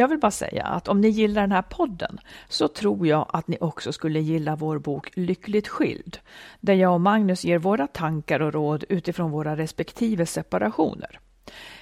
Jag 0.00 0.08
vill 0.08 0.18
bara 0.18 0.30
säga 0.30 0.64
att 0.64 0.88
om 0.88 1.00
ni 1.00 1.08
gillar 1.08 1.40
den 1.40 1.52
här 1.52 1.62
podden 1.62 2.18
så 2.48 2.68
tror 2.68 3.06
jag 3.06 3.26
att 3.28 3.48
ni 3.48 3.58
också 3.60 3.92
skulle 3.92 4.20
gilla 4.20 4.56
vår 4.56 4.78
bok 4.78 5.10
Lyckligt 5.14 5.68
skild, 5.68 6.18
där 6.60 6.74
jag 6.74 6.94
och 6.94 7.00
Magnus 7.00 7.44
ger 7.44 7.58
våra 7.58 7.86
tankar 7.86 8.40
och 8.40 8.52
råd 8.52 8.84
utifrån 8.88 9.30
våra 9.30 9.56
respektive 9.56 10.26
separationer. 10.26 11.20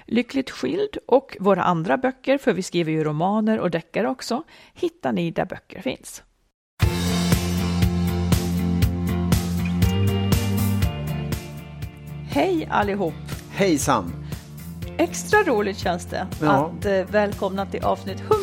Lyckligt 0.07 0.51
skild 0.51 0.99
och 1.07 1.37
våra 1.41 1.63
andra 1.63 1.97
böcker, 1.97 2.39
för 2.39 2.53
vi 2.53 2.63
skriver 2.63 2.93
ju 2.93 3.05
romaner 3.05 3.59
och 3.59 3.71
deckare 3.71 4.09
också, 4.09 4.43
hittar 4.75 5.13
ni 5.13 5.31
där 5.31 5.45
böcker 5.45 5.83
finns. 5.83 6.23
Hej 12.31 12.69
allihop! 12.71 13.15
Hejsan! 13.51 14.28
Extra 14.99 15.43
roligt 15.43 15.79
känns 15.79 16.05
det 16.07 16.27
Ja. 16.43 16.73
att 16.79 16.85
eh, 16.87 16.93
välkomna 16.93 17.67
till 17.67 17.85
avsnitt 17.85 18.21
100. 18.21 18.39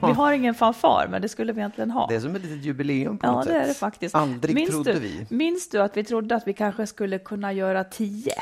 Ja. 0.00 0.08
Vi 0.08 0.12
har 0.12 0.32
ingen 0.32 0.54
fanfar, 0.54 1.06
men 1.10 1.22
det 1.22 1.28
skulle 1.28 1.52
vi 1.52 1.60
egentligen 1.60 1.90
ha. 1.90 2.06
Det 2.06 2.14
är 2.14 2.20
som 2.20 2.36
ett 2.36 2.42
litet 2.42 2.64
jubileum 2.64 3.18
på 3.18 3.26
Ja, 3.26 3.32
något 3.32 3.46
det 3.46 3.52
sätt. 3.52 3.62
är 3.64 3.68
det 3.68 3.74
faktiskt. 3.74 4.14
Aldrig 4.14 4.54
minns 4.54 4.70
trodde 4.70 4.92
du, 4.92 4.98
vi. 5.00 5.26
Minns 5.28 5.68
du 5.68 5.82
att 5.82 5.96
vi 5.96 6.04
trodde 6.04 6.34
att 6.36 6.46
vi 6.46 6.52
kanske 6.52 6.86
skulle 6.86 7.18
kunna 7.18 7.52
göra 7.52 7.84
tio 7.84 8.32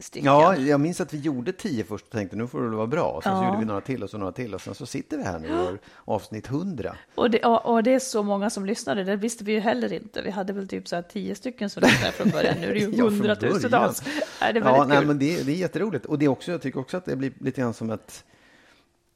stycken? 0.00 0.26
Ja, 0.26 0.56
jag 0.56 0.80
minns 0.80 1.00
att 1.00 1.14
vi 1.14 1.18
gjorde 1.18 1.52
tio 1.52 1.84
först 1.84 2.04
och 2.04 2.10
tänkte 2.12 2.36
nu 2.36 2.46
får 2.46 2.62
det 2.70 2.76
vara 2.76 2.86
bra. 2.86 3.20
Sen 3.24 3.32
så 3.36 3.42
Ja. 3.42 3.46
gjorde 3.46 3.58
vi 3.58 3.64
några 3.64 3.80
till 3.80 4.02
och 4.02 4.10
så 4.10 4.18
några 4.18 4.32
till 4.32 4.54
och 4.54 4.60
sen 4.60 4.74
så 4.74 4.86
sitter 4.86 5.16
vi 5.16 5.22
här 5.22 5.38
nu 5.38 5.78
och 5.94 6.14
avsnitt 6.14 6.46
100. 6.50 6.96
Och, 7.14 7.30
det, 7.30 7.44
och, 7.44 7.66
och 7.74 7.82
det 7.82 7.94
är 7.94 7.98
så 7.98 8.22
många 8.22 8.50
som 8.50 8.66
lyssnade, 8.66 9.04
det 9.04 9.16
visste 9.16 9.44
vi 9.44 9.52
ju 9.52 9.60
heller 9.60 9.92
inte. 9.92 10.22
Vi 10.22 10.30
hade 10.30 10.52
väl 10.52 10.68
typ 10.68 10.88
så 10.88 10.96
här 10.96 11.02
tio 11.02 11.34
stycken 11.34 11.70
som 11.70 11.82
lyssnade 11.82 12.12
från 12.12 12.30
början. 12.30 12.54
Nu 12.60 12.66
är 12.70 12.74
det 12.74 12.80
ju 12.80 12.90
Ja, 12.96 13.04
hundratusentals. 13.04 14.02
Nej, 14.40 14.52
det 14.52 14.60
är 14.60 14.64
Ja, 14.64 14.84
nej, 14.88 14.98
kul. 14.98 15.06
men 15.06 15.18
det, 15.18 15.42
det 15.46 15.52
är 15.52 15.56
jätteroligt. 15.56 16.06
Och 16.06 16.18
det 16.18 16.24
är 16.24 16.28
också, 16.28 16.50
jag 16.50 16.62
tycker 16.62 16.80
också 16.80 16.96
att 16.96 17.04
det 17.04 17.16
blir 17.16 17.32
lite 17.40 17.60
grann 17.60 17.74
som 17.74 17.90
att 17.90 18.24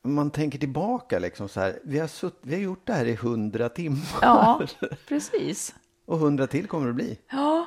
man 0.03 0.31
tänker 0.31 0.59
tillbaka 0.59 1.19
liksom 1.19 1.49
så 1.49 1.61
här. 1.61 1.79
Vi 1.85 1.99
har, 1.99 2.07
sutt, 2.09 2.39
vi 2.43 2.55
har 2.55 2.63
gjort 2.63 2.87
det 2.87 2.93
här 2.93 3.05
i 3.05 3.13
100 3.13 3.69
timmar. 3.69 3.99
Ja, 4.23 4.63
precis. 5.09 5.75
Och 6.07 6.17
100 6.19 6.47
till 6.47 6.67
kommer 6.67 6.87
det 6.87 6.93
bli. 6.93 7.19
Ja, 7.31 7.67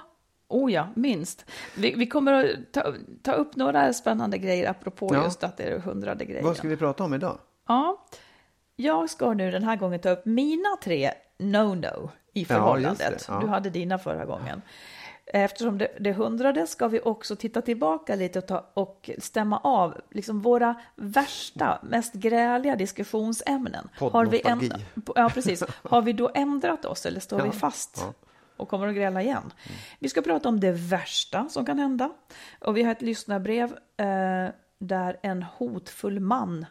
oh 0.53 0.72
ja, 0.72 0.88
minst. 0.96 1.46
Vi, 1.78 1.94
vi 1.96 2.08
kommer 2.08 2.34
att 2.44 2.72
ta, 2.72 2.94
ta 3.22 3.31
upp 3.34 3.56
några 3.56 3.94
spännande 3.94 4.38
grejer 4.38 4.69
apropå 4.69 5.09
Ja. 5.14 5.24
just 5.24 5.44
att 5.44 5.58
det 5.58 5.64
är 5.64 5.80
hundrade 5.80 6.25
grejen. 6.25 6.46
Vad 6.46 6.58
ska 6.58 6.68
vi 6.68 6.78
prata 6.78 7.03
om 7.03 7.14
idag? 7.14 7.38
Ja, 7.68 8.06
jag 8.75 9.09
ska 9.09 9.34
nu 9.34 9.52
den 9.52 9.64
här 9.64 9.75
gången 9.75 10.00
ta 10.00 10.09
upp 10.09 10.25
mina 10.25 10.78
tre 10.84 11.12
no-no 11.40 12.09
i 12.34 12.46
förhållandet. 12.46 13.00
det, 13.09 13.25
ja. 13.28 13.40
Du 13.40 13.47
hade 13.47 13.69
dina 13.69 13.97
förra 14.00 14.25
gången. 14.25 14.62
Eftersom 15.25 15.78
det, 15.78 15.88
det 16.00 16.14
hundrade 16.14 16.68
ska 16.68 16.88
vi 16.88 17.00
också 17.00 17.35
titta 17.35 17.62
tillbaka 17.62 18.16
lite 18.16 18.40
och, 18.40 18.47
ta, 18.47 18.66
och 18.74 19.09
stämma 19.18 19.58
av 19.59 20.02
liksom 20.12 20.41
våra 20.41 20.75
värsta, 20.96 21.80
mest 21.84 22.14
gräliga 22.14 22.75
diskussionsämnen. 22.75 23.90
Har 24.00 24.25
vi, 24.25 24.40
Poddnostalgi. 24.40 24.85
ja, 25.16 25.30
precis. 25.34 25.64
Har 25.84 26.02
vi 26.02 26.14
då 26.14 26.31
ändrat 26.35 26.85
oss 26.85 27.06
eller 27.06 27.20
står 27.20 27.40
Ja, 27.40 27.46
vi 27.46 27.52
fast? 27.52 28.06
Och 28.58 28.69
kommer 28.69 28.88
att 28.88 28.96
gräla 28.96 29.22
igen. 29.22 29.53
Vi 30.00 30.09
ska 30.09 30.22
prata 30.22 30.50
om 30.50 30.59
det 30.59 30.72
värsta 30.72 31.50
som 31.50 31.66
kan 31.66 31.80
hända. 31.80 32.09
Och 32.59 32.78
vi 32.78 32.84
har 32.84 32.91
ett 32.91 33.02
lyssnarbrev 33.02 33.78
eh, 33.97 34.50
där 34.80 35.19
en 35.24 35.44
hotfull 35.44 36.19
man 36.19 36.66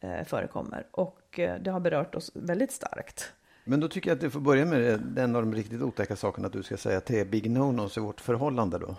eh, 0.00 0.24
förekommer. 0.26 0.86
Och 0.90 1.38
eh, 1.38 1.60
det 1.60 1.70
har 1.70 1.80
berört 1.80 2.14
oss 2.14 2.30
väldigt 2.34 2.72
starkt. 2.72 3.32
Men 3.64 3.80
då 3.80 3.88
tycker 3.88 4.10
jag 4.10 4.14
att 4.16 4.20
du 4.20 4.30
får 4.30 4.40
börja 4.40 4.64
med 4.64 4.80
det, 4.80 4.96
den 4.96 5.36
av 5.36 5.42
de 5.42 5.54
riktigt 5.54 5.82
otäcka 5.82 6.16
sakerna 6.16 6.46
att 6.46 6.52
du 6.52 6.62
ska 6.62 6.76
säga 6.76 7.00
tre 7.00 7.24
big 7.24 7.50
no-nos 7.50 7.98
i 7.98 8.00
vårt 8.00 8.20
förhållande 8.20 8.78
då. 8.78 8.96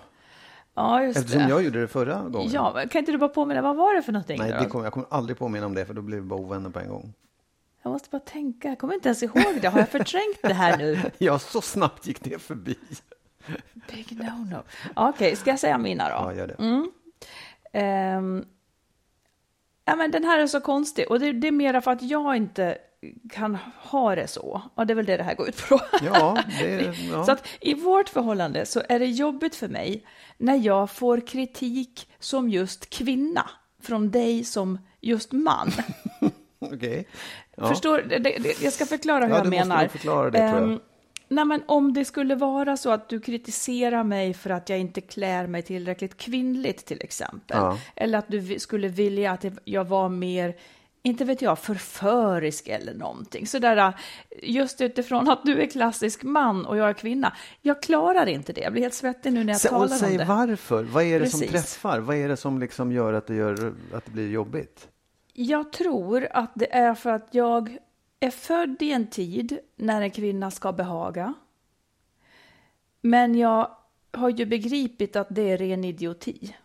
Ja, 0.74 1.04
just 1.04 1.20
Eftersom 1.20 1.42
det. 1.42 1.50
jag 1.50 1.64
gjorde 1.64 1.82
det 1.82 1.88
förra 1.88 2.22
gången. 2.24 2.50
Ja, 2.52 2.84
kan 2.92 3.00
inte 3.00 3.12
du 3.12 3.18
bara 3.18 3.30
påminna, 3.30 3.62
vad 3.62 3.76
var 3.76 3.96
det 3.96 4.02
för 4.02 4.12
någonting? 4.12 4.40
Nej, 4.40 4.56
det 4.60 4.66
kommer, 4.66 4.86
jag 4.86 4.94
kommer 4.94 5.08
aldrig 5.10 5.38
påminna 5.38 5.66
om 5.66 5.76
det 5.76 5.86
för 5.86 5.94
då 5.94 6.02
blir 6.02 6.18
vi 6.18 6.24
bara 6.24 6.40
ovänner 6.40 6.70
på 6.70 6.80
en 6.80 6.90
gång. 6.90 7.14
Jag 7.90 7.94
måste 7.94 8.10
bara 8.10 8.20
tänka, 8.20 8.68
jag 8.68 8.80
kommer 8.80 8.94
inte 8.94 9.10
ens 9.10 9.24
ihåg 9.24 9.62
det. 9.62 9.68
Har 9.68 9.80
jag 9.80 9.90
förträngt 9.90 10.40
det 10.42 10.54
här 10.54 10.78
nu? 10.78 11.00
Ja, 11.18 11.40
så 11.40 11.62
snabbt 11.62 12.08
gick 12.08 12.24
det 12.24 12.42
förbi. 12.42 12.76
Big 13.92 14.08
no-no. 14.12 14.64
Okej, 14.96 15.36
ska 15.36 15.50
jag 15.50 15.60
säga 15.60 15.78
mina 15.78 16.04
då? 16.10 16.16
Ja, 16.16 16.34
gör 16.34 16.48
det. 16.48 16.54
Mm. 16.54 16.92
Ehm, 17.74 18.46
ja, 19.86 19.96
men 19.96 20.12
den 20.12 20.24
här 20.24 20.40
är 20.40 20.48
så 20.48 20.62
konstig 20.62 21.12
och 21.12 21.20
det, 21.20 21.32
det 21.32 21.48
är 21.48 21.52
mera 21.52 21.82
för 21.82 21.92
att 21.92 22.02
jag 22.02 22.36
inte 22.36 22.78
kan 23.34 23.58
ha 23.78 24.16
det 24.16 24.28
så. 24.28 24.62
Och 24.76 24.88
det 24.88 24.94
är 24.94 24.96
väl 24.96 25.06
det 25.06 25.18
det 25.18 25.24
här 25.24 25.36
går 25.36 25.50
ut 25.50 25.70
på. 25.70 25.80
Ja, 26.02 26.44
det, 26.60 26.96
ja. 27.12 27.26
Så 27.26 27.32
att 27.32 27.48
i 27.62 27.74
vårt 27.74 28.10
förhållande 28.10 28.66
så 28.66 28.82
är 28.90 29.00
det 29.00 29.06
jobbigt 29.06 29.56
för 29.56 29.68
mig 29.68 30.06
när 30.38 30.56
jag 30.56 30.92
får 30.92 31.28
kritik 31.28 32.10
som 32.20 32.50
just 32.50 32.90
kvinna 32.90 33.50
från 33.82 34.12
dig 34.12 34.44
som 34.44 34.80
just 35.02 35.32
man. 35.32 35.72
okej. 36.74 37.08
Ja. 37.56 37.68
Förstår, 37.68 37.98
det, 38.10 38.20
det, 38.20 38.62
jag 38.62 38.74
ska 38.74 38.86
förklara 38.86 39.26
hur 39.26 39.32
Ja, 39.34 39.38
jag 39.38 39.48
menar. 39.50 39.88
förklara 39.88 40.30
det. 40.30 40.40
Ehm, 40.40 40.80
nej, 41.28 41.46
men 41.46 41.62
om 41.68 41.94
det 41.94 42.06
skulle 42.06 42.36
vara 42.36 42.78
så 42.78 42.92
att 42.92 43.10
du 43.10 43.20
kritiserar 43.20 44.04
mig 44.04 44.34
för 44.34 44.50
att 44.50 44.70
jag 44.70 44.80
inte 44.80 45.02
klär 45.02 45.48
mig 45.48 45.62
tillräckligt 45.62 46.18
kvinnligt 46.18 46.86
till 46.86 47.02
exempel. 47.02 47.58
Ja. 47.58 47.78
Eller 47.96 48.18
att 48.20 48.28
du 48.28 48.60
skulle 48.60 48.88
vilja 48.88 49.32
att 49.32 49.46
jag 49.64 49.86
var 49.88 50.10
mer, 50.10 50.56
inte 51.04 51.26
vet 51.26 51.42
jag, 51.42 51.60
förförisk 51.60 52.68
eller 52.68 52.94
någonting. 52.94 53.48
Sådär, 53.48 53.94
just 54.44 54.82
utifrån 54.82 55.30
att 55.30 55.44
du 55.46 55.62
är 55.62 55.68
klassisk 55.68 56.24
man 56.24 56.66
och 56.66 56.78
jag 56.78 56.90
är 56.90 56.94
kvinna. 56.94 57.34
Jag 57.62 57.82
klarar 57.82 58.26
inte 58.26 58.54
det. 58.54 58.62
Jag 58.62 58.72
blir 58.72 58.82
helt 58.82 58.94
svettig 58.94 59.34
nu 59.34 59.44
när 59.44 59.54
jag 59.54 59.60
Sä- 59.60 59.70
talar 59.70 59.88
säg 59.98 60.12
om 60.12 60.18
det. 60.18 60.26
varför. 60.26 60.84
Vad 60.84 61.04
är 61.04 61.20
det 61.20 61.30
som 61.30 61.40
Precis. 61.40 61.52
träffar? 61.74 62.00
Vad 62.00 62.16
är 62.16 62.28
det 62.30 62.38
som 62.38 62.60
liksom 62.60 62.92
gör 62.92 63.14
att 63.14 63.28
det, 63.28 63.36
gör 63.36 63.74
att 63.94 64.06
det 64.06 64.12
blir 64.12 64.30
jobbigt? 64.30 64.88
Jag 65.42 65.72
tror 65.72 66.28
att 66.32 66.52
det 66.56 66.74
är 66.76 66.96
för 66.96 67.10
att 67.10 67.28
jag 67.32 67.78
är 68.20 68.30
född 68.30 68.82
i 68.82 68.92
en 68.92 69.08
tid 69.08 69.60
när 69.76 70.02
en 70.02 70.12
kvinna 70.12 70.52
ska 70.52 70.72
behaga. 70.72 71.34
Men 73.02 73.36
jag 73.36 73.78
har 74.12 74.30
ju 74.30 74.46
begripit 74.46 75.16
att 75.16 75.28
det 75.30 75.42
är 75.42 75.58
ren 75.58 75.84
idioti. 75.84 76.56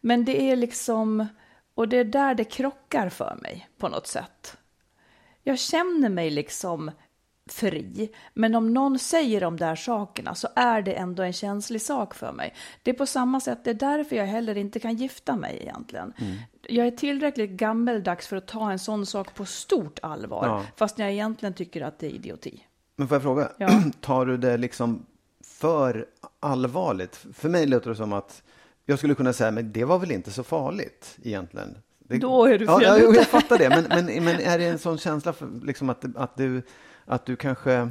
Men 0.00 0.24
det 0.24 0.50
är 0.50 0.56
liksom, 0.56 1.26
och 1.74 1.88
det 1.88 1.96
är 1.96 2.04
där 2.04 2.34
det 2.34 2.44
krockar 2.44 3.08
för 3.08 3.38
mig 3.42 3.68
på 3.78 3.88
något 3.88 4.06
sätt. 4.06 4.56
Jag 5.42 5.58
känner 5.58 6.08
mig 6.08 6.30
liksom 6.30 6.90
fri, 7.50 8.10
men 8.34 8.54
om 8.54 8.74
någon 8.74 8.98
säger 8.98 9.40
de 9.40 9.56
där 9.56 9.76
sakerna 9.76 10.34
så 10.34 10.48
är 10.56 10.82
det 10.82 10.92
ändå 10.92 11.22
en 11.22 11.32
känslig 11.32 11.82
sak 11.82 12.14
för 12.14 12.32
mig. 12.32 12.54
Det 12.82 12.90
är 12.90 12.94
på 12.94 13.06
samma 13.06 13.40
sätt, 13.40 13.58
det 13.64 13.70
är 13.70 13.74
därför 13.74 14.16
jag 14.16 14.26
heller 14.26 14.56
inte 14.56 14.80
kan 14.80 14.96
gifta 14.96 15.36
mig 15.36 15.58
egentligen. 15.62 16.12
Jag 16.68 16.86
är 16.86 16.90
tillräckligt 16.90 17.50
gammeldags 17.50 18.26
för 18.26 18.36
att 18.36 18.46
ta 18.46 18.72
en 18.72 18.78
sån 18.78 19.06
sak 19.06 19.34
på 19.34 19.44
stort 19.44 19.98
allvar, 20.02 20.46
Ja. 20.46 20.64
fast 20.76 20.98
jag 20.98 21.12
egentligen 21.12 21.54
tycker 21.54 21.80
att 21.82 21.98
det 21.98 22.06
är 22.06 22.10
idioti. 22.10 22.62
Men 22.96 23.08
får 23.08 23.14
jag 23.14 23.22
fråga, 23.22 23.52
Ja. 23.58 23.68
tar 24.00 24.26
du 24.26 24.36
det 24.36 24.56
liksom 24.56 25.06
för 25.44 26.06
allvarligt? 26.40 27.26
För 27.34 27.48
mig 27.48 27.66
låter 27.66 27.90
det 27.90 27.96
som 27.96 28.12
att 28.12 28.42
jag 28.86 28.98
skulle 28.98 29.14
kunna 29.14 29.32
säga, 29.32 29.50
men 29.50 29.72
det 29.72 29.84
var 29.84 29.98
väl 29.98 30.10
inte 30.10 30.30
så 30.30 30.42
farligt 30.42 31.18
egentligen. 31.22 31.76
Det, 31.98 32.18
Då 32.18 32.44
är 32.44 32.58
du 32.58 32.64
ja, 32.64 32.78
fel 32.78 32.88
ja, 32.88 33.08
ute. 33.08 33.16
jag 33.18 33.26
fattar 33.26 33.58
det, 33.58 33.68
men, 33.68 33.84
men, 34.04 34.24
men 34.24 34.40
är 34.40 34.58
det 34.58 34.64
en 34.66 34.78
sån 34.78 34.98
känsla 34.98 35.32
för, 35.32 35.48
liksom 35.62 35.90
att, 35.90 36.04
att, 36.16 36.36
du, 36.36 36.62
att 37.04 37.26
du 37.26 37.36
kanske 37.36 37.90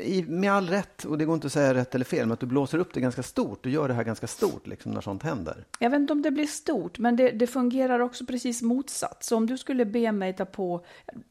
i, 0.00 0.22
med 0.22 0.52
all 0.52 0.68
rätt, 0.68 1.04
och 1.04 1.18
det 1.18 1.24
går 1.24 1.34
inte 1.34 1.46
att 1.46 1.52
säga 1.52 1.74
rätt 1.74 1.94
eller 1.94 2.04
fel, 2.04 2.26
men 2.26 2.32
att 2.32 2.40
du 2.40 2.46
blåser 2.46 2.78
upp 2.78 2.94
det 2.94 3.00
ganska 3.00 3.22
stort. 3.22 3.62
Du 3.62 3.70
gör 3.70 3.88
det 3.88 3.94
här 3.94 4.04
ganska 4.04 4.26
stort 4.26 4.66
liksom, 4.66 4.92
när 4.92 5.00
sånt 5.00 5.22
händer. 5.22 5.64
Jag 5.78 5.90
vet 5.90 6.00
inte 6.00 6.12
om 6.12 6.22
det 6.22 6.30
blir 6.30 6.46
stort, 6.46 6.98
men 6.98 7.16
det, 7.16 7.30
det 7.30 7.46
fungerar 7.46 8.00
också 8.00 8.26
precis 8.26 8.62
motsatt. 8.62 9.24
Så 9.24 9.36
om 9.36 9.46
du 9.46 9.58
skulle 9.58 9.84
be 9.84 10.12
mig 10.12 10.36
ta 10.36 10.44
på 10.44 10.84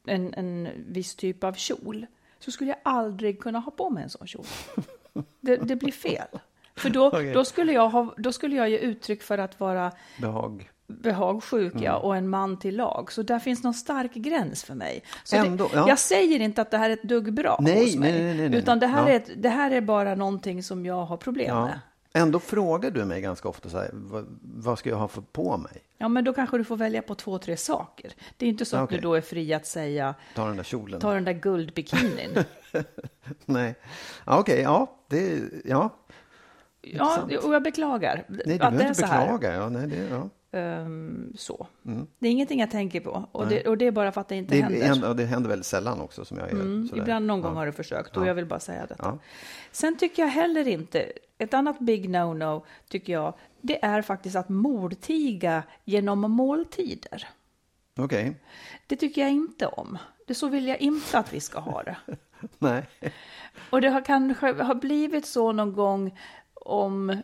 en, 0.06 0.34
en 0.34 0.68
viss 0.86 1.14
typ 1.14 1.44
av 1.44 1.52
kjol, 1.52 2.06
så 2.38 2.50
skulle 2.50 2.70
jag 2.70 2.78
aldrig 2.82 3.40
kunna 3.40 3.58
ha 3.58 3.70
på 3.70 3.90
mig 3.90 4.02
en 4.02 4.10
sån 4.10 4.26
kjol. 4.26 4.44
Det, 5.40 5.56
det 5.56 5.76
blir 5.76 5.92
fel. 5.92 6.28
För 6.76 6.90
då, 6.90 7.06
Okej. 7.12 7.32
då, 7.32 7.44
skulle 7.44 7.72
jag 7.72 7.88
ha, 7.88 8.14
då 8.16 8.32
skulle 8.32 8.56
jag 8.56 8.70
ge 8.70 8.78
uttryck 8.78 9.22
för 9.22 9.38
att 9.38 9.60
vara 9.60 9.92
Behag. 10.20 10.70
Behagsjuk 10.86 11.74
Mm. 11.74 11.94
och 11.94 12.16
en 12.16 12.28
man 12.28 12.58
till 12.58 12.76
lag. 12.76 13.12
Så 13.12 13.22
där 13.22 13.38
finns 13.38 13.62
någon 13.62 13.74
stark 13.74 14.14
gräns 14.14 14.64
för 14.64 14.74
mig. 14.74 15.02
Så 15.24 15.36
Ändå, 15.36 15.68
det, 15.68 15.76
ja. 15.76 15.88
Jag 15.88 15.98
säger 15.98 16.40
inte 16.40 16.62
att 16.62 16.70
det 16.70 16.78
här 16.78 16.90
är 16.90 16.94
ett 16.94 17.02
dugg 17.02 17.32
bra 17.34 17.58
Nej, 17.60 17.84
hos 17.84 17.96
mig. 17.96 18.12
nej, 18.12 18.22
nej, 18.24 18.34
nej, 18.36 18.48
nej. 18.48 18.58
Utan 18.58 18.78
det 18.78 18.86
här, 18.86 19.02
Ja. 19.08 19.12
är 19.12 19.16
ett, 19.16 19.30
det 19.36 19.48
här 19.48 19.70
är 19.70 19.80
bara 19.80 20.14
någonting 20.14 20.62
som 20.62 20.86
jag 20.86 21.04
har 21.04 21.16
problem 21.16 21.48
Ja. 21.48 21.66
med. 21.66 21.80
Ändå 22.16 22.38
frågar 22.40 22.90
du 22.90 23.04
mig 23.04 23.20
ganska 23.20 23.48
ofta 23.48 23.68
så 23.68 23.78
här, 23.78 23.90
vad, 23.92 24.26
vad 24.42 24.78
ska 24.78 24.90
jag 24.90 24.96
ha 24.96 25.08
för 25.08 25.20
på 25.20 25.56
mig? 25.56 25.72
Ja, 25.98 26.08
men 26.08 26.24
då 26.24 26.32
kanske 26.32 26.58
du 26.58 26.64
får 26.64 26.76
välja 26.76 27.02
på 27.02 27.14
två, 27.14 27.38
tre 27.38 27.56
saker. 27.56 28.12
Det 28.36 28.46
är 28.46 28.50
inte 28.50 28.64
så 28.64 28.76
att 28.76 28.90
du 28.90 29.00
då 29.00 29.14
är 29.14 29.20
fri 29.20 29.54
att 29.54 29.66
säga 29.66 30.14
Ta 30.34 30.46
den 30.46 30.56
där 30.56 30.64
kjolen. 30.64 31.00
ta 31.00 31.12
den 31.14 31.24
där 31.24 31.32
guldbikinin. 31.32 32.44
Nej. 33.44 33.74
Ja, 34.26 34.38
Okej, 34.38 34.60
ja. 34.60 34.86
Det, 35.08 35.40
ja. 35.64 35.90
ja, 36.82 37.18
och 37.42 37.54
jag 37.54 37.62
beklagar 37.62 38.24
Nej, 38.28 38.42
du 38.44 38.52
att 38.52 38.58
behöver 38.58 38.88
inte 38.88 39.00
beklaga. 39.02 39.54
Ja, 39.54 39.68
nej, 39.68 39.86
det, 39.86 39.96
ja. 40.10 40.28
Ehm, 40.54 41.32
så. 41.36 41.66
Det 42.18 42.28
är 42.28 42.32
ingenting 42.32 42.60
jag 42.60 42.70
tänker 42.70 43.00
på. 43.00 43.28
Och 43.32 43.46
det, 43.46 43.66
och 43.66 43.78
det 43.78 43.86
är 43.86 43.90
bara 43.92 44.12
för 44.12 44.20
att 44.20 44.28
det 44.28 44.36
inte 44.36 44.54
Det, 44.54 44.84
händer. 44.84 45.08
och 45.08 45.16
det 45.16 45.24
händer 45.24 45.48
väldigt 45.50 45.66
sällan 45.66 46.00
också 46.00 46.24
som 46.24 46.38
jag 46.38 46.52
gör. 46.52 46.60
Mm, 46.60 46.90
ibland 46.94 47.26
någon 47.26 47.40
gång 47.40 47.52
ja. 47.52 47.58
har 47.58 47.66
du 47.66 47.72
försökt 47.72 48.16
och 48.16 48.22
Ja. 48.22 48.26
jag 48.26 48.34
vill 48.34 48.46
bara 48.46 48.60
säga 48.60 48.86
detta. 48.86 49.04
Ja. 49.04 49.18
Sen 49.72 49.96
tycker 49.98 50.22
jag 50.22 50.28
heller 50.30 50.68
inte, 50.68 51.12
ett 51.38 51.54
annat 51.54 51.78
big 51.78 52.10
no-no 52.10 52.62
tycker 52.88 53.12
jag, 53.12 53.34
det 53.60 53.84
är 53.84 54.02
faktiskt 54.02 54.36
att 54.36 54.48
mordtiga 54.48 55.62
genom 55.84 56.20
måltider. 56.20 57.28
Okej. 57.98 58.40
Det 58.86 58.96
tycker 58.96 59.22
jag 59.22 59.30
inte 59.30 59.66
om. 59.66 59.98
Det 60.26 60.34
så 60.34 60.48
vill 60.48 60.68
jag 60.68 60.80
inte 60.80 61.18
att 61.18 61.34
vi 61.34 61.40
ska 61.40 61.60
ha 61.60 61.82
det. 61.82 61.96
Nej. 62.58 62.86
Och 63.70 63.80
det 63.80 63.88
har 63.88 64.00
kanske 64.04 64.62
har 64.62 64.74
blivit 64.74 65.26
så 65.26 65.52
någon 65.52 65.72
gång 65.72 66.18
om 66.54 67.22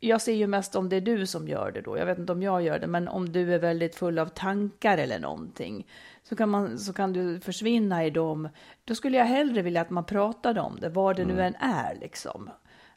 jag 0.00 0.20
ser 0.20 0.32
ju 0.34 0.46
mest 0.46 0.74
om 0.76 0.88
det 0.88 0.96
är 0.96 1.00
du 1.00 1.26
som 1.26 1.48
gör 1.48 1.70
det 1.72 1.80
då. 1.80 1.98
Jag 1.98 2.06
vet 2.06 2.18
inte 2.18 2.32
om 2.32 2.42
jag 2.42 2.62
gör 2.62 2.78
det, 2.78 2.86
men 2.86 3.08
om 3.08 3.32
du 3.32 3.54
är 3.54 3.58
väldigt 3.58 3.94
full 3.96 4.18
av 4.18 4.26
tankar 4.26 4.98
eller 4.98 5.18
någonting 5.18 5.86
så 6.22 6.36
kan, 6.36 6.48
man, 6.48 6.78
så 6.78 6.92
kan 6.92 7.12
du 7.12 7.40
försvinna 7.40 8.04
i 8.06 8.10
dem. 8.10 8.48
Då 8.84 8.94
skulle 8.94 9.16
jag 9.18 9.24
hellre 9.24 9.62
vilja 9.62 9.80
att 9.80 9.90
man 9.90 10.04
pratade 10.04 10.60
om 10.60 10.80
det, 10.80 10.88
vad 10.88 11.16
det 11.16 11.24
nu 11.24 11.42
än 11.42 11.54
är 11.54 11.94
liksom. 12.00 12.50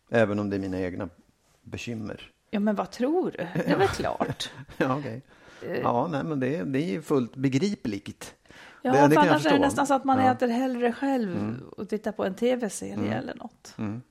Även 0.09 0.39
om 0.39 0.49
det 0.49 0.55
är 0.55 0.59
mina 0.59 0.79
egna 0.79 1.09
bekymmer. 1.61 2.31
Ja, 2.49 2.59
men 2.59 2.75
vad 2.75 2.91
tror 2.91 3.31
du? 3.31 3.37
Det 3.37 3.71
är 3.71 3.77
väl 3.77 3.87
klart. 3.97 4.51
Ja, 4.77 4.97
okej. 4.99 5.21
Ja, 5.83 6.07
nej, 6.11 6.23
men 6.23 6.39
det, 6.39 6.63
det 6.63 6.79
är 6.79 6.87
ju 6.87 7.01
fullt 7.01 7.35
begripligt. 7.35 8.35
Ja, 8.81 8.91
Det- 8.91 8.97
det 9.01 9.07
för 9.07 9.15
kan 9.15 9.27
annars 9.29 9.45
är 9.45 9.51
det 9.53 9.59
nästan 9.59 9.87
så 9.87 9.93
att 9.93 10.03
man 10.03 10.19
Ja. 10.19 10.31
äter 10.31 10.47
hellre 10.47 10.93
själv 10.93 11.59
och 11.77 11.89
tittar 11.89 12.11
på 12.11 12.25
en 12.25 12.35
tv-serie 12.35 13.13
eller 13.13 13.35
något. 13.35 13.75
Mm. 13.77 14.01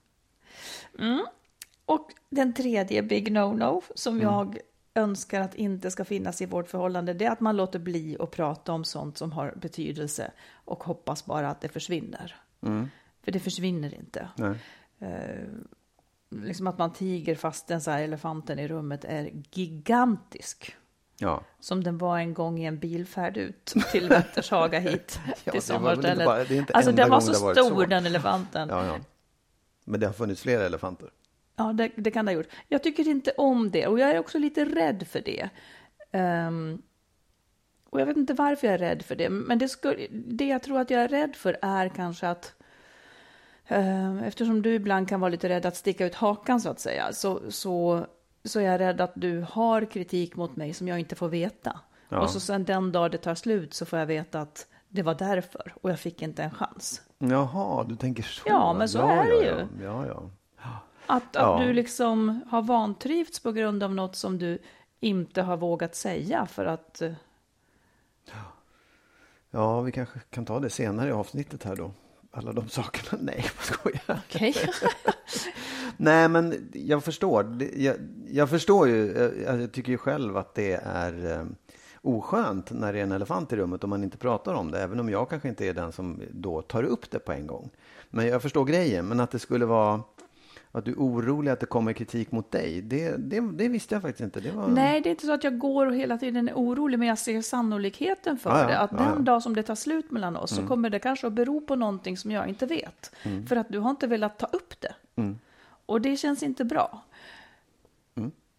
Och 1.91 2.11
den 2.31 2.55
tredje 2.55 3.03
big 3.03 3.29
no-no 3.33 3.83
som 3.95 4.21
jag 4.21 4.59
önskar 4.95 5.41
att 5.41 5.55
inte 5.55 5.91
ska 5.91 6.05
finnas 6.05 6.43
i 6.43 6.47
vårt 6.47 6.69
förhållande, 6.69 7.13
det 7.15 7.25
är 7.25 7.31
att 7.31 7.41
man 7.41 7.57
låter 7.57 7.79
bli 7.79 8.17
att 8.21 8.31
prata 8.31 8.73
om 8.73 8.85
sånt 8.85 9.19
som 9.19 9.33
har 9.33 9.55
betydelse 9.57 10.31
och 10.65 10.85
hoppas 10.85 11.25
bara 11.27 11.51
att 11.51 11.61
det 11.61 11.69
försvinner. 11.69 12.37
För 13.23 13.33
det 13.33 13.41
försvinner 13.41 13.95
inte. 13.95 14.29
Eh, 14.99 15.49
liksom 16.31 16.67
att 16.67 16.79
man 16.79 16.93
tiger 16.93 17.35
fast 17.35 17.67
den 17.67 17.81
så 17.81 17.91
här 17.91 18.03
elefanten 18.03 18.59
i 18.59 18.69
rummet 18.69 19.05
är 19.05 19.31
gigantisk. 19.51 20.77
Ja. 21.19 21.43
Som 21.61 21.85
den 21.85 21.99
var 21.99 22.19
en 22.19 22.35
gång 22.35 22.59
i 22.59 22.65
en 22.65 22.79
bilfärd 22.79 23.37
ut 23.37 23.65
till 23.93 24.09
Vättershaga 24.09 24.79
hit 24.91 25.21
Ja, 25.45 25.53
till 25.53 25.63
sommarstället. 25.63 26.27
bara- 26.27 26.45
alltså 26.73 26.93
den 26.93 27.11
var 27.11 27.21
så 27.21 27.35
stor 27.35 27.55
så. 27.55 27.85
den 27.85 28.07
elefanten. 28.07 28.69
Ja, 28.69 28.87
ja. 28.87 28.97
Men 29.85 30.01
det 30.01 30.07
har 30.07 30.13
funnits 30.13 30.43
flera 30.43 30.67
elefanter. 30.67 31.11
Det, 31.75 31.91
det 31.97 32.11
kan 32.11 32.25
det 32.25 32.33
ha 32.33 32.37
gjort. 32.37 32.49
Jag 32.69 32.83
tycker 32.83 33.09
inte 33.09 33.31
om 33.31 33.71
det 33.71 33.87
och 33.87 33.99
jag 33.99 34.11
är 34.11 34.19
också 34.19 34.39
lite 34.39 34.65
rädd 34.65 35.07
för 35.07 35.21
det. 35.21 35.51
Ehm, 36.13 36.83
och 37.91 38.01
jag 38.01 38.07
vet 38.07 38.17
inte 38.17 38.35
varför 38.35 38.67
jag 38.67 38.75
är 38.75 38.79
rädd 38.79 39.03
för 39.03 39.17
det. 39.17 39.31
Men 39.31 39.59
det, 39.59 39.69
skulle, 39.69 40.07
det 40.11 40.47
jag 40.47 40.63
tror 40.63 40.81
att 40.81 40.91
jag 40.91 41.03
är 41.03 41.09
rädd 41.09 41.37
för 41.37 41.57
är 41.63 41.89
kanske 41.89 42.29
att 42.29 42.55
ehm, 43.67 44.19
Eftersom 44.19 44.63
du 44.63 44.75
ibland 44.75 45.09
kan 45.09 45.21
vara 45.21 45.31
lite 45.31 45.49
rädd 45.49 45.67
att 45.67 45.77
sticka 45.77 46.07
ut 46.07 46.15
hakan 46.15 46.61
så 46.61 46.71
att 46.71 46.81
säga, 46.81 47.13
så, 47.13 47.41
så, 47.51 48.07
så 48.45 48.61
är 48.61 48.65
jag 48.65 48.81
rädd 48.81 49.01
att 49.01 49.13
du 49.15 49.47
har 49.51 49.85
kritik 49.85 50.37
mot 50.37 50.57
mig 50.57 50.75
som 50.75 50.89
jag 50.89 50.99
inte 50.99 51.15
får 51.17 51.29
veta. 51.29 51.81
Ja. 52.09 52.21
Och 52.21 52.31
så 52.31 52.41
sen 52.41 52.65
den 52.65 52.93
dag 52.93 53.11
det 53.11 53.19
tar 53.19 53.35
slut 53.35 53.75
så 53.75 53.87
får 53.87 53.99
jag 53.99 54.07
veta 54.07 54.41
att 54.41 54.67
det 54.89 55.03
var 55.03 55.15
därför 55.15 55.75
och 55.81 55.91
jag 55.91 55.99
fick 55.99 56.23
inte 56.23 56.43
en 56.43 56.51
chans. 56.51 57.03
Jaha, 57.19 57.85
du 57.85 57.97
tänker 57.97 58.23
så. 58.23 58.43
Ja, 58.47 58.73
men 58.73 58.89
så 58.89 58.99
ja, 58.99 59.11
är 59.11 59.25
det 59.25 59.47
ja, 59.47 59.59
ju. 59.59 59.85
Ja, 59.85 60.07
ja. 60.07 60.31
Ja. 61.07 61.15
Att, 61.15 61.23
Ja. 61.33 61.55
att 61.61 61.67
du 61.67 61.73
liksom 61.73 62.41
har 62.51 62.63
vantrivts 62.63 63.41
på 63.41 63.53
grund 63.53 63.83
av 63.83 63.95
något 63.95 64.17
som 64.17 64.39
du 64.39 64.59
inte 65.01 65.43
har 65.43 65.57
vågat 65.57 65.95
säga 65.95 66.47
för 66.47 66.65
att... 66.67 67.03
eh, 67.03 67.13
Ja, 69.51 69.81
vi 69.81 69.93
kanske 69.93 70.19
kan 70.31 70.45
ta 70.45 70.61
det 70.61 70.71
senare 70.71 71.09
i 71.09 71.13
avsnittet 71.13 71.65
här 71.65 71.77
då. 71.77 71.91
Alla 72.31 72.53
de 72.53 72.69
sakerna. 72.69 73.19
Nej, 73.23 73.45
vad 73.57 73.65
skojar. 73.65 74.21
Okej. 74.27 74.55
Nej, 75.97 76.29
men 76.29 76.71
jag 76.73 77.05
förstår. 77.05 77.59
Jag, 77.77 77.97
jag 78.29 78.51
förstår 78.51 78.89
ju. 78.89 79.13
Jag, 79.47 79.61
jag 79.61 79.73
tycker 79.73 79.93
ju 79.93 79.99
själv 79.99 80.37
att 80.37 80.55
det 80.55 80.73
är 80.85 81.39
eh, 81.39 81.45
oskönt 82.03 82.71
när 82.71 82.93
det 82.93 82.99
är 82.99 83.03
en 83.03 83.13
elefant 83.13 83.53
i 83.53 83.57
rummet 83.57 83.85
om 83.85 83.91
man 83.91 84.05
inte 84.05 84.17
pratar 84.19 84.55
om 84.55 84.71
det. 84.71 84.83
Även 84.83 85.01
om 85.01 85.09
jag 85.11 85.31
kanske 85.31 85.49
inte 85.49 85.67
är 85.67 85.75
den 85.75 85.93
som 85.93 86.23
då 86.31 86.63
tar 86.63 86.83
upp 86.83 87.11
det 87.11 87.19
på 87.19 87.33
en 87.33 87.47
gång. 87.47 87.71
Men 88.11 88.27
jag 88.27 88.43
förstår 88.43 88.65
grejen. 88.65 89.07
Men 89.07 89.21
att 89.21 89.31
det 89.31 89.39
skulle 89.39 89.67
vara 89.67 90.03
att 90.73 90.85
du 90.85 90.91
är 90.91 90.97
orolig 90.97 91.51
att 91.51 91.61
det 91.61 91.67
kommer 91.67 91.93
kritik 91.93 92.33
mot 92.33 92.51
dig. 92.51 92.83
Det, 92.83 93.17
det, 93.17 93.41
det 93.41 93.69
visste 93.69 93.95
jag 93.95 94.03
faktiskt 94.03 94.21
inte. 94.21 94.41
Det 94.41 94.51
var... 94.51 94.69
Nej, 94.69 95.01
det 95.01 95.09
är 95.09 95.11
inte 95.11 95.27
så 95.27 95.33
att 95.33 95.45
jag 95.45 95.59
går 95.59 95.87
och 95.87 95.95
hela 95.95 96.19
tiden 96.19 96.49
är 96.49 96.55
orolig, 96.55 96.99
men 96.99 97.09
jag 97.09 97.19
ser 97.19 97.43
sannolikheten 97.43 98.39
för 98.39 98.51
Ja, 98.51 98.61
ja, 98.61 98.67
det. 98.67 98.79
Att 98.79 98.91
ja, 98.93 98.97
den 98.97 99.07
ja. 99.07 99.13
Mm. 99.13 99.25
dag 99.25 99.43
som 99.43 99.55
det 99.55 99.63
tar 99.63 99.75
slut 99.75 100.11
mellan 100.11 100.37
oss 100.37 100.57
så 100.57 100.67
kommer 100.67 100.91
det 100.91 100.99
kanske 100.99 101.27
att 101.27 101.33
bero 101.33 101.61
på 101.61 101.77
någonting 101.77 102.17
som 102.17 102.31
jag 102.31 102.49
inte 102.49 102.67
vet. 102.67 103.13
För 103.49 103.57
att 103.57 103.69
du 103.69 103.79
har 103.79 103.91
inte 103.91 104.07
velat 104.07 104.39
ta 104.39 104.47
upp 104.47 104.81
det. 104.81 104.95
Mm. 105.17 105.39
Och 105.87 106.01
det 106.01 106.17
känns 106.17 106.43
inte 106.43 106.65
bra. 106.65 107.03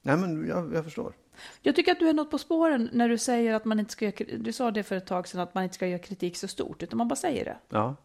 Nej, 0.02 0.18
men 0.18 0.48
jag, 0.48 0.74
jag 0.76 0.84
förstår. 0.84 1.14
Jag 1.62 1.76
tycker 1.76 1.92
att 1.92 2.00
du 2.00 2.10
är 2.10 2.14
något 2.14 2.32
på 2.32 2.38
spåren 2.38 2.90
när 2.94 3.10
du 3.10 3.18
säger 3.18 3.54
att 3.54 3.66
man 3.66 3.80
inte 3.80 3.92
ska 3.92 4.06
göra, 4.06 4.38
du 4.38 4.52
sa 4.52 4.72
det 4.72 4.84
för 4.84 4.96
ett 4.96 5.06
tag 5.06 5.28
sedan 5.28 5.42
att 5.42 5.54
man 5.54 5.64
inte 5.64 5.76
ska 5.76 5.88
göra 5.88 6.00
kritik 6.00 6.38
så 6.38 6.48
stort, 6.48 6.84
utan 6.84 6.98
man 6.98 7.08
bara 7.08 7.16
säger 7.16 7.46
det. 7.46 7.58
Ja, 7.70 7.96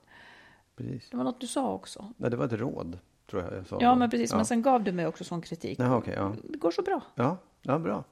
precis. 0.76 1.10
Det 1.10 1.16
var 1.16 1.24
något 1.24 1.40
du 1.40 1.46
sa 1.46 1.72
också. 1.72 2.12
Nej, 2.16 2.30
det 2.30 2.36
var 2.36 2.44
ett 2.44 2.52
råd, 2.52 2.98
tror 3.30 3.42
jag 3.42 3.52
jag 3.52 3.66
sa. 3.66 3.78
Ja, 3.80 3.94
men 3.94 4.10
precis. 4.10 4.30
Ja. 4.30 4.36
Men 4.36 4.46
sen 4.46 4.62
gav 4.62 4.84
du 4.84 4.92
mig 4.92 5.06
också 5.06 5.24
sån 5.24 5.40
kritik. 5.40 5.78
Jaha, 5.78 5.96
okej. 5.96 6.14
ja. 6.16 6.34
Det 6.44 6.58
går 6.58 6.70
så 6.70 6.82
bra. 6.82 7.00
Ja, 7.14 7.36
ja, 7.62 7.78
bra. 7.78 8.04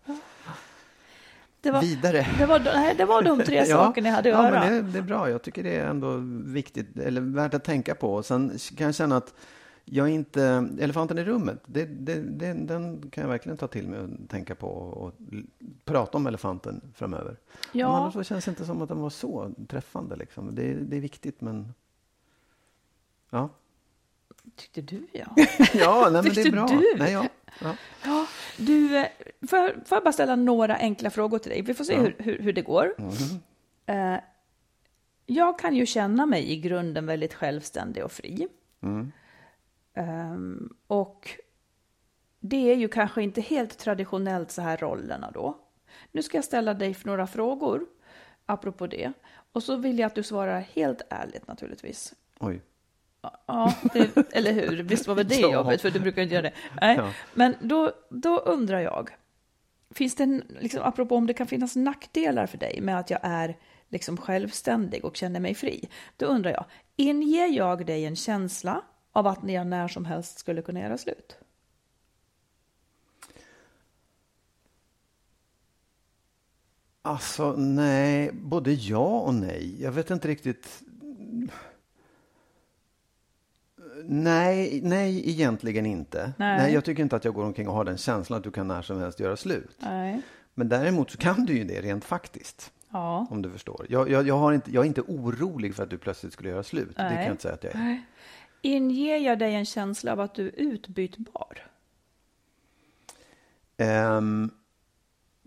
Det 1.61 1.71
var, 1.71 1.81
Vidare. 1.81 2.27
det 2.39 2.47
var, 2.47 2.61
nej, 2.61 2.95
det 2.95 3.05
var 3.05 3.23
de 3.23 3.43
tre 3.43 3.65
sakerna 3.67 4.09
jag 4.09 4.17
hade 4.17 4.39
att 4.39 4.45
ja, 4.45 4.51
höra. 4.51 4.61
men 4.61 4.85
det, 4.85 4.93
det 4.93 4.99
är 4.99 5.03
bra. 5.03 5.31
Jag 5.31 5.43
tycker 5.43 5.63
det 5.63 5.77
är 5.77 5.87
ändå 5.87 6.17
viktigt, 6.53 6.99
eller 6.99 7.21
värt 7.21 7.55
att 7.55 7.65
tänka 7.65 7.95
på. 7.95 8.23
Sen 8.23 8.59
kan 8.77 8.85
jag 8.85 8.95
känna 8.95 9.17
att 9.17 9.35
jag 9.85 10.09
inte, 10.09 10.69
elefanten 10.81 11.19
i 11.19 11.25
rummet, 11.25 11.63
det, 11.67 11.85
det, 11.85 12.15
det, 12.15 12.53
den 12.53 13.11
kan 13.11 13.23
jag 13.23 13.29
verkligen 13.29 13.59
ta 13.59 13.67
till 13.67 13.89
mig 13.89 14.01
och 14.01 14.09
tänka 14.29 14.55
på 14.55 14.67
och, 14.67 15.07
och 15.07 15.13
prata 15.85 16.19
om 16.19 16.27
elefanten 16.27 16.81
framöver. 16.95 17.37
Ja. 17.73 17.89
Men 17.89 17.97
annars 17.97 18.15
så 18.15 18.23
känns 18.23 18.45
det 18.45 18.49
inte 18.49 18.65
som 18.65 18.83
att 18.83 18.89
den 18.89 19.01
var 19.01 19.11
så 19.11 19.55
träffande. 19.69 20.17
Liksom. 20.17 20.55
Det, 20.55 20.75
det 20.75 20.97
är 20.97 21.01
viktigt, 21.01 21.41
men... 21.41 21.75
Ja, 23.31 23.49
Tyckte 24.57 24.81
du, 24.81 25.07
ja. 25.13 25.27
ja 25.75 26.09
nej, 26.13 26.23
men 26.23 26.35
det 26.35 26.41
är 26.41 26.53
bra. 26.53 26.67
du? 26.67 26.95
Nej, 26.99 27.13
ja. 27.13 27.29
Ja. 27.61 27.77
ja 28.05 28.27
du, 28.57 28.97
eh, 28.97 29.07
får 29.49 29.59
jag, 29.59 29.73
får 29.87 29.97
jag 29.97 30.05
bara 30.05 30.13
ställa 30.13 30.37
några 30.37 30.77
enkla 30.77 31.11
frågor 31.11 31.39
till 31.39 31.51
dig? 31.51 31.63
Vi 31.63 31.75
får 31.75 31.85
se 31.85 31.97
hur, 31.97 32.17
hur, 32.19 32.39
hur 32.39 32.53
det 32.53 32.63
går. 32.63 32.95
Eh, 33.87 34.17
jag 35.27 35.59
kan 35.59 35.77
ju 35.77 35.87
känna 35.87 36.27
mig 36.27 36.53
i 36.53 36.57
grunden 36.57 37.07
väldigt 37.07 37.35
självständig 37.35 38.05
och 38.05 38.13
fri. 38.13 38.49
Ehm, 39.95 40.77
och 40.87 41.31
det 42.41 42.73
är 42.73 42.77
ju 42.77 42.89
kanske 42.89 43.23
inte 43.23 43.41
helt 43.41 43.79
traditionellt 43.79 44.51
så 44.51 44.63
här 44.63 44.77
rollerna 44.77 45.31
då. 45.31 45.59
Nu 46.13 46.23
ska 46.23 46.37
jag 46.37 46.45
ställa 46.45 46.75
dig 46.75 46.95
för 46.95 47.07
några 47.07 47.27
frågor 47.27 47.87
apropå 48.47 48.87
det. 48.87 49.13
Och 49.53 49.63
så 49.63 49.77
vill 49.77 49.99
jag 49.99 50.07
att 50.07 50.15
du 50.15 50.23
svarar 50.23 50.61
helt 50.61 51.03
ärligt 51.11 51.49
naturligtvis. 51.49 52.15
Oj. 52.41 52.61
Ja, 53.47 53.75
det, 53.93 54.33
eller 54.33 54.53
hur? 54.53 54.83
Visst 54.83 55.07
var 55.07 55.15
väl 55.15 55.29
det 55.29 55.41
jobbigt, 55.41 55.81
för 55.81 55.91
du 55.91 56.01
brukar 56.01 56.23
inte 56.23 56.35
göra 56.35 56.43
det. 56.43 56.55
Nej. 56.81 56.97
Ja. 56.97 57.11
Men 57.35 57.57
då, 57.61 57.93
då 58.11 58.39
undrar 58.39 58.81
jag, 58.81 59.11
finns 59.91 60.15
det, 60.15 60.23
en, 60.23 60.43
liksom, 60.61 60.83
apropå 60.83 61.17
om 61.17 61.27
det 61.27 61.35
kan 61.35 61.47
finnas 61.47 61.77
nackdelar 61.77 62.47
för 62.47 62.59
dig 62.59 62.81
med 62.81 62.99
att 62.99 63.11
jag 63.11 63.21
är 63.23 63.57
liksom 63.89 64.17
självständig 64.17 65.05
och 65.05 65.17
känner 65.17 65.41
mig 65.41 65.55
fri. 65.55 65.89
Då 66.17 66.27
undrar 66.27 66.51
jag, 66.51 66.65
inger 66.97 67.47
jag 67.47 67.87
dig 67.87 68.05
en 68.05 68.17
känsla 68.17 68.83
av 69.13 69.27
att 69.27 69.51
jag 69.51 69.67
när 69.67 69.89
som 69.89 70.05
helst 70.05 70.39
skulle 70.39 70.63
kunna 70.63 70.81
göra 70.81 70.99
slut? 70.99 71.39
Alltså, 77.03 77.53
nej, 77.57 78.31
både 78.33 78.73
ja 78.73 79.21
och 79.21 79.35
nej. 79.35 79.83
Jag 79.83 79.93
vet 79.93 80.11
inte 80.11 80.29
riktigt. 80.29 80.83
Nej, 84.05 84.81
nej, 84.83 85.31
egentligen 85.31 85.87
inte. 85.87 86.33
Nej. 86.37 86.59
Nej. 86.59 86.73
jag 86.73 86.85
tycker 86.85 87.03
inte 87.03 87.17
att 87.17 87.25
jag 87.25 87.35
går 87.35 87.45
omkring 87.45 87.69
och 87.69 87.75
har 87.75 87.85
den 87.85 87.97
känslan 87.97 88.37
att 88.37 88.45
du 88.45 88.51
kan 88.51 88.69
när 88.69 88.83
som 88.83 89.01
helst 89.01 89.21
göra 89.21 89.37
slut. 89.37 89.77
Nej. 89.79 90.23
Men 90.55 90.69
däremot 90.69 91.11
så 91.11 91.19
kan 91.19 91.45
du 91.45 91.59
ju 91.59 91.65
det 91.65 91.81
rent 91.81 92.05
faktiskt. 92.05 92.73
Ja. 92.91 93.27
Om 93.31 93.43
du 93.43 93.51
förstår. 93.51 93.87
Jag, 93.89 94.11
jag, 94.11 94.27
jag, 94.27 94.39
har 94.39 94.53
inte, 94.53 94.71
jag 94.71 94.85
är 94.85 94.87
inte 94.87 95.03
orolig 95.03 95.75
för 95.75 95.83
att 95.83 95.91
du 95.91 95.99
plötsligt 95.99 96.33
skulle 96.33 96.49
göra 96.49 96.63
slut. 96.63 96.97
Det 96.97 97.03
kan 97.03 97.23
jag 97.23 97.31
inte 97.31 97.43
säga 97.43 97.55
att 97.55 97.65
jag 97.65 97.75
är. 97.75 97.79
Nej. 97.79 98.07
Inger 98.63 99.17
jag 99.17 99.39
dig 99.39 99.55
en 99.55 99.67
känsla 99.67 100.13
av 100.13 100.21
att 100.21 100.35
du 100.35 100.47
är 100.47 100.53
utbytbar? 100.57 101.67
Ehm, 103.77 104.51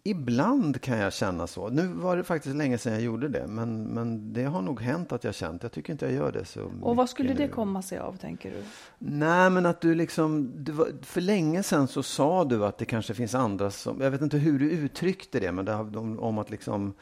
ibland 0.09 0.81
kan 0.81 0.97
jag 0.97 1.13
känna 1.13 1.47
så. 1.47 1.69
Nu 1.69 1.87
var 1.87 2.17
det 2.17 2.23
faktiskt 2.23 2.55
länge 2.55 2.77
sedan 2.77 2.93
jag 2.93 3.01
gjorde 3.01 3.27
det. 3.27 3.47
Men, 3.47 3.83
men 3.83 4.33
det 4.33 4.43
har 4.43 4.61
nog 4.61 4.81
hänt 4.81 5.11
att 5.11 5.23
jag 5.23 5.35
känt. 5.35 5.63
Jag 5.63 5.71
tycker 5.71 5.93
inte 5.93 6.05
jag 6.05 6.13
gör 6.13 6.31
det 6.31 6.45
så 6.45 6.71
Och 6.81 6.95
vad 6.95 7.09
skulle 7.09 7.33
det 7.33 7.45
nu. 7.45 7.51
komma 7.51 7.81
sig 7.81 7.97
av, 7.97 8.17
tänker 8.17 8.51
du? 8.51 8.63
Nej, 8.97 9.49
men 9.49 9.65
att 9.65 9.81
du 9.81 9.95
liksom... 9.95 10.51
Du 10.55 10.71
var, 10.71 10.87
för 11.01 11.21
länge 11.21 11.63
sedan 11.63 11.87
så 11.87 12.03
sa 12.03 12.43
du 12.45 12.65
att 12.65 12.77
det 12.77 12.85
kanske 12.85 13.13
finns 13.13 13.35
andra 13.35 13.71
som... 13.71 14.01
Jag 14.01 14.11
vet 14.11 14.21
inte 14.21 14.37
hur 14.37 14.59
du 14.59 14.71
uttryckte 14.71 15.39
det, 15.39 15.51
men 15.51 15.65
det, 15.65 15.73
om, 15.73 16.19
om 16.19 16.37
att 16.37 16.49
liksom... 16.49 16.93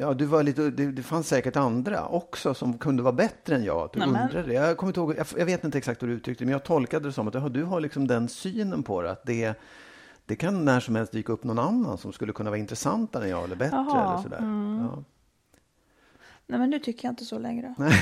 Ja, 0.00 0.14
du 0.14 0.24
var 0.24 0.42
lite, 0.42 0.70
det, 0.70 0.92
det 0.92 1.02
fanns 1.02 1.28
säkert 1.28 1.56
andra 1.56 2.06
också 2.06 2.54
som 2.54 2.78
kunde 2.78 3.02
vara 3.02 3.12
bättre 3.12 3.56
än 3.56 3.64
jag. 3.64 3.76
Att 3.76 3.92
du 3.92 3.98
Nämen. 3.98 4.22
undrade. 4.28 4.52
Jag, 4.54 4.76
kommer 4.76 4.90
inte 4.90 5.00
ihåg, 5.00 5.14
jag, 5.18 5.26
jag 5.38 5.46
vet 5.46 5.64
inte 5.64 5.78
exakt 5.78 6.02
hur 6.02 6.08
du 6.08 6.14
uttryckte 6.14 6.44
det, 6.44 6.46
men 6.46 6.52
jag 6.52 6.64
tolkade 6.64 7.08
det 7.08 7.12
som 7.12 7.28
att 7.28 7.54
du 7.54 7.64
har 7.64 7.80
liksom 7.80 8.06
den 8.06 8.28
synen 8.28 8.82
på 8.82 9.02
det. 9.02 9.10
Att 9.10 9.26
det, 9.26 9.54
det 10.26 10.36
kan 10.36 10.64
när 10.64 10.80
som 10.80 10.96
helst 10.96 11.12
dyka 11.12 11.32
upp 11.32 11.44
någon 11.44 11.58
annan 11.58 11.98
som 11.98 12.12
skulle 12.12 12.32
kunna 12.32 12.50
vara 12.50 12.58
intressantare 12.58 13.24
än 13.24 13.30
jag 13.30 13.44
eller 13.44 13.56
bättre. 13.56 13.76
Jaha, 13.76 14.12
eller 14.12 14.22
sådär. 14.22 14.38
Ja. 14.40 15.04
Nej, 16.46 16.58
men 16.58 16.70
nu 16.70 16.78
tycker 16.78 17.08
jag 17.08 17.12
inte 17.12 17.24
så 17.24 17.38
längre. 17.38 17.74
Nej, 17.78 17.94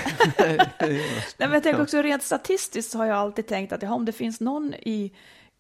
men 1.39 1.53
jag 1.53 1.63
tänker 1.63 1.83
också 1.83 2.03
rent 2.03 2.23
statistiskt 2.23 2.91
så 2.91 2.99
har 2.99 3.07
jag 3.07 3.17
alltid 3.17 3.47
tänkt 3.47 3.73
att 3.73 3.83
ja, 3.83 3.93
om 3.93 4.05
det 4.05 4.13
finns 4.13 4.41
någon 4.41 4.75
i 4.75 5.13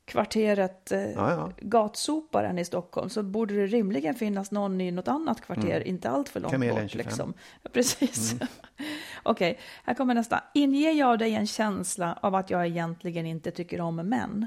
kvarteret 0.04 0.92
eh, 0.92 1.10
Ja, 1.10 1.30
ja. 1.30 1.52
Gatsoparen 1.60 2.58
i 2.58 2.64
Stockholm 2.64 3.10
så 3.10 3.22
borde 3.22 3.54
det 3.54 3.66
rimligen 3.66 4.14
finnas 4.14 4.50
någon 4.50 4.80
i 4.80 4.90
något 4.90 5.08
annat 5.08 5.40
kvarter, 5.40 5.88
inte 5.88 6.10
allt 6.10 6.28
för 6.28 6.40
långt 6.40 6.52
Kamelen 6.52 6.82
bort. 6.82 6.90
25. 6.90 7.06
Liksom. 7.06 7.34
Ja, 7.62 7.70
precis. 7.72 8.34
Okej, 9.22 9.58
här 9.84 9.94
kommer 9.94 10.14
nästa. 10.14 10.44
Inger 10.54 10.92
jag 10.92 11.18
dig 11.18 11.34
en 11.34 11.46
känsla 11.46 12.18
av 12.22 12.34
att 12.34 12.50
jag 12.50 12.66
egentligen 12.66 13.26
inte 13.26 13.50
tycker 13.50 13.80
om 13.80 13.96
män? 13.96 14.46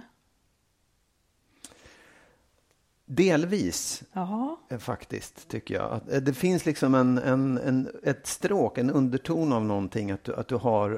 Delvis 3.16 4.04
Jaha, 4.14 4.56
Eh, 4.70 4.78
Faktiskt, 4.78 5.48
tycker 5.48 5.76
jag. 5.76 5.92
Att, 5.92 6.12
eh, 6.12 6.22
det 6.22 6.34
finns 6.34 6.66
liksom 6.66 6.96
en, 6.96 7.18
en, 7.18 7.58
en, 7.58 7.90
ett 8.04 8.28
stråk, 8.28 8.78
en 8.78 8.90
underton 8.90 9.54
av 9.54 9.66
någonting. 9.66 10.12
Att 10.12 10.24
du, 10.24 10.36
att 10.36 10.48
du 10.48 10.56
har... 10.56 10.92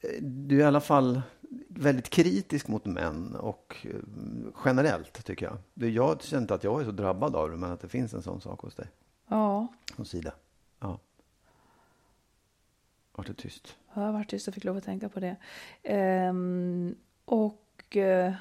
eh, 0.00 0.08
Du 0.22 0.56
är 0.56 0.60
i 0.60 0.64
alla 0.64 0.80
fall 0.80 1.22
väldigt 1.68 2.10
kritisk 2.10 2.68
mot 2.68 2.84
män 2.84 3.34
och 3.36 3.86
generellt, 4.64 5.24
tycker 5.24 5.46
jag. 5.46 5.90
Jag 5.92 6.22
känner 6.22 6.40
inte 6.42 6.54
att 6.54 6.64
jag 6.64 6.80
är 6.80 6.84
så 6.84 6.90
drabbad 6.90 7.36
av 7.36 7.50
det, 7.50 7.56
men 7.56 7.70
att 7.72 7.80
det 7.80 7.88
finns 7.88 8.14
en 8.14 8.22
sån 8.22 8.40
sak 8.40 8.60
hos 8.60 8.74
dig. 8.74 8.86
ja. 9.28 9.66
Hos 9.96 10.10
Sida. 10.10 10.32
Ja. 10.80 10.98
Vart 13.12 13.26
det 13.26 13.34
tyst? 13.34 13.76
Jag 13.94 14.02
har 14.02 14.12
varit 14.12 14.28
tyst 14.30 14.48
och 14.48 14.54
fick 14.54 14.64
lov 14.64 14.76
att 14.76 14.84
tänka 14.84 15.08
på 15.08 15.20
det. 15.20 15.36
Ehm, 15.82 16.94
och... 17.24 17.96
eh, 17.96 18.32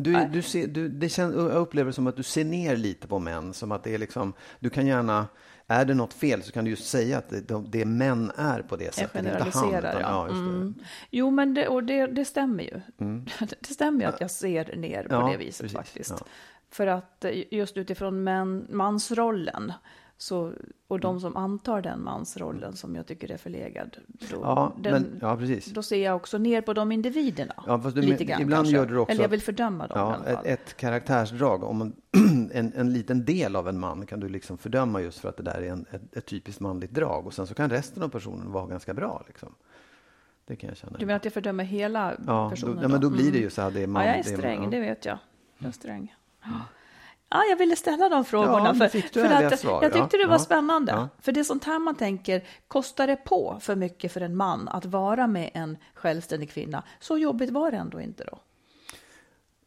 Du, 0.00 0.28
du 0.32 0.42
ser, 0.42 0.66
du, 0.66 0.88
det 0.88 1.08
känns, 1.08 1.34
jag 1.34 1.50
upplever 1.52 1.86
det 1.90 1.92
som 1.94 2.06
att 2.06 2.16
du 2.16 2.22
ser 2.22 2.44
ner 2.44 2.76
lite 2.76 3.06
på 3.08 3.18
män. 3.18 3.54
Som 3.54 3.72
att 3.72 3.84
det 3.84 3.94
är 3.94 3.98
liksom, 3.98 4.32
du 4.60 4.70
kan 4.70 4.86
gärna, 4.86 5.26
är 5.66 5.84
det 5.84 5.94
något 5.94 6.12
fel 6.12 6.42
så 6.42 6.52
kan 6.52 6.64
du 6.64 6.70
just 6.70 6.88
säga 6.88 7.18
att 7.18 7.28
det, 7.28 7.48
de, 7.48 7.70
det 7.70 7.84
män 7.84 8.32
är 8.36 8.62
på 8.62 8.76
det 8.76 8.94
sättet. 8.94 9.24
inte 9.26 9.44
han, 9.58 9.74
utan- 9.78 10.00
ja. 10.00 10.28
Mm. 10.28 10.74
Jo, 11.10 11.30
men 11.30 11.54
det, 11.54 11.68
och 11.68 11.84
det, 11.84 12.06
det 12.06 12.24
stämmer 12.24 12.62
ju. 12.64 12.80
Det 13.60 13.66
stämmer 13.74 14.00
ju 14.00 14.06
att 14.06 14.20
jag 14.20 14.30
ser 14.30 14.76
ner 14.76 15.02
på 15.02 15.14
Ja, 15.14 15.28
det 15.30 15.36
viset 15.36 15.60
precis, 15.60 15.76
faktiskt. 15.76 16.10
ja. 16.20 16.26
För 16.70 16.86
att 16.86 17.24
eh, 17.24 17.54
just 17.54 17.76
utifrån 17.76 18.24
män, 18.24 18.66
mansrollen 18.70 19.72
så, 20.18 20.52
och 20.88 21.00
de 21.00 21.20
som 21.20 21.36
antar 21.36 21.82
den 21.82 22.02
mansrollen 22.02 22.76
som 22.76 22.94
jag 22.96 23.06
tycker 23.06 23.30
är 23.30 23.36
förlegad. 23.36 23.96
Då, 24.06 24.36
Ja, 24.42 24.72
den, 24.80 24.92
men, 24.92 25.18
ja, 25.20 25.36
precis. 25.36 25.66
då 25.66 25.82
ser 25.82 26.04
jag 26.04 26.16
också 26.16 26.38
ner 26.38 26.60
på 26.60 26.72
de 26.72 26.92
individerna. 26.92 27.54
Ja, 27.66 27.80
fast 27.80 27.96
du- 27.96 28.02
lite 28.02 28.24
grann 28.24 28.42
ibland 28.42 28.64
kanske. 28.66 28.76
gör 28.76 28.86
du 28.86 28.98
också 28.98 29.12
Eller 29.12 29.22
jag 29.22 29.28
vill 29.28 29.42
fördöma 29.42 29.86
dem 29.86 29.98
i 29.98 30.00
Ja, 30.00 30.14
alla 30.14 30.24
ett, 30.26 30.34
fall. 30.36 30.46
ett 30.46 30.76
karaktärsdrag. 30.76 31.62
Om 31.64 31.76
man, 31.78 31.92
en, 32.52 32.72
en 32.76 32.92
liten 32.92 33.24
del 33.24 33.56
av 33.56 33.68
en 33.68 33.78
man 33.80 34.06
kan 34.06 34.20
du 34.20 34.28
liksom 34.28 34.58
fördöma 34.58 35.00
just 35.00 35.18
för 35.18 35.28
att 35.28 35.36
det 35.36 35.42
där 35.42 35.62
är 35.62 35.72
en, 35.72 35.86
ett, 35.90 36.16
ett 36.16 36.26
typiskt 36.26 36.60
manligt 36.60 36.90
drag. 36.90 37.26
Och 37.26 37.34
sen 37.34 37.46
så 37.46 37.54
kan 37.54 37.70
resten 37.70 38.02
av 38.02 38.08
personen 38.08 38.52
vara 38.52 38.66
ganska 38.66 38.94
bra. 38.94 39.24
Liksom. 39.26 39.54
Det 40.46 40.56
kan 40.56 40.68
jag 40.68 40.76
känna. 40.76 40.98
Du 40.98 41.06
menar 41.06 41.16
att 41.16 41.24
jag 41.24 41.34
fördömer 41.34 41.64
hela 41.64 42.14
ja, 42.26 42.50
personen? 42.50 42.76
då, 42.76 42.82
ja, 42.82 42.88
men 42.88 43.00
då 43.00 43.10
blir 43.10 43.22
det 43.24 43.28
Mm. 43.30 43.42
ju 43.42 43.50
så 43.50 43.62
här. 43.62 43.70
Det 43.70 43.82
är 43.82 43.86
man, 43.86 44.02
Ja, 44.02 44.08
jag 44.08 44.18
är 44.18 44.30
det 44.30 44.36
sträng, 44.38 44.64
ja. 44.64 44.70
det 44.70 44.80
vet 44.80 45.04
jag. 45.04 45.18
Jag 45.58 45.68
är 45.68 45.72
sträng. 45.72 46.14
Ja, 47.28 47.44
jag 47.50 47.56
ville 47.56 47.76
ställa 47.76 48.08
de 48.08 48.24
frågorna. 48.24 48.74
Ja, 48.80 48.88
för, 48.88 48.88
för 48.88 49.44
att 49.44 49.60
svar. 49.60 49.82
Jag 49.82 49.92
tyckte 49.92 50.16
Ja, 50.16 50.22
det 50.22 50.28
var 50.28 50.34
ja, 50.34 50.38
spännande. 50.38 50.92
ja. 50.92 51.08
För 51.20 51.32
det 51.32 51.40
är 51.40 51.44
sånt 51.44 51.64
här 51.64 51.78
man 51.78 51.94
tänker, 51.94 52.44
kostar 52.68 53.06
det 53.06 53.16
på 53.16 53.58
för 53.60 53.76
mycket 53.76 54.12
för 54.12 54.20
en 54.20 54.36
man 54.36 54.68
att 54.68 54.84
vara 54.84 55.26
med 55.26 55.50
en 55.54 55.76
självständig 55.94 56.50
kvinna? 56.50 56.82
Så 57.00 57.18
jobbigt 57.18 57.50
var 57.50 57.70
det 57.70 57.76
ändå 57.76 58.00
inte 58.00 58.24
då? 58.24 58.38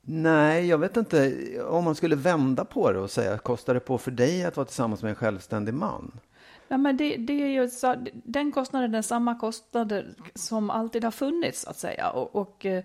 Nej, 0.02 0.66
jag 0.68 0.78
vet 0.78 0.98
inte. 0.98 1.34
Om 1.70 1.84
man 1.84 1.96
skulle 1.96 2.16
vända 2.16 2.66
på 2.66 2.92
det 2.92 3.00
och 3.00 3.12
säga, 3.12 3.38
kostar 3.38 3.74
det 3.74 3.80
på 3.80 3.98
för 3.98 4.12
dig 4.12 4.46
att 4.46 4.58
vara 4.58 4.66
tillsammans 4.66 5.02
med 5.04 5.10
en 5.10 5.16
självständig 5.16 5.74
man? 5.74 6.20
Ja, 6.68 6.78
men 6.78 6.98
det, 6.98 7.16
det 7.18 7.34
är 7.34 7.48
ju, 7.48 7.70
så, 7.70 7.96
den 8.12 8.52
kostnaden 8.52 8.96
är 8.96 9.02
samma 9.02 9.40
kostnader 9.40 10.08
som 10.36 10.70
alltid 10.70 11.04
har 11.04 11.12
funnits, 11.12 11.62
så 11.62 11.70
att 11.70 11.78
säga. 11.78 12.10
Och, 12.10 12.36
och 12.36 12.66
eh, 12.66 12.84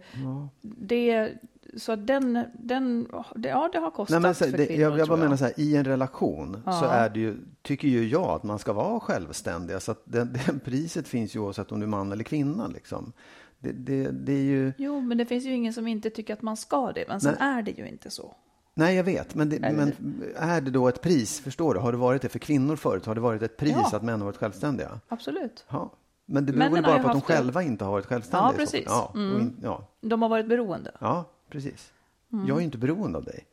det, 0.60 1.32
så 1.76 1.92
att 1.92 2.06
den, 2.06 2.44
den, 2.58 3.08
det, 3.36 3.48
ja, 3.48 3.68
det 3.72 3.78
har 3.78 3.90
kostat 3.90 4.22
Nej, 4.22 4.34
så, 4.34 4.44
för 4.44 4.58
det, 4.58 4.66
kvinnor, 4.66 4.82
jag, 4.82 4.98
jag 4.98 5.08
bara 5.08 5.18
menar 5.18 5.36
så 5.36 5.44
här, 5.44 5.52
i 5.60 5.76
en 5.76 5.84
relation 5.84 6.52
så 6.64 6.70
Ja. 6.70 6.90
är 6.90 7.08
det 7.10 7.20
ju, 7.20 7.36
tycker 7.62 7.88
ju 7.88 8.08
jag 8.08 8.22
att 8.30 8.42
man 8.42 8.58
ska 8.58 8.72
vara 8.72 9.00
självständig. 9.00 9.82
Så 9.82 9.92
att 9.92 10.02
den, 10.04 10.36
den 10.46 10.60
priset 10.60 11.08
finns 11.08 11.36
ju 11.36 11.40
oavsett 11.40 11.72
om 11.72 11.80
du 11.80 11.86
är 11.86 11.90
man 11.90 12.12
eller 12.12 12.24
kvinna. 12.24 12.66
Liksom. 12.66 13.12
Det, 13.58 13.72
det, 13.72 14.10
det 14.10 14.32
är 14.32 14.42
ju, 14.44 14.72
Jo, 14.78 15.00
men 15.00 15.18
det 15.18 15.26
finns 15.26 15.44
ju 15.44 15.50
ingen 15.54 15.72
som 15.72 15.86
inte 15.86 16.10
tycker 16.10 16.34
att 16.34 16.42
man 16.42 16.56
ska 16.56 16.92
det. 16.92 17.04
Men 17.08 17.20
sen 17.20 17.34
är 17.34 17.62
det 17.62 17.70
ju 17.70 17.88
inte 17.88 18.10
så. 18.10 18.34
nej 18.74 18.96
jag 18.96 19.04
vet, 19.04 19.34
men, 19.34 19.48
det, 19.50 19.60
men 19.60 19.92
är 20.36 20.60
det 20.60 20.70
då 20.70 20.88
ett 20.88 21.00
pris, 21.02 21.40
förstår 21.40 21.74
du? 21.74 21.80
Har 21.80 21.92
det 21.92 21.98
varit 21.98 22.22
det 22.22 22.28
för 22.28 22.38
kvinnor 22.38 22.76
förut? 22.76 23.06
Har 23.06 23.14
det 23.14 23.20
varit 23.20 23.42
ett 23.42 23.56
pris 23.56 23.76
Ja. 23.90 23.96
att 23.96 24.02
män 24.02 24.20
har 24.20 24.26
varit 24.26 24.36
självständiga? 24.36 25.00
Absolut. 25.08 25.64
Ja. 25.68 25.92
Men 26.26 26.46
det 26.46 26.52
beror 26.52 26.58
Männen 26.58 26.74
väl 26.74 26.84
har 26.84 26.90
bara 26.92 26.96
ju 26.98 27.02
på 27.02 27.08
att 27.08 27.12
de 27.12 27.18
haft 27.18 27.26
det. 27.28 27.34
själva 27.34 27.62
inte 27.62 27.84
har 27.84 27.92
varit 27.92 28.06
självständiga? 28.06 28.46
Ja, 28.46 28.52
så 28.52 28.56
precis. 28.58 28.86
Mm. 29.14 29.32
Ja, 29.34 29.40
in, 29.40 29.56
ja, 29.62 29.88
De 30.00 30.22
har 30.22 30.28
varit 30.28 30.48
beroende. 30.48 30.90
ja, 31.00 31.24
precis. 31.54 31.92
Mm. 32.32 32.46
Jag 32.46 32.54
är 32.56 32.60
ju 32.60 32.64
inte 32.64 32.78
beroende 32.78 33.18
av 33.18 33.24
dig. 33.24 33.46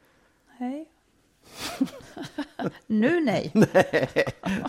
Hej. 0.47 0.85
nu 2.87 3.19
nej. 3.25 3.51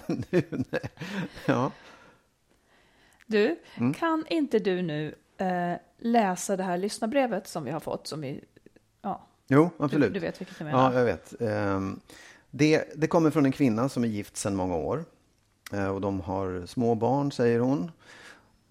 nu, 0.06 0.42
nej. 0.50 0.90
Ja. 1.46 1.70
Du, 3.26 3.56
Mm. 3.76 3.94
kan 3.94 4.24
inte 4.28 4.58
du 4.58 4.82
nu 4.82 5.14
eh, 5.38 5.74
läsa 5.98 6.56
det 6.56 6.62
här 6.62 6.78
lyssnarbrevet 6.78 7.48
som 7.48 7.64
vi 7.64 7.70
har 7.70 7.80
fått? 7.80 8.06
Som 8.06 8.20
vi, 8.20 8.44
ja, 9.02 9.26
Jo, 9.46 9.70
du, 9.78 9.84
absolut. 9.84 10.14
du 10.14 10.20
vet 10.20 10.40
vilket 10.40 10.60
jag 10.60 10.66
menar. 10.66 10.92
Ja, 10.92 10.98
jag 10.98 11.04
vet. 11.04 11.40
Ehm, 11.40 12.00
Det, 12.50 12.84
det 12.96 13.06
kommer 13.06 13.30
från 13.30 13.46
en 13.46 13.52
kvinna 13.52 13.88
som 13.88 14.04
är 14.04 14.08
gift 14.08 14.36
sedan 14.36 14.56
många 14.56 14.76
år. 14.76 15.04
Eh, 15.72 15.86
Och 15.88 16.00
de 16.00 16.20
har 16.20 16.66
små 16.66 16.94
barn, 16.94 17.32
säger 17.32 17.58
hon. 17.60 17.90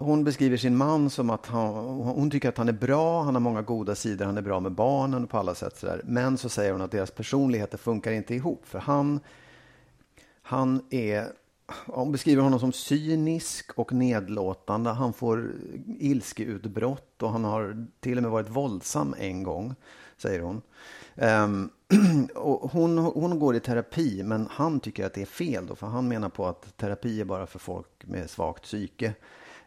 Hon 0.02 0.24
beskriver 0.24 0.58
sin 0.58 0.78
man 0.78 1.10
som 1.10 1.30
att 1.30 1.46
han, 1.46 1.74
hon 2.02 2.32
tycker 2.32 2.50
att 2.50 2.58
han 2.58 2.70
är 2.70 2.74
bra, 2.74 3.24
han 3.24 3.36
har 3.36 3.40
många 3.40 3.62
goda 3.62 3.96
sidor, 3.96 4.26
han 4.26 4.38
är 4.38 4.42
bra 4.42 4.60
med 4.60 4.72
barnen 4.72 5.28
på 5.28 5.38
alla 5.38 5.56
sätt. 5.56 5.78
Sådär. 5.78 6.02
Men 6.06 6.38
så 6.38 6.50
säger 6.50 6.72
hon 6.72 6.82
att 6.82 6.92
deras 6.92 7.12
personligheter 7.12 7.78
funkar 7.78 8.12
inte 8.12 8.36
ihop. 8.36 8.66
För 8.66 8.80
han, 8.80 9.20
han 10.42 10.82
är, 10.90 11.28
hon 11.86 12.12
beskriver 12.12 12.44
honom 12.44 12.60
som 12.60 12.74
cynisk 12.74 13.72
och 13.76 13.94
nedlåtande. 13.94 14.90
Han 14.90 15.14
får 15.14 15.52
ilskeutbrott 16.00 17.24
och 17.24 17.32
han 17.32 17.44
har 17.44 17.88
till 18.00 18.18
och 18.18 18.24
med 18.24 18.32
varit 18.32 18.50
våldsam 18.50 19.16
en 19.20 19.44
gång, 19.44 19.76
säger 20.18 20.42
hon. 20.42 20.62
Um, 21.16 21.70
och 22.36 22.72
hon, 22.72 22.98
hon 22.98 23.40
går 23.40 23.56
i 23.56 23.60
terapi, 23.60 24.24
men 24.24 24.48
han 24.52 24.80
tycker 24.80 25.06
att 25.06 25.14
det 25.14 25.22
är 25.22 25.26
fel 25.26 25.68
då, 25.68 25.76
för 25.76 25.88
han 25.88 26.08
menar 26.08 26.30
på 26.30 26.46
att 26.46 26.78
terapi 26.78 27.22
är 27.22 27.26
bara 27.26 27.48
för 27.48 27.60
folk 27.60 28.06
med 28.06 28.30
svagt 28.30 28.64
psyke. 28.64 29.14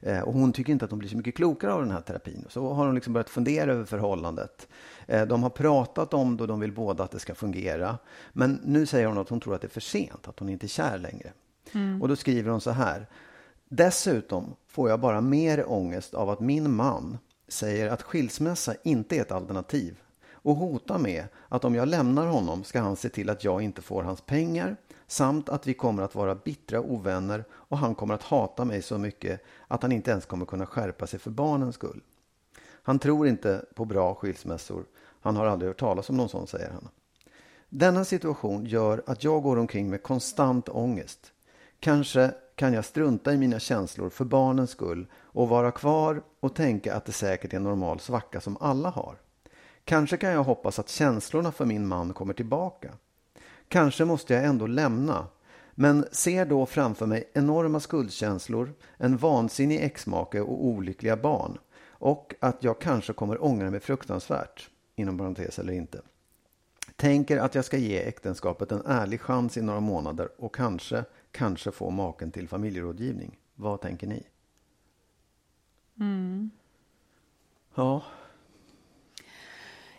Eh, 0.04 0.20
och 0.20 0.32
hon 0.32 0.52
tycker 0.52 0.73
inte 0.73 0.84
att 0.84 0.90
hon 0.90 0.99
blir 0.99 1.08
så 1.08 1.16
mycket 1.16 1.34
klokare 1.34 1.73
av 1.73 1.80
den 1.80 1.90
här 1.90 2.00
terapin. 2.00 2.44
Så 2.49 2.73
har 2.73 2.87
hon 2.87 2.94
liksom 2.94 3.12
börjat 3.12 3.30
fundera 3.30 3.73
över 3.73 3.84
förhållandet. 3.84 4.68
Eh, 5.06 5.26
de 5.26 5.42
har 5.42 5.50
pratat 5.50 6.14
om 6.14 6.37
det 6.37 6.42
och 6.42 6.49
de 6.49 6.61
vill 6.61 6.73
båda 6.73 7.04
att 7.04 7.11
det 7.11 7.18
ska 7.18 7.34
fungera. 7.34 7.99
Men 8.32 8.61
nu 8.64 8.87
säger 8.87 9.06
hon 9.06 9.18
att 9.18 9.28
hon 9.28 9.40
tror 9.40 9.54
att 9.54 9.61
det 9.61 9.66
är 9.66 9.68
för 9.68 9.80
sent, 9.80 10.28
att 10.28 10.38
hon 10.38 10.49
inte 10.49 10.66
är 10.66 10.68
kär 10.68 10.99
längre. 10.99 11.32
Mm. 11.73 12.02
Och 12.02 12.08
då 12.08 12.16
skriver 12.16 12.50
hon 12.50 12.61
så 12.61 12.70
här. 12.70 13.06
Dessutom 13.68 14.54
får 14.68 14.90
jag 14.90 15.00
bara 15.00 15.20
mer 15.20 15.70
ångest 15.73 16.14
av 16.14 16.30
att 16.30 16.40
min 16.40 16.75
man 16.75 17.18
säger 17.49 17.90
att 17.90 18.02
skilsmässa 18.02 18.75
inte 18.82 19.16
är 19.16 19.20
ett 19.20 19.32
alternativ 19.32 19.96
och 20.32 20.56
hotar 20.56 20.99
med 20.99 21.25
att 21.49 21.64
om 21.64 21.75
jag 21.75 21.88
lämnar 21.88 22.26
honom 22.26 22.64
ska 22.64 22.80
han 22.80 22.96
se 22.96 23.08
till 23.08 23.30
att 23.30 23.44
jag 23.44 23.62
inte 23.62 23.82
får 23.82 24.02
hans 24.02 24.20
pengar 24.20 24.76
samt 25.14 25.49
att 25.49 25.66
vi 25.66 25.75
kommer 25.75 26.02
att 26.02 26.14
vara 26.14 26.35
bittra 26.35 26.80
ovänner 26.80 27.44
och 27.52 27.78
han 27.78 27.94
kommer 27.94 28.14
att 28.14 28.23
hata 28.23 28.64
mig 28.64 28.83
så 28.83 28.99
mycket 28.99 29.40
att 29.68 29.83
han 29.83 29.92
inte 29.92 30.11
ens 30.11 30.26
kommer 30.26 30.47
kunna 30.47 30.66
skärpa 30.66 31.06
sig 31.06 31.18
för 31.18 31.30
barnens 31.30 31.75
skull. 31.75 32.00
Han 32.83 32.99
tror 32.99 33.28
inte 33.28 33.64
på 33.75 33.85
bra 33.85 34.14
skilsmässor. 34.14 34.85
Han 35.21 35.37
har 35.37 35.47
aldrig 35.47 35.68
hört 35.68 35.80
talas 35.80 36.11
om 36.11 36.16
någon 36.16 36.28
sån, 36.28 36.47
säger 36.47 36.71
han. 36.71 36.88
Denna 37.68 38.04
situation 38.04 38.66
gör 38.66 39.02
att 39.06 39.25
jag 39.25 39.42
går 39.42 39.59
omkring 39.59 39.90
med 39.90 40.02
konstant 40.02 40.68
ångest. 40.68 41.33
Kanske 41.80 42.30
kan 42.54 42.73
jag 42.73 42.85
strunta 42.85 43.33
i 43.33 43.37
mina 43.37 43.59
känslor 43.59 44.11
för 44.11 44.25
barnens 44.25 44.71
skull 44.71 45.06
och 45.14 45.49
vara 45.49 45.71
kvar 45.71 46.23
och 46.40 46.54
tänka 46.54 46.94
att 46.94 47.04
det 47.04 47.12
säkert 47.12 47.52
är 47.52 47.56
en 47.56 47.62
normal 47.62 48.00
svacka 48.00 48.40
som 48.40 48.56
alla 48.61 48.90
har. 48.90 49.16
Kanske 49.85 50.16
kan 50.16 50.30
jag 50.30 50.44
hoppas 50.44 50.78
att 50.78 50.88
känslorna 50.88 51.52
för 51.52 51.64
min 51.64 51.87
man 51.87 52.12
kommer 52.12 52.35
tillbaka. 52.35 52.92
Kanske 53.75 54.04
måste 54.04 54.35
jag 54.35 54.45
ändå 54.45 54.66
lämna, 54.66 55.26
men 55.75 56.07
ser 56.12 56.47
då 56.47 56.66
framför 56.66 57.07
mig 57.07 57.31
enorma 57.33 57.81
skuldkänslor, 57.81 58.75
en 58.97 59.16
vansinnig 59.16 59.83
exmake 59.83 60.40
och 60.40 60.64
olyckliga 60.64 61.16
barn. 61.16 61.59
Och 61.88 62.35
att 62.40 62.64
jag 62.64 62.81
kanske 62.81 63.12
kommer 63.12 63.45
ångra 63.45 63.71
mig 63.71 63.81
fruktansvärt, 63.81 64.71
inom 64.95 65.19
parentes 65.19 65.59
eller 65.59 65.73
inte. 65.73 66.02
Tänker 66.97 67.38
att 67.38 67.54
jag 67.54 67.64
ska 67.64 67.76
ge 67.76 67.99
äktenskapet 68.02 68.73
en 68.73 68.83
ärlig 68.87 69.21
chans 69.21 69.57
i 69.57 69.62
några 69.62 69.81
månader 69.81 70.28
och 70.37 70.54
kanske, 70.54 71.04
kanske 71.31 71.71
få 71.71 71.90
maken 71.90 72.31
till 72.31 72.49
familjerådgivning. 72.49 73.38
Vad 73.54 73.81
tänker 73.81 74.07
ni? 74.07 74.23
Mm. 76.00 76.50
Ja. 77.75 78.02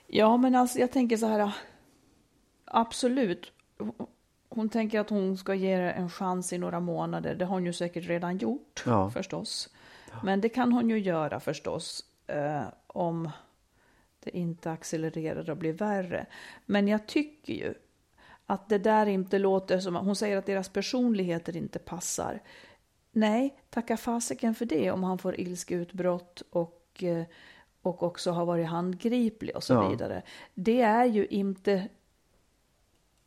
Ja, 0.08 0.38
men 0.38 0.55
alltså 0.55 0.79
jag 0.79 0.91
tänker 0.91 1.17
så 1.17 1.27
här. 1.27 1.51
Absolut. 2.65 3.51
Hon 4.55 4.69
tänker 4.69 5.00
att 5.00 5.09
hon 5.09 5.38
ska 5.38 5.53
ge 5.53 5.77
det 5.77 5.91
en 5.91 6.09
chans 6.09 6.53
i 6.53 6.57
några 6.57 6.79
månader. 6.79 7.35
Det 7.35 7.45
har 7.45 7.55
hon 7.55 7.65
ju 7.65 7.74
säkert 7.74 8.07
redan 8.07 8.38
gjort 8.38 8.83
ja. 8.85 9.09
förstås. 9.09 9.69
Men 10.24 10.41
det 10.41 10.50
kan 10.50 10.71
hon 10.71 10.89
ju 10.89 11.00
göra 11.00 11.39
förstås. 11.39 12.05
Eh, 12.27 12.63
om 12.88 13.29
det 14.24 14.38
inte 14.38 14.71
accelererar 14.71 15.50
och 15.50 15.57
blir 15.57 15.74
värre. 15.74 16.25
Men 16.65 16.88
jag 16.88 17.07
tycker 17.07 17.53
ju 17.53 17.74
att 18.45 18.69
det 18.69 18.77
där 18.77 19.05
inte 19.05 19.39
låter 19.39 19.79
som, 19.79 19.95
hon 19.95 20.15
säger 20.15 20.38
att 20.38 20.45
deras 20.45 20.69
personligheter 20.69 21.57
inte 21.57 21.79
passar. 21.79 22.41
Nej, 23.12 23.57
tacka 23.69 23.97
fasiken 23.97 24.55
för 24.55 24.65
det 24.65 24.91
om 24.91 25.03
han 25.03 25.17
får 25.17 25.39
ilskeutbrott 25.39 26.43
och, 26.50 27.03
eh, 27.03 27.24
och 27.81 28.03
också 28.03 28.31
har 28.31 28.45
varit 28.45 28.67
handgriplig 28.67 29.55
och 29.55 29.63
så 29.63 29.74
ja. 29.74 29.89
vidare. 29.89 30.21
Det 30.53 30.81
är 30.81 31.05
ju 31.05 31.25
inte 31.25 31.88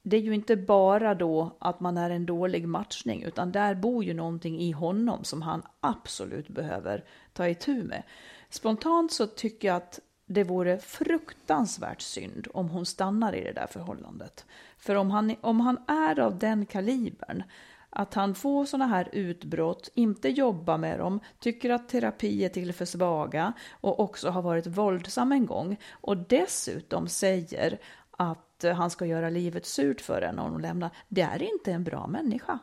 det 0.03 0.17
är 0.17 0.21
ju 0.21 0.35
inte 0.35 0.57
bara 0.57 1.15
då 1.15 1.57
att 1.59 1.81
man 1.81 1.97
är 1.97 2.11
en 2.11 2.27
dålig 2.27 2.69
matchning, 2.69 3.23
utan 3.23 3.53
där 3.53 3.75
bor 3.75 4.05
ju 4.05 4.15
någonting 4.15 4.61
i 4.61 4.73
honom 4.73 5.25
som 5.25 5.43
han 5.43 5.63
absolut 5.81 6.49
behöver 6.49 7.05
ta 7.33 7.49
itu 7.49 7.83
med. 7.83 8.03
Spontant 8.51 9.13
så 9.13 9.27
tycker 9.27 9.69
jag 9.69 9.77
att 9.77 10.01
det 10.27 10.45
vore 10.45 10.79
fruktansvärt 10.79 12.01
synd 12.01 12.49
om 12.55 12.69
hon 12.69 12.87
stannar 12.87 13.35
i 13.35 13.45
det 13.45 13.53
där 13.53 13.67
förhållandet. 13.67 14.47
För 14.79 14.95
om 14.95 15.11
han, 15.11 15.35
om 15.41 15.61
han 15.61 15.79
är 15.87 16.21
av 16.21 16.39
den 16.39 16.67
kalibern 16.67 17.43
att 17.91 18.15
han 18.15 18.35
får 18.35 18.65
sådana 18.65 18.87
här 18.87 19.09
utbrott, 19.13 19.91
inte 19.95 20.29
jobbar 20.29 20.79
med 20.79 20.99
dem, 20.99 21.21
tycker 21.39 21.71
att 21.71 21.89
terapi 21.89 22.45
är 22.45 22.49
till 22.49 22.73
för 22.73 22.85
svaga 22.85 23.53
och 23.71 24.01
också 24.01 24.31
har 24.31 24.43
varit 24.43 24.67
våldsam 24.67 25.33
en 25.33 25.47
gång 25.47 25.77
och 25.91 26.17
dessutom 26.17 27.09
säger 27.09 27.79
att 28.11 28.48
han 28.65 28.91
ska 28.91 29.07
göra 29.07 29.31
livet 29.31 29.67
surt 29.67 30.01
för 30.01 30.23
henne 30.23 30.43
om 30.43 30.53
hon 30.53 30.63
lämnar. 30.63 30.91
Det 31.09 31.21
är 31.21 31.43
inte 31.43 31.73
en 31.73 31.85
bra 31.85 32.07
människa. 32.07 32.59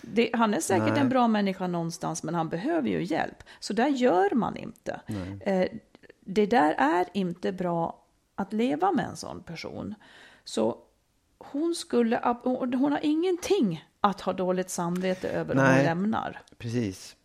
Det, 0.00 0.30
han 0.32 0.54
är 0.54 0.60
säkert 0.60 0.88
Nej. 0.88 1.00
en 1.00 1.08
bra 1.08 1.28
människa 1.28 1.66
någonstans, 1.66 2.22
men 2.22 2.34
han 2.34 2.48
behöver 2.48 2.88
ju 2.88 3.04
hjälp. 3.04 3.42
Så 3.60 3.72
där 3.72 3.88
gör 3.88 4.34
man 4.34 4.56
inte. 4.56 5.00
Eh, 5.40 5.68
det 6.20 6.46
där 6.46 6.74
är 6.78 7.06
inte 7.12 7.52
bra 7.52 8.04
att 8.34 8.52
leva 8.52 8.92
med 8.92 9.04
en 9.04 9.16
sån 9.16 9.42
person. 9.42 9.94
Så 10.44 10.78
hon 11.38 11.74
skulle, 11.74 12.36
hon 12.44 12.92
har 12.92 13.00
ingenting 13.02 13.88
att 14.00 14.20
ha 14.20 14.32
dåligt 14.32 14.70
samvete 14.70 15.28
över 15.28 15.54
Nej, 15.54 15.64
om 15.64 15.74
hon 15.76 15.84
lämnar. 15.84 16.42
Precis. 16.58 17.16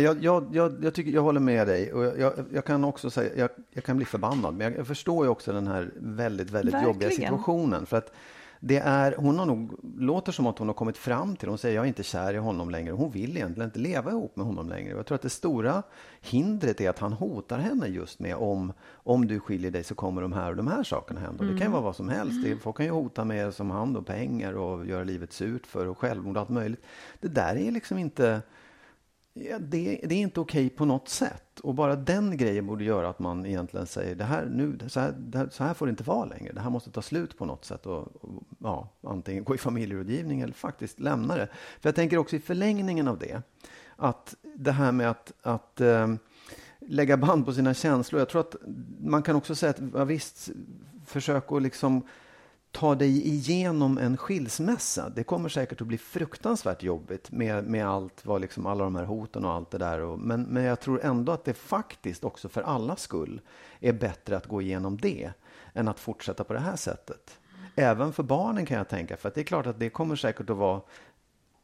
Jag, 0.00 0.24
jag, 0.24 0.46
jag, 0.52 0.84
jag, 0.84 0.94
tycker, 0.94 1.10
jag 1.10 1.22
håller 1.22 1.40
med 1.40 1.66
dig 1.66 1.92
och 1.92 2.04
jag, 2.04 2.32
jag 2.52 2.64
kan 2.64 2.84
också 2.84 3.10
säga, 3.10 3.36
jag, 3.36 3.50
jag, 3.70 3.84
kan 3.84 3.96
bli 3.96 4.06
förbannad, 4.06 4.54
men 4.54 4.74
jag, 4.74 4.86
förstår 4.86 5.24
ju 5.24 5.30
också 5.30 5.52
den 5.52 5.66
här 5.66 5.90
väldigt, 5.96 6.50
väldigt 6.50 6.74
Verkligen. 6.74 6.94
jobbiga 6.94 7.10
situationen. 7.10 7.86
För 7.86 7.96
att 7.96 8.12
det 8.64 8.78
är, 8.78 9.14
hon 9.18 9.38
har 9.38 9.46
nog, 9.46 9.78
låter 9.98 10.32
som 10.32 10.46
att 10.46 10.58
hon 10.58 10.68
har 10.68 10.74
kommit 10.74 10.98
fram 10.98 11.36
till, 11.36 11.48
hon 11.48 11.58
säger 11.58 11.76
jag 11.76 11.84
är 11.84 11.88
inte 11.88 12.02
kär 12.02 12.34
i 12.34 12.36
honom 12.36 12.70
längre. 12.70 12.92
Hon 12.92 13.10
vill 13.10 13.36
egentligen 13.36 13.68
inte 13.68 13.78
leva 13.78 14.10
ihop 14.10 14.36
med 14.36 14.46
honom 14.46 14.68
längre. 14.68 14.96
Jag 14.96 15.06
tror 15.06 15.14
att 15.14 15.22
det 15.22 15.30
stora 15.30 15.82
hindret 16.20 16.80
är 16.80 16.90
att 16.90 16.98
han 16.98 17.12
hotar 17.12 17.58
henne 17.58 17.86
just 17.86 18.18
med 18.18 18.36
om, 18.36 18.72
om 18.94 19.26
du 19.26 19.40
skiljer 19.40 19.70
dig 19.70 19.84
så 19.84 19.94
kommer 19.94 20.22
de 20.22 20.32
här 20.32 20.50
och 20.50 20.56
de 20.56 20.66
här 20.66 20.82
sakerna 20.82 21.20
hända. 21.20 21.44
Mm. 21.44 21.54
Det 21.54 21.60
kan 21.60 21.66
ju 21.66 21.70
mm. 21.70 21.72
vara 21.72 21.82
vad 21.82 21.96
som 21.96 22.08
helst. 22.08 22.44
Det, 22.44 22.56
folk 22.56 22.76
kan 22.76 22.86
ju 22.86 22.92
hota 22.92 23.24
med 23.24 23.54
som 23.54 23.70
han 23.70 23.92
då 23.92 24.02
pengar 24.02 24.52
och 24.52 24.86
göra 24.86 25.04
livet 25.04 25.32
surt 25.32 25.66
för 25.66 25.86
och 25.86 25.98
självmord 25.98 26.36
och 26.36 26.40
allt 26.40 26.50
möjligt. 26.50 26.82
Det 27.20 27.28
där 27.28 27.56
är 27.56 27.70
liksom 27.70 27.98
inte 27.98 28.42
Ja, 29.34 29.58
det, 29.58 30.00
det, 30.04 30.14
är 30.14 30.18
inte 30.18 30.40
okej 30.40 30.66
okay 30.66 30.76
på 30.76 30.84
något 30.84 31.08
sätt. 31.08 31.60
Och 31.60 31.74
bara 31.74 31.96
den 31.96 32.36
grejen 32.36 32.66
borde 32.66 32.84
göra 32.84 33.08
att 33.08 33.18
man 33.18 33.46
egentligen 33.46 33.86
säger 33.86 34.14
det 34.14 34.24
här, 34.24 34.44
nu, 34.44 34.78
så, 34.88 35.00
här, 35.00 35.12
det 35.18 35.38
här, 35.38 35.48
så 35.50 35.64
här 35.64 35.74
får 35.74 35.86
det 35.86 35.90
inte 35.90 36.02
vara 36.02 36.24
längre. 36.24 36.52
Det 36.52 36.60
här 36.60 36.70
måste 36.70 36.90
ta 36.90 37.02
slut 37.02 37.38
på 37.38 37.44
något 37.44 37.64
sätt. 37.64 37.86
Och, 37.86 38.24
och, 38.24 38.42
ja, 38.58 38.88
antingen 39.02 39.44
gå 39.44 39.54
i 39.54 39.58
familjerådgivning 39.58 40.40
eller 40.40 40.54
faktiskt 40.54 41.00
lämna 41.00 41.36
det. 41.36 41.48
För 41.80 41.88
jag 41.88 41.94
tänker 41.94 42.18
också 42.18 42.36
i 42.36 42.40
förlängningen 42.40 43.08
av 43.08 43.18
det, 43.18 43.42
att 43.96 44.34
det 44.54 44.72
här 44.72 44.92
med 44.92 45.10
att, 45.10 45.32
att 45.42 45.80
äh, 45.80 46.14
lägga 46.80 47.16
band 47.16 47.46
på 47.46 47.52
sina 47.52 47.74
känslor. 47.74 48.20
Jag 48.20 48.28
tror 48.28 48.40
att 48.40 48.56
man 49.00 49.22
kan 49.22 49.36
också 49.36 49.54
säga 49.54 49.70
att 49.70 49.80
ja, 49.94 50.04
visst, 50.04 50.50
försök 51.06 51.52
att 51.52 51.62
liksom 51.62 52.02
ta 52.72 52.94
dig 52.94 53.28
igenom 53.28 53.98
en 53.98 54.16
skilsmässa. 54.16 55.08
Det 55.08 55.24
kommer 55.24 55.48
säkert 55.48 55.80
att 55.80 55.86
bli 55.86 55.98
fruktansvärt 55.98 56.82
jobbigt 56.82 57.30
med, 57.30 57.64
med 57.64 57.86
allt, 57.86 58.26
vad 58.26 58.40
liksom, 58.40 58.66
alla 58.66 58.84
de 58.84 58.96
här 58.96 59.04
hoten 59.04 59.44
och 59.44 59.52
allt 59.52 59.70
det 59.70 59.78
där. 59.78 60.00
Och, 60.00 60.18
men, 60.18 60.42
men 60.42 60.64
jag 60.64 60.80
tror 60.80 61.04
ändå 61.04 61.32
att 61.32 61.44
det 61.44 61.54
faktiskt 61.54 62.24
också 62.24 62.48
för 62.48 62.62
alla 62.62 62.96
skull 62.96 63.40
är 63.80 63.92
bättre 63.92 64.36
att 64.36 64.46
gå 64.46 64.62
igenom 64.62 64.96
det 64.96 65.30
än 65.74 65.88
att 65.88 66.00
fortsätta 66.00 66.44
på 66.44 66.52
det 66.52 66.60
här 66.60 66.76
sättet. 66.76 67.38
Även 67.74 68.12
för 68.12 68.22
barnen 68.22 68.66
kan 68.66 68.76
jag 68.76 68.88
tänka, 68.88 69.16
för 69.16 69.28
att 69.28 69.34
det 69.34 69.40
är 69.40 69.44
klart 69.44 69.66
att 69.66 69.78
det 69.78 69.90
kommer 69.90 70.16
säkert 70.16 70.50
att 70.50 70.56
vara 70.56 70.80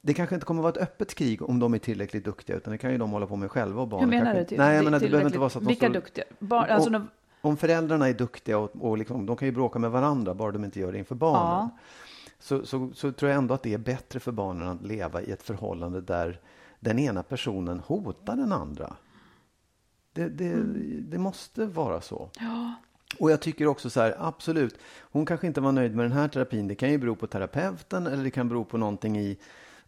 det 0.00 0.14
kanske 0.14 0.34
inte 0.34 0.46
kommer 0.46 0.60
att 0.60 0.76
vara 0.76 0.84
ett 0.84 0.90
öppet 0.90 1.14
krig 1.14 1.42
om 1.42 1.58
de 1.58 1.74
är 1.74 1.78
tillräckligt 1.78 2.24
duktiga, 2.24 2.56
utan 2.56 2.72
det 2.72 2.78
kan 2.78 2.92
ju 2.92 2.98
de 2.98 3.10
hålla 3.10 3.26
på 3.26 3.36
med 3.36 3.50
själva. 3.50 3.82
Och 3.82 3.88
barnen 3.88 4.10
Hur 4.10 4.18
menar 4.18 4.34
kanske... 4.34 4.54
du? 4.54 4.58
Nej, 4.58 4.76
jag 4.76 4.84
menar, 4.84 5.00
det 5.00 5.08
behöver 5.08 5.26
inte 5.26 5.38
vara 5.38 5.50
så 5.50 5.58
att 5.58 5.64
de 5.64 5.68
Vilka 5.68 5.86
står... 5.86 5.94
duktiga? 5.94 6.24
Barn, 6.38 6.70
alltså 6.70 6.94
och, 6.94 7.00
om 7.40 7.56
föräldrarna 7.56 8.08
är 8.08 8.14
duktiga 8.14 8.58
och, 8.58 8.70
och 8.80 8.98
liksom, 8.98 9.26
de 9.26 9.36
kan 9.36 9.48
ju 9.48 9.52
bråka 9.52 9.78
med 9.78 9.90
varandra, 9.90 10.34
bara 10.34 10.52
de 10.52 10.64
inte 10.64 10.80
gör 10.80 10.92
det 10.92 10.98
inför 10.98 11.14
barnen. 11.14 11.68
Ja. 11.72 11.78
Så, 12.38 12.66
så, 12.66 12.90
så, 12.94 13.12
tror 13.12 13.30
jag 13.30 13.38
ändå 13.38 13.54
att 13.54 13.62
det 13.62 13.74
är 13.74 13.78
bättre 13.78 14.20
för 14.20 14.32
barnen 14.32 14.68
att 14.68 14.82
leva 14.82 15.22
i 15.22 15.30
ett 15.30 15.42
förhållande 15.42 16.00
där 16.00 16.40
den 16.80 16.98
ena 16.98 17.22
personen 17.22 17.80
hotar 17.80 18.36
den 18.36 18.52
andra. 18.52 18.96
Det, 20.12 20.28
det, 20.28 20.52
mm. 20.52 21.04
det 21.10 21.18
måste 21.18 21.66
vara 21.66 22.00
så. 22.00 22.30
Ja. 22.40 22.74
Och 23.18 23.30
jag 23.30 23.40
tycker 23.40 23.66
också 23.66 23.90
så 23.90 24.00
här, 24.00 24.14
absolut, 24.18 24.78
hon 25.00 25.26
kanske 25.26 25.46
inte 25.46 25.60
var 25.60 25.72
nöjd 25.72 25.96
med 25.96 26.04
den 26.04 26.12
här 26.12 26.28
terapin. 26.28 26.68
Det 26.68 26.74
kan 26.74 26.90
ju 26.90 26.98
bero 26.98 27.16
på 27.16 27.26
terapeuten 27.26 28.06
eller 28.06 28.24
det 28.24 28.30
kan 28.30 28.48
bero 28.48 28.64
på 28.64 28.78
någonting 28.78 29.18
i 29.18 29.38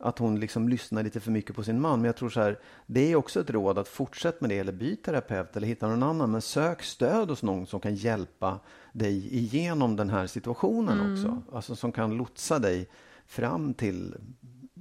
att 0.00 0.18
hon 0.18 0.40
liksom 0.40 0.68
lyssnar 0.68 1.02
lite 1.02 1.20
för 1.20 1.30
mycket 1.30 1.56
på 1.56 1.62
sin 1.62 1.80
man. 1.80 2.00
Men 2.00 2.06
jag 2.06 2.16
tror 2.16 2.28
så 2.28 2.40
här, 2.40 2.58
det 2.86 3.12
är 3.12 3.16
också 3.16 3.40
ett 3.40 3.50
råd 3.50 3.78
att 3.78 3.88
fortsätta 3.88 4.36
med 4.40 4.50
det 4.50 4.58
eller 4.58 4.72
byt 4.72 5.04
terapeut 5.04 5.56
eller 5.56 5.66
hitta 5.66 5.88
någon 5.88 6.02
annan. 6.02 6.30
Men 6.30 6.42
sök 6.42 6.82
stöd 6.82 7.28
hos 7.28 7.42
någon 7.42 7.66
som 7.66 7.80
kan 7.80 7.94
hjälpa 7.94 8.60
dig 8.92 9.36
igenom 9.36 9.96
den 9.96 10.10
här 10.10 10.26
situationen 10.26 11.00
mm. 11.00 11.12
också. 11.12 11.42
Alltså 11.52 11.76
som 11.76 11.92
kan 11.92 12.16
lotsa 12.16 12.58
dig 12.58 12.88
fram 13.26 13.74
till 13.74 14.14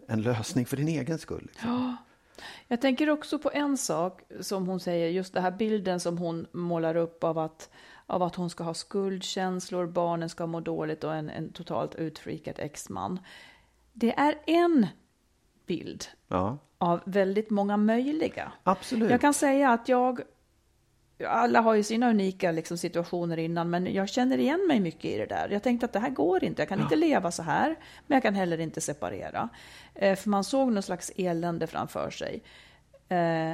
en 0.08 0.22
lösning 0.22 0.66
för 0.66 0.78
din 0.78 0.88
egen 0.88 1.20
skull. 1.20 1.48
Liksom. 1.52 1.70
Ja. 1.70 1.96
Jag 2.68 2.82
tänker 2.82 3.10
också 3.10 3.40
på 3.40 3.52
en 3.54 3.78
sak 3.78 4.22
som 4.40 4.68
hon 4.68 4.80
säger, 4.80 5.10
just 5.10 5.34
den 5.34 5.44
här 5.44 5.52
bilden 5.52 6.00
som 6.00 6.18
hon 6.18 6.48
målar 6.52 6.96
upp 6.96 7.24
av 7.24 7.38
att, 7.38 7.70
av 8.06 8.24
att 8.24 8.36
hon 8.36 8.50
ska 8.50 8.64
ha 8.64 8.74
skuldkänslor, 8.74 9.88
barnen 9.88 10.30
ska 10.30 10.48
må 10.48 10.60
dåligt 10.60 11.04
och 11.04 11.16
en, 11.16 11.30
en 11.30 11.52
totalt 11.52 11.96
utfreakad 11.96 12.56
exman. 12.58 13.20
Det 13.94 14.14
är 14.20 14.36
en 14.46 14.88
bild 15.70 16.06
Ja, 16.28 16.58
av 16.78 17.02
väldigt 17.06 17.50
många 17.50 17.78
möjliga. 17.78 18.52
absolut. 18.64 19.12
Jag 19.12 19.22
kan 19.22 19.34
säga 19.34 19.70
att 19.70 19.90
jag, 19.90 20.22
alla 21.28 21.62
har 21.62 21.74
ju 21.74 21.84
sina 21.84 22.10
unika 22.10 22.52
liksom, 22.52 22.78
situationer 22.78 23.38
innan, 23.38 23.70
men 23.70 23.94
jag 23.94 24.10
känner 24.10 24.38
igen 24.38 24.66
mig 24.68 24.80
mycket 24.80 25.06
i 25.06 25.18
det 25.18 25.26
där. 25.26 25.50
Jag 25.50 25.64
tänkte 25.64 25.86
att 25.86 25.94
det 25.94 26.00
här 26.00 26.10
går 26.10 26.44
inte, 26.44 26.62
jag 26.62 26.70
kan 26.70 26.82
inte 26.82 26.96
leva 26.96 27.32
så 27.32 27.44
här, 27.44 27.76
men 28.08 28.16
jag 28.16 28.24
kan 28.24 28.36
heller 28.36 28.60
inte 28.60 28.82
separera. 28.82 29.50
Eh, 29.96 30.16
för 30.16 30.30
man 30.30 30.44
såg 30.44 30.72
någon 30.72 30.84
slags 30.84 31.12
elände 31.18 31.68
framför 31.68 32.10
sig. 32.10 32.44
Eh, 33.10 33.54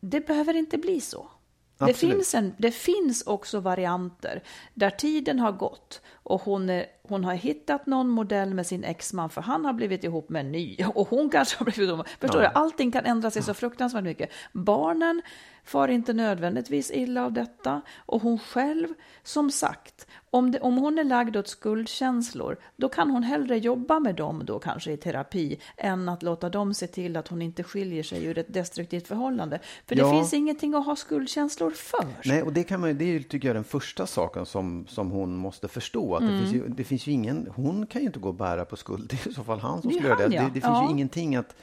det 0.00 0.26
behöver 0.26 0.54
inte 0.56 0.78
bli 0.78 1.00
så. 1.00 1.30
Det 1.78 1.94
finns, 1.94 2.34
en, 2.34 2.54
det 2.58 2.70
finns 2.70 3.22
också 3.26 3.60
varianter 3.60 4.42
där 4.74 4.90
tiden 4.90 5.38
har 5.38 5.52
gått 5.52 6.00
och 6.12 6.42
hon, 6.42 6.70
är, 6.70 6.86
hon 7.02 7.24
har 7.24 7.34
hittat 7.34 7.86
någon 7.86 8.08
modell 8.08 8.54
med 8.54 8.66
sin 8.66 8.84
exman 8.84 9.30
för 9.30 9.40
han 9.40 9.64
har 9.64 9.72
blivit 9.72 10.04
ihop 10.04 10.28
med 10.28 10.40
en 10.40 10.52
ny 10.52 10.76
och 10.94 11.08
hon 11.08 11.30
kanske 11.30 11.58
har 11.58 11.64
blivit 11.64 11.90
ihop. 11.90 12.08
Förstår 12.20 12.42
Ja. 12.42 12.48
du? 12.48 12.58
Allting 12.58 12.92
kan 12.92 13.04
ändra 13.04 13.30
sig 13.30 13.42
så 13.42 13.54
fruktansvärt 13.54 14.04
mycket. 14.04 14.30
Barnen 14.52 15.22
far 15.64 15.88
inte 15.88 16.12
nödvändigtvis 16.12 16.90
illa 16.90 17.24
av 17.24 17.32
detta 17.32 17.80
och 17.96 18.22
hon 18.22 18.38
själv, 18.38 18.86
som 19.22 19.50
sagt, 19.50 20.06
om, 20.30 20.50
det, 20.50 20.60
om 20.60 20.76
hon 20.78 20.98
är 20.98 21.04
lagd 21.04 21.36
åt 21.36 21.48
skuldkänslor, 21.48 22.56
då 22.76 22.88
kan 22.88 23.10
hon 23.10 23.22
hellre 23.22 23.58
jobba 23.58 24.00
med 24.00 24.14
dem 24.14 24.42
då 24.44 24.58
kanske 24.58 24.92
i 24.92 24.96
terapi 24.96 25.58
än 25.76 26.08
att 26.08 26.22
låta 26.22 26.48
dem 26.50 26.74
se 26.74 26.86
till 26.86 27.16
att 27.16 27.28
hon 27.28 27.42
inte 27.42 27.62
skiljer 27.62 28.02
sig 28.02 28.24
ur 28.24 28.38
ett 28.38 28.52
destruktivt 28.54 29.06
förhållande. 29.08 29.58
För 29.86 29.94
det 29.94 30.00
Ja. 30.02 30.10
finns 30.10 30.34
ingenting 30.34 30.74
att 30.74 30.86
ha 30.86 30.96
skuldkänslor 30.96 31.70
för. 31.70 32.06
Nej, 32.24 32.42
och 32.42 32.52
det 32.52 32.64
kan 32.64 32.80
man 32.80 32.98
det 32.98 33.04
är 33.04 33.08
ju, 33.08 33.22
tycker 33.22 33.48
jag 33.48 33.56
den 33.56 33.64
första 33.64 34.06
saken 34.06 34.46
som, 34.46 34.86
som 34.88 35.10
hon 35.10 35.36
måste 35.36 35.68
förstå. 35.68 36.14
Att 36.14 36.20
det, 36.22 36.26
Mm. 36.28 36.40
finns 36.40 36.54
ju, 36.54 36.68
det 36.68 36.84
finns 36.84 37.06
ju 37.06 37.12
ingen, 37.12 37.48
hon 37.56 37.86
kan 37.86 38.00
ju 38.00 38.06
inte 38.06 38.18
gå 38.18 38.28
och 38.28 38.34
bära 38.34 38.64
på 38.64 38.76
skuld. 38.76 39.08
Det 39.10 39.26
är 39.26 39.30
i 39.30 39.34
så 39.34 39.44
fall 39.44 39.58
han 39.60 39.82
som 39.82 39.90
Det 39.90 39.94
skulle 39.96 40.08
göra 40.08 40.28
det. 40.28 40.38
Det, 40.38 40.44
det 40.44 40.52
finns 40.52 40.64
Ja. 40.64 40.84
ju 40.84 40.90
ingenting 40.90 41.36
att, 41.36 41.56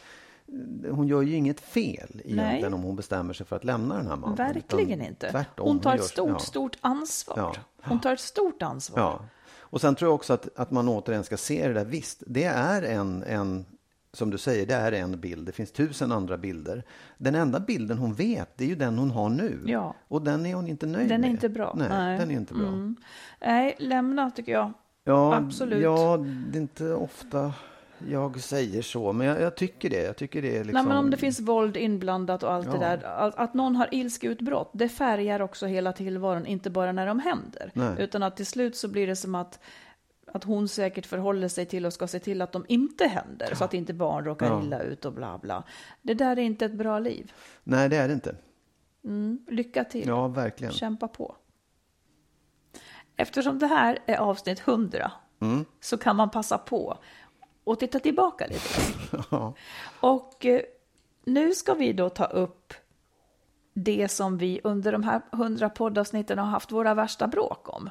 hon 0.92 1.08
gör 1.08 1.22
ju 1.22 1.36
inget 1.36 1.60
fel 1.62 2.10
egentligen 2.12 2.36
Nej. 2.62 2.74
om 2.74 2.82
hon 2.84 2.96
bestämmer 2.96 3.34
sig 3.34 3.46
för 3.46 3.56
att 3.56 3.64
lämna 3.64 3.98
den 3.98 4.08
här 4.08 4.16
mannen. 4.16 4.36
Verkligen 4.36 5.02
inte. 5.02 5.32
Tvärtom. 5.32 5.68
hon 5.68 5.80
tar 5.80 5.94
ett 5.94 6.00
gör- 6.00 6.08
stort, 6.08 6.30
ja. 6.30 6.40
stort 6.40 6.78
ansvar. 6.82 7.38
Ja. 7.38 7.56
Hon 7.84 8.00
tar 8.00 8.14
ett 8.14 8.20
stort 8.20 8.62
ansvar. 8.62 9.00
Ja. 9.00 9.26
Och 9.60 9.82
sen 9.82 9.96
tror 9.96 10.08
jag 10.10 10.16
också 10.16 10.34
att, 10.34 10.60
att 10.60 10.72
man 10.72 10.90
återigen 10.90 11.24
ska 11.24 11.38
se 11.38 11.68
det 11.68 11.74
där. 11.74 11.86
Visst, 11.86 12.24
det 12.28 12.44
är 12.44 12.82
en, 12.82 13.24
en, 13.24 13.66
som 14.14 14.30
du 14.30 14.38
säger, 14.38 14.66
det 14.66 14.74
är 14.74 14.92
en 14.92 15.20
bild. 15.20 15.46
Det 15.46 15.52
finns 15.52 15.72
tusen 15.72 16.12
andra 16.12 16.38
bilder. 16.38 16.84
Den 17.18 17.36
enda 17.36 17.60
bilden 17.60 17.98
hon 17.98 18.14
vet, 18.14 18.58
det 18.58 18.64
är 18.64 18.68
ju 18.68 18.76
den 18.76 18.98
hon 18.98 19.12
har 19.12 19.30
nu. 19.30 19.60
Ja. 19.66 19.96
Och 20.08 20.22
den 20.22 20.46
är 20.46 20.56
hon 20.56 20.68
inte 20.68 20.86
nöjd 20.86 21.10
Den 21.10 21.16
är 21.16 21.20
med. 21.22 21.30
inte 21.30 21.50
bra. 21.50 21.74
Nej, 21.78 21.88
Nej. 21.90 22.20
den 22.20 22.32
är 22.32 22.36
inte 22.36 22.54
bra. 22.54 22.68
Mm. 22.68 22.96
Nej, 23.42 23.76
lämna 23.80 24.32
tycker 24.32 24.52
jag. 24.52 24.74
Ja, 25.04 25.36
Absolut. 25.36 25.84
Ja, 25.84 26.18
det 26.52 26.58
är 26.58 26.62
inte 26.62 26.94
ofta 26.94 27.54
jag 28.10 28.40
säger 28.40 28.82
så, 28.82 29.14
men 29.14 29.28
jag, 29.28 29.42
jag 29.42 29.56
tycker 29.56 29.90
det. 29.90 30.02
Jag 30.04 30.16
tycker 30.16 30.42
det 30.42 30.48
är 30.58 30.64
liksom... 30.64 30.74
Nej, 30.74 30.84
men 30.84 30.98
om 30.98 31.10
det 31.10 31.18
finns 31.18 31.40
våld 31.40 31.78
inblandat 31.78 32.44
och 32.44 32.52
allt 32.52 32.66
Ja. 32.68 32.74
det 32.74 32.80
där. 32.80 33.04
Att, 33.04 33.36
att 33.36 33.54
någon 33.54 33.76
har 33.76 33.88
ilskeutbrott, 33.92 34.70
det 34.74 34.90
färgar 34.90 35.42
också 35.42 35.66
hela 35.66 35.94
tillvaron, 35.94 36.46
inte 36.46 36.70
bara 36.70 36.92
när 36.92 37.08
de 37.08 37.20
händer. 37.20 37.72
Nej. 37.74 37.96
Utan 38.00 38.24
att 38.24 38.38
till 38.38 38.46
slut 38.46 38.76
så 38.78 38.88
blir 38.88 39.08
det 39.08 39.16
som 39.16 39.36
att, 39.36 39.60
att 40.28 40.44
hon 40.44 40.68
säkert 40.68 41.06
förhåller 41.06 41.48
sig 41.48 41.66
till 41.66 41.86
och 41.86 41.94
ska 41.94 42.08
se 42.08 42.20
till 42.20 42.42
att 42.42 42.52
de 42.52 42.66
inte 42.68 43.08
händer. 43.08 43.56
Så 43.56 43.64
att 43.64 43.74
inte 43.74 43.94
barn 43.94 44.26
råkar 44.26 44.46
Ja. 44.46 44.62
illa 44.64 44.80
ut 44.82 45.06
och 45.06 45.14
bla 45.14 45.38
bla. 45.38 45.64
Det 46.02 46.14
där 46.14 46.32
är 46.32 46.42
inte 46.42 46.66
ett 46.66 46.74
bra 46.76 47.00
liv. 47.00 47.32
Nej, 47.64 47.90
det 47.90 47.98
är 47.98 48.08
det 48.08 48.14
inte. 48.14 48.36
Mm. 49.04 49.46
Lycka 49.50 49.84
till. 49.84 50.08
Ja, 50.08 50.28
verkligen. 50.28 50.74
Kämpa 50.74 51.08
på. 51.08 51.36
Eftersom 53.16 53.60
det 53.60 53.68
här 53.68 53.98
är 54.06 54.18
avsnitt 54.18 54.60
100 54.68 55.12
Mm. 55.42 55.66
så 55.80 55.98
kan 55.98 56.16
man 56.16 56.30
passa 56.30 56.58
på 56.58 56.98
och 57.72 57.80
titta 57.80 58.00
tillbaka 58.00 58.48
lite. 58.48 58.70
Ja. 59.32 59.54
Och 60.00 60.46
eh, 60.46 60.62
nu 61.26 61.54
ska 61.54 61.74
vi 61.74 61.94
då 61.94 62.10
ta 62.10 62.26
upp 62.26 62.74
det 63.74 64.08
som 64.12 64.38
vi 64.38 64.62
under 64.64 64.92
de 64.92 65.04
här 65.04 65.22
100 65.34 65.70
poddavsnitten 65.70 66.38
har 66.38 66.46
haft 66.46 66.72
våra 66.72 66.94
värsta 66.94 67.28
bråk 67.28 67.78
om. 67.78 67.90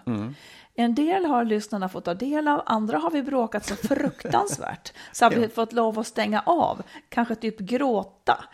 En 0.74 0.94
del 0.94 1.24
har 1.24 1.44
lyssnarna 1.44 1.88
fått 1.88 2.04
ta 2.04 2.14
del 2.14 2.48
av, 2.48 2.62
andra 2.66 2.98
har 2.98 3.10
vi 3.10 3.22
bråkat 3.22 3.66
så 3.66 3.76
fruktansvärt 3.76 4.92
så 5.12 5.24
har 5.24 5.30
vi 5.30 5.48
fått 5.48 5.72
lov 5.72 5.98
att 5.98 6.06
stänga 6.06 6.42
av, 6.46 6.82
kanske 7.08 7.34
typ 7.34 7.58
gråta, 7.58 8.44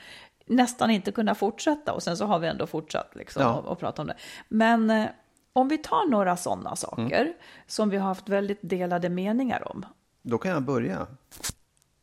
nästan 0.46 0.90
inte 0.90 1.12
kunna 1.12 1.34
fortsätta 1.34 1.92
och 1.92 2.02
sen 2.02 2.16
så 2.16 2.24
har 2.26 2.38
vi 2.38 2.46
ändå 2.48 2.66
fortsatt 2.66 3.10
liksom 3.14 3.42
Ja. 3.42 3.54
och, 3.54 3.64
och 3.64 3.78
prata 3.78 4.02
om 4.02 4.08
det. 4.08 4.16
Men 4.48 4.90
eh, 4.90 5.06
om 5.52 5.68
vi 5.68 5.78
tar 5.78 6.10
några 6.10 6.36
sådana 6.36 6.76
saker 6.76 7.32
som 7.66 7.90
vi 7.90 7.96
har 7.96 8.08
haft 8.08 8.28
väldigt 8.28 8.58
delade 8.62 9.08
meningar 9.08 9.68
om 9.72 9.86
Då 10.28 10.38
kan 10.38 10.50
jag 10.50 10.62
börja. 10.62 11.06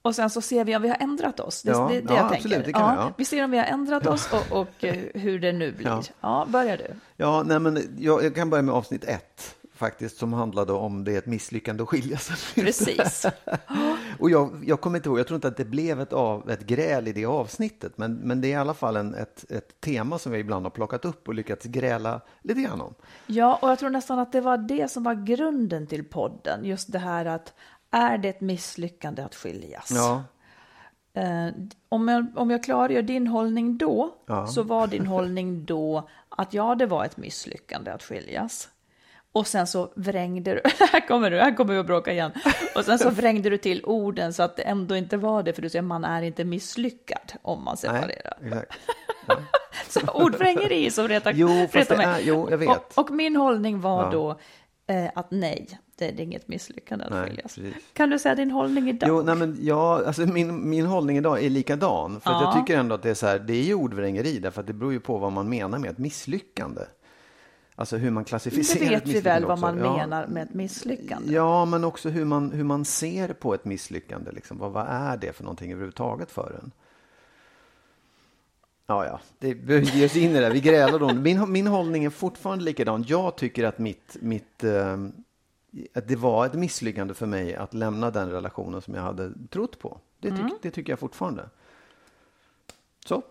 och 0.02 0.16
sen 0.16 0.30
så 0.30 0.42
ser 0.42 0.66
vi 0.66 0.76
om 0.76 0.82
vi 0.82 0.90
har 0.90 0.98
ändrat 1.00 1.40
oss. 1.40 1.62
Det, 1.62 1.72
Ja, 1.72 1.88
det, 1.92 2.02
det 2.02 2.14
ja, 2.14 2.16
jag 2.16 2.26
absolut, 2.26 2.42
tänker. 2.44 2.66
det 2.66 2.74
kan 2.74 2.96
vi, 2.96 3.02
ja. 3.02 3.14
Vi 3.18 3.26
ser 3.26 3.44
om 3.44 3.52
vi 3.52 3.58
har 3.58 3.66
ändrat 3.66 4.08
oss 4.08 4.30
och, 4.34 4.60
och 4.62 4.84
eh, 4.84 4.96
hur 5.14 5.40
det 5.40 5.52
nu 5.52 5.72
blir. 5.72 5.88
Ja. 5.88 6.04
Ja, 6.22 6.46
börjar 6.50 6.78
du. 6.78 6.88
Ja, 7.18 7.44
nej, 7.44 7.60
men 7.60 7.96
jag, 7.98 8.24
jag 8.24 8.36
kan 8.36 8.50
börja 8.50 8.62
med 8.62 8.76
avsnitt 8.76 9.04
ett 9.04 9.56
faktiskt, 9.74 10.18
som 10.18 10.34
handlade 10.34 10.74
om 10.74 11.04
det 11.04 11.14
är 11.14 11.18
ett 11.18 11.26
misslyckande 11.26 11.84
att 11.84 11.90
skilja 11.90 12.18
sig. 12.18 12.64
Precis. 12.64 13.26
Och 14.20 14.30
jag, 14.30 14.64
jag 14.66 14.82
kommer 14.82 14.98
inte 14.98 15.10
ihåg, 15.10 15.20
jag 15.20 15.28
tror 15.28 15.36
inte 15.36 15.48
att 15.48 15.58
det 15.58 15.66
blev 15.66 16.02
ett, 16.02 16.14
av, 16.14 16.50
ett 16.50 16.66
gräl 16.66 17.08
i 17.08 17.14
det 17.14 17.26
avsnittet, 17.26 17.98
men, 17.98 18.14
men 18.14 18.42
det 18.42 18.48
är 18.48 18.52
i 18.52 18.56
alla 18.56 18.74
fall 18.74 18.96
en, 18.96 19.16
ett, 19.16 19.52
ett 19.52 19.82
tema 19.82 20.20
som 20.20 20.32
vi 20.32 20.40
ibland 20.40 20.66
har 20.66 20.70
plockat 20.70 21.06
upp 21.06 21.28
och 21.28 21.34
lyckats 21.34 21.66
gräla 21.66 22.22
lite 22.42 22.62
grann 22.62 22.82
om. 22.82 22.94
Ja, 23.28 23.60
och 23.62 23.70
jag 23.70 23.80
tror 23.80 23.90
nästan 23.90 24.20
att 24.20 24.32
det 24.32 24.42
var 24.42 24.58
det 24.58 24.92
som 24.92 25.04
var 25.04 25.26
grunden 25.26 25.88
till 25.88 26.04
podden. 26.04 26.66
Just 26.66 26.92
det 26.92 27.00
här 27.00 27.26
att 27.26 27.54
är 27.94 28.18
det 28.18 28.30
ett 28.30 28.42
misslyckande 28.42 29.22
att 29.22 29.36
skiljas? 29.36 29.92
Ja, 29.96 30.24
Eh, 31.16 31.48
om, 31.90 32.08
jag, 32.08 32.28
om 32.36 32.52
jag 32.52 32.64
klargör 32.64 33.02
din 33.02 33.28
hållning 33.28 33.78
då, 33.78 34.16
Ja. 34.28 34.48
så 34.48 34.64
var 34.64 34.88
din 34.88 35.06
hållning 35.08 35.66
då 35.66 36.10
att 36.30 36.54
ja, 36.54 36.76
det 36.76 36.86
var 36.86 37.06
ett 37.06 37.18
misslyckande 37.18 37.92
att 37.92 38.04
skiljas. 38.04 38.70
Och 39.32 39.48
sen 39.48 39.68
så 39.68 39.92
vrängde 39.96 40.54
du, 40.54 40.62
här 40.92 41.08
kommer 41.08 41.32
du, 41.32 41.40
här 41.40 41.56
kommer 41.56 41.74
vi 41.74 41.80
att 41.80 41.86
bråka 41.86 42.12
igen. 42.12 42.32
Och 42.76 42.86
sen 42.86 43.00
så 43.00 43.10
vrängde 43.10 43.50
du 43.50 43.58
till 43.58 43.86
orden 43.86 44.34
så 44.34 44.44
att 44.44 44.56
det 44.56 44.64
ändå 44.64 44.96
inte 44.96 45.18
var 45.18 45.44
det, 45.44 45.54
för 45.54 45.62
du 45.62 45.70
säger 45.70 45.82
man 45.84 46.06
är 46.06 46.22
inte 46.22 46.44
misslyckad 46.44 47.34
om 47.42 47.64
man 47.64 47.78
separerar. 47.78 48.38
nej, 48.42 48.50
exakt. 48.50 48.74
Så 49.90 50.00
ordvrängeri 50.08 50.92
som 50.92 51.08
retar, 51.08 51.34
Jo, 51.36 51.48
retar 51.72 51.98
mig. 51.98 52.06
är- 52.06 52.20
jo, 52.24 52.48
jag 52.50 52.58
vet. 52.58 52.70
Och, 52.70 53.00
och 53.00 53.12
min 53.12 53.36
hållning 53.36 53.82
var 53.82 54.04
Ja. 54.04 54.10
då 54.12 54.40
eh, 54.88 55.10
att 55.16 55.32
nej, 55.32 55.80
det 55.96 56.06
är 56.06 56.20
inget 56.22 56.48
misslyckande 56.48 57.06
att 57.06 57.12
Nej, 57.12 57.30
skiljas. 57.30 57.56
precis. 57.56 57.74
Kan 57.94 58.10
du 58.10 58.20
säga 58.20 58.36
din 58.36 58.52
hållning 58.52 58.90
idag? 58.90 59.10
Jo, 59.10 59.22
nej, 59.22 59.36
men 59.36 59.58
ja, 59.62 60.04
alltså 60.06 60.22
min, 60.26 60.70
min 60.70 60.86
hållning 60.86 61.18
idag 61.18 61.44
är 61.44 61.50
likadan. 61.50 62.22
För 62.22 62.32
jag 62.32 62.54
tycker 62.54 62.80
ändå 62.80 62.96
att 62.96 63.04
det 63.04 63.10
är 63.10 63.14
så 63.14 63.28
här, 63.28 63.40
det 63.40 63.54
är 63.54 63.64
ju 63.64 63.74
ordvrängeri, 63.74 64.40
därför 64.40 64.62
att 64.62 64.68
det 64.68 64.74
beror 64.74 64.94
ju 64.94 65.00
på 65.00 65.18
vad 65.18 65.32
man 65.32 65.50
menar 65.50 65.80
med 65.80 65.92
ett 65.92 65.98
misslyckande. 65.98 66.82
Alltså 67.76 67.98
hur 67.98 68.12
man 68.12 68.24
det 68.24 68.28
klassificerar 68.30 68.90
vet 68.90 69.02
ett 69.04 69.08
vi 69.10 69.14
misslyckande 69.14 69.40
väl 69.40 69.44
vad 69.44 69.52
också. 69.54 69.66
man 69.66 69.78
Ja. 69.86 69.98
menar 69.98 70.28
med 70.28 70.44
ett 70.44 70.54
misslyckande. 70.54 71.34
Ja, 71.34 71.66
men 71.66 71.84
också 71.84 72.10
hur 72.10 72.26
man, 72.26 72.52
hur 72.52 72.64
man 72.64 72.86
ser 72.86 73.34
på 73.34 73.54
ett 73.54 73.66
misslyckande. 73.66 74.32
Liksom. 74.32 74.58
Vad, 74.58 74.72
vad 74.72 74.86
är 74.90 75.18
det 75.18 75.34
för 75.34 75.44
någonting 75.44 75.72
överhuvudtaget 75.72 76.32
för 76.32 76.60
en? 76.64 76.72
Ja, 78.88 79.06
ja, 79.06 79.20
det 79.40 79.56
behöver 79.56 79.86
inte 79.86 79.98
ge 79.98 80.06
oss 80.06 80.16
in 80.16 80.36
i 80.36 80.40
det. 80.40 80.50
Vi 80.50 80.62
grälar 80.62 81.04
om 81.04 81.22
min, 81.22 81.52
min 81.52 81.68
hållning 81.68 82.06
är 82.06 82.10
fortfarande 82.10 82.64
likadan. 82.66 83.06
Jag 83.08 83.36
tycker 83.36 83.64
att 83.64 83.78
mitt, 83.80 84.18
mitt 84.22 84.64
eh, 84.64 84.98
att 85.94 86.08
det 86.08 86.16
var 86.16 86.46
ett 86.46 86.54
misslyckande 86.54 87.14
för 87.14 87.26
mig 87.26 87.56
att 87.56 87.74
lämna 87.74 88.12
den 88.12 88.32
relationen 88.32 88.82
som 88.82 88.94
jag 88.96 89.02
hade 89.02 89.32
trott 89.50 89.80
på. 89.80 90.00
Det, 90.20 90.30
tyck, 90.30 90.40
Mm. 90.40 90.52
det 90.62 90.72
tycker 90.72 90.92
jag 90.92 91.00
fortfarande. 91.00 91.50
Så. 93.06 93.24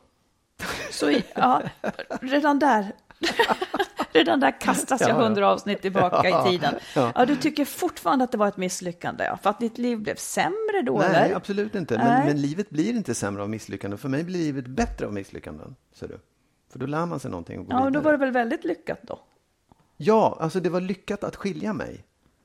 Så 0.90 1.20
ja, 1.34 1.62
redan 2.20 2.58
där, 2.58 2.92
redan 4.12 4.40
där 4.40 4.60
kastas 4.60 5.00
jag 5.00 5.10
Ja, 5.10 5.14
ja. 5.14 5.22
hundra 5.24 5.48
avsnitt 5.50 5.82
tillbaka 5.82 6.28
i 6.28 6.50
tiden. 6.50 6.74
ja. 6.94 7.24
Du 7.26 7.36
tycker 7.36 7.64
fortfarande 7.64 8.24
att 8.24 8.32
det 8.32 8.38
var 8.38 8.48
ett 8.48 8.56
misslyckande, 8.56 9.24
för 9.42 9.50
att 9.50 9.60
ditt 9.60 9.78
liv 9.78 9.98
blev 9.98 10.14
sämre 10.16 10.82
då, 10.86 10.98
Nej, 10.98 11.08
eller? 11.24 11.34
absolut 11.36 11.74
inte. 11.74 11.98
Men, 11.98 12.26
men 12.26 12.40
livet 12.40 12.70
blir 12.70 12.90
inte 12.94 13.14
sämre 13.14 13.42
av 13.42 13.50
misslyckanden. 13.50 13.98
För 13.98 14.08
mig 14.08 14.24
blir 14.24 14.38
livet 14.38 14.66
bättre 14.66 15.06
av 15.06 15.12
misslyckanden. 15.12 15.76
Ser 15.94 16.08
du? 16.08 16.18
För 16.72 16.78
då 16.78 16.86
lär 16.86 17.06
man 17.06 17.20
sig 17.20 17.30
någonting 17.30 17.58
och 17.60 17.66
går 17.66 17.74
Ja, 17.74 17.84
men 17.84 17.92
då 17.92 17.98
vidare. 18.00 18.04
var 18.04 18.12
det 18.12 18.24
väl 18.32 18.32
väldigt 18.32 18.64
lyckat 18.64 18.98
då? 19.02 19.18
Ja, 19.96 20.36
alltså 20.40 20.60
det 20.60 20.70
var 20.70 20.80
lyckat 20.80 21.24
att 21.24 21.36
skilja 21.36 21.72
mig. 21.72 22.04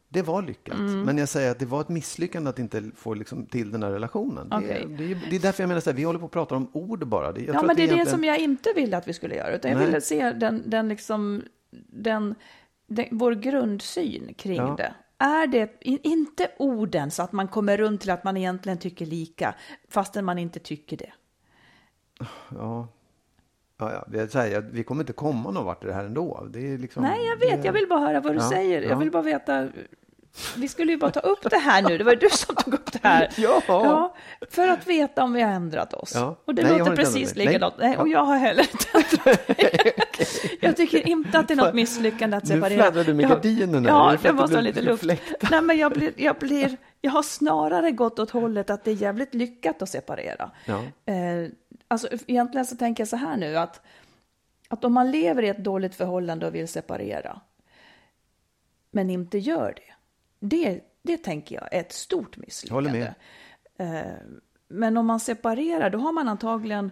Det 0.09 0.21
var 0.21 0.41
lyckat. 0.41 0.75
Mm. 0.77 1.01
Men 1.01 1.17
jag 1.17 1.29
säger 1.29 1.51
att 1.51 1.59
det 1.59 1.65
var 1.65 1.81
ett 1.81 1.89
misslyckande 1.89 2.49
att 2.49 2.59
inte 2.59 2.83
få 2.95 3.13
liksom 3.13 3.45
till 3.45 3.71
den 3.71 3.83
här 3.83 3.91
relationen. 3.91 4.49
Det, 4.49 4.55
Okej. 4.57 4.85
det, 4.97 5.03
är, 5.11 5.19
det 5.29 5.35
är 5.35 5.39
därför 5.39 5.63
jag 5.63 5.67
menar 5.67 5.81
så 5.81 5.89
här, 5.89 5.97
vi 5.97 6.03
håller 6.03 6.19
på 6.19 6.25
att 6.25 6.31
prata 6.31 6.55
om 6.55 6.69
ord 6.73 7.07
bara. 7.07 7.31
Det, 7.31 7.41
Ja, 7.41 7.53
men 7.53 7.67
det 7.67 7.71
är 7.71 7.75
det 7.75 7.81
egentligen- 7.83 8.07
som 8.07 8.23
jag 8.23 8.39
inte 8.39 8.73
ville 8.75 8.97
att 8.97 9.07
vi 9.07 9.13
skulle 9.13 9.35
göra, 9.35 9.55
utan 9.55 9.71
jag 9.71 9.77
Nej. 9.77 9.85
ville 9.87 10.01
se 10.01 10.31
den, 10.31 10.63
den 10.69 10.89
liksom, 10.89 11.43
den, 11.87 12.35
den, 12.87 13.05
vår 13.11 13.31
grundsyn 13.31 14.33
kring 14.37 14.55
Ja. 14.57 14.75
det. 14.77 14.93
Är 15.19 15.47
det, 15.47 15.77
in- 15.81 15.99
inte 16.03 16.47
orden 16.59 17.11
så 17.11 17.23
att 17.23 17.31
man 17.31 17.47
kommer 17.47 17.77
runt 17.77 18.01
till 18.01 18.11
att 18.11 18.23
man 18.23 18.37
egentligen 18.37 18.77
tycker 18.77 19.05
lika, 19.05 19.55
fastän 19.89 20.25
man 20.25 20.37
inte 20.37 20.59
tycker 20.59 20.97
det. 20.97 21.11
Ja. 22.55 22.87
Ja, 23.79 23.93
ja. 23.93 24.05
Vi, 24.07 24.27
säger, 24.27 24.61
vi 24.61 24.83
kommer 24.83 25.01
inte 25.03 25.13
komma 25.13 25.51
någon 25.51 25.65
vart 25.65 25.83
i 25.83 25.87
det 25.87 25.93
här 25.93 26.05
ändå. 26.05 26.47
Det 26.53 26.73
är 26.73 26.77
liksom, 26.77 27.03
Nej, 27.03 27.25
jag 27.27 27.37
vet, 27.39 27.61
det- 27.61 27.65
jag 27.67 27.73
vill 27.73 27.87
bara 27.87 27.99
höra 27.99 28.19
vad 28.21 28.33
du 28.33 28.39
Ja, 28.39 28.49
säger. 28.49 28.81
ja. 28.81 28.89
Jag 28.89 28.97
vill 28.97 29.11
bara 29.11 29.21
veta, 29.23 29.67
vi 30.57 30.67
skulle 30.67 30.91
ju 30.91 30.97
bara 30.97 31.11
ta 31.11 31.19
upp 31.19 31.49
det 31.49 31.57
här 31.57 31.81
nu, 31.81 31.97
det 31.97 32.03
var 32.03 32.11
ju 32.11 32.19
du 32.19 32.29
som 32.29 32.55
tog 32.55 32.73
upp 32.73 32.91
det 32.91 32.99
här. 33.07 33.29
Ja. 33.37 34.15
För 34.49 34.67
att 34.67 34.87
veta 34.87 35.23
om 35.23 35.33
vi 35.33 35.41
har 35.41 35.51
ändrat 35.51 35.93
oss. 35.93 36.11
Ja. 36.15 36.35
Och 36.45 36.55
det 36.55 36.61
Nej, 36.63 36.71
jag 36.71 36.79
har 36.85 36.89
låter 36.91 37.03
precis 37.03 37.35
likadant. 37.35 37.75
Nej. 37.77 37.89
Nej, 37.89 37.97
och 37.97 38.07
jag 38.07 38.23
har 38.23 38.35
heller 38.37 38.61
inte 38.71 38.85
ändrat 38.93 39.47
mig. 39.47 39.93
Jag 40.61 40.77
tycker 40.77 41.07
inte 41.07 41.39
att 41.39 41.47
det 41.47 41.53
är 41.53 41.55
något 41.55 41.73
misslyckande 41.73 42.37
att 42.37 42.43
Nu 42.43 42.55
separera. 42.55 42.83
fladdrar 42.83 43.03
du 43.03 43.13
med 43.13 43.29
gardinerna. 43.29 43.89
Ja, 43.89 44.17
det 44.21 44.33
måste 44.33 44.55
ha 44.57 44.61
lite 44.61 44.81
luft. 44.81 45.03
fläkt? 45.03 45.33
Nej, 45.51 45.61
men 45.61 45.77
jag, 45.77 45.91
blir, 45.91 46.13
jag, 46.17 46.35
blir, 46.35 46.77
jag 47.01 47.11
har 47.11 47.23
snarare 47.23 47.91
gått 47.91 48.19
åt 48.19 48.31
hållet 48.31 48.69
att 48.69 48.83
det 48.83 48.91
är 48.91 48.95
jävligt 48.95 49.33
lyckat 49.33 49.81
att 49.81 49.89
separera. 49.89 50.51
Ja. 50.65 50.83
Eh, 51.13 51.49
alltså, 51.87 52.07
egentligen 52.27 52.65
så 52.65 52.75
tänker 52.75 53.01
jag 53.01 53.07
så 53.07 53.15
här 53.15 53.37
nu 53.37 53.57
att, 53.57 53.81
att 54.67 54.85
om 54.85 54.93
man 54.93 55.11
lever 55.11 55.43
i 55.43 55.47
ett 55.47 55.63
dåligt 55.63 55.95
förhållande 55.95 56.47
och 56.47 56.55
vill 56.55 56.67
separera, 56.67 57.41
men 58.91 59.09
inte 59.09 59.37
gör 59.37 59.73
det, 59.75 59.93
det, 60.39 60.81
det 61.01 61.17
tänker 61.17 61.55
jag 61.55 61.73
är 61.73 61.79
ett 61.79 61.93
stort 61.93 62.37
misslyckande. 62.37 62.89
Håller 62.89 62.99
med. 62.99 63.13
Eh, 64.05 64.11
men 64.69 64.97
om 64.97 65.05
man 65.05 65.19
separerar, 65.19 65.89
då 65.89 65.97
har 65.97 66.11
man 66.11 66.27
antagligen 66.27 66.91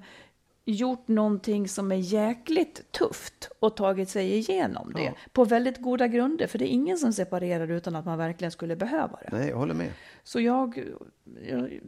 gjort 0.66 1.08
någonting 1.08 1.68
som 1.68 1.92
är 1.92 1.96
jäkligt 1.96 2.92
tufft 2.92 3.50
och 3.60 3.76
tagit 3.76 4.10
sig 4.10 4.34
igenom 4.38 4.94
det 4.96 5.02
Ja. 5.04 5.12
på 5.34 5.46
väldigt 5.46 5.82
goda 5.82 6.08
grunder. 6.08 6.48
För 6.48 6.58
det 6.58 6.66
är 6.66 6.70
ingen 6.74 6.98
som 6.98 7.14
separerar 7.14 7.72
utan 7.72 7.96
att 7.96 8.06
man 8.06 8.18
verkligen 8.18 8.52
skulle 8.52 8.76
behöva 8.76 9.20
det. 9.22 9.38
Nej, 9.38 9.50
jag 9.50 9.58
håller 9.58 9.74
med. 9.74 9.90
Så 10.24 10.40
jag, 10.40 10.84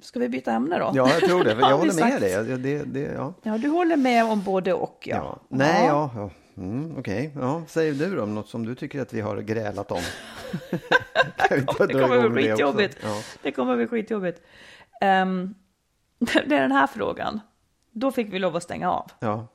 ska 0.01 0.19
vi 0.19 0.29
byta 0.29 0.51
ämne 0.51 0.79
då? 0.79 0.91
Ja, 0.93 1.09
jag 1.09 1.29
tror 1.29 1.43
det. 1.43 1.51
Jag 1.59 1.77
håller 1.77 1.93
med 1.93 2.21
dig. 2.21 2.57
Det, 2.57 2.83
det, 2.83 2.99
ja. 2.99 3.33
Ja, 3.43 3.57
du 3.57 3.69
håller 3.69 3.97
med 3.97 4.25
om 4.25 4.43
både 4.43 4.73
och 4.73 5.07
ja. 5.11 5.15
Ja. 5.15 5.39
Nej, 5.49 5.85
ja. 5.85 6.11
ja. 6.15 6.29
Mm, 6.57 6.97
Okej, 6.97 7.31
ja. 7.35 7.63
säger 7.67 7.93
du 7.93 8.15
då 8.15 8.23
om 8.23 8.35
något 8.35 8.49
som 8.49 8.65
du 8.65 8.75
tycker 8.75 9.01
att 9.01 9.13
vi 9.13 9.21
har 9.21 9.37
grälat 9.41 9.91
om? 9.91 10.01
Det 11.49 11.65
kommer 11.93 12.29
bli 12.29 12.43
skitjobbigt. 12.43 12.97
Det 13.41 13.51
kommer 13.51 13.75
bli 13.75 13.87
skitjobbigt. 13.87 14.41
Um, 15.01 15.55
det 16.19 16.55
är 16.55 16.61
den 16.61 16.71
här 16.71 16.87
frågan. 16.87 17.39
Då 17.99 18.11
fick 18.11 18.33
vi 18.33 18.39
lov 18.39 18.55
att 18.55 18.63
stänga 18.63 18.91
av. 18.91 19.11
Ja. 19.19 19.47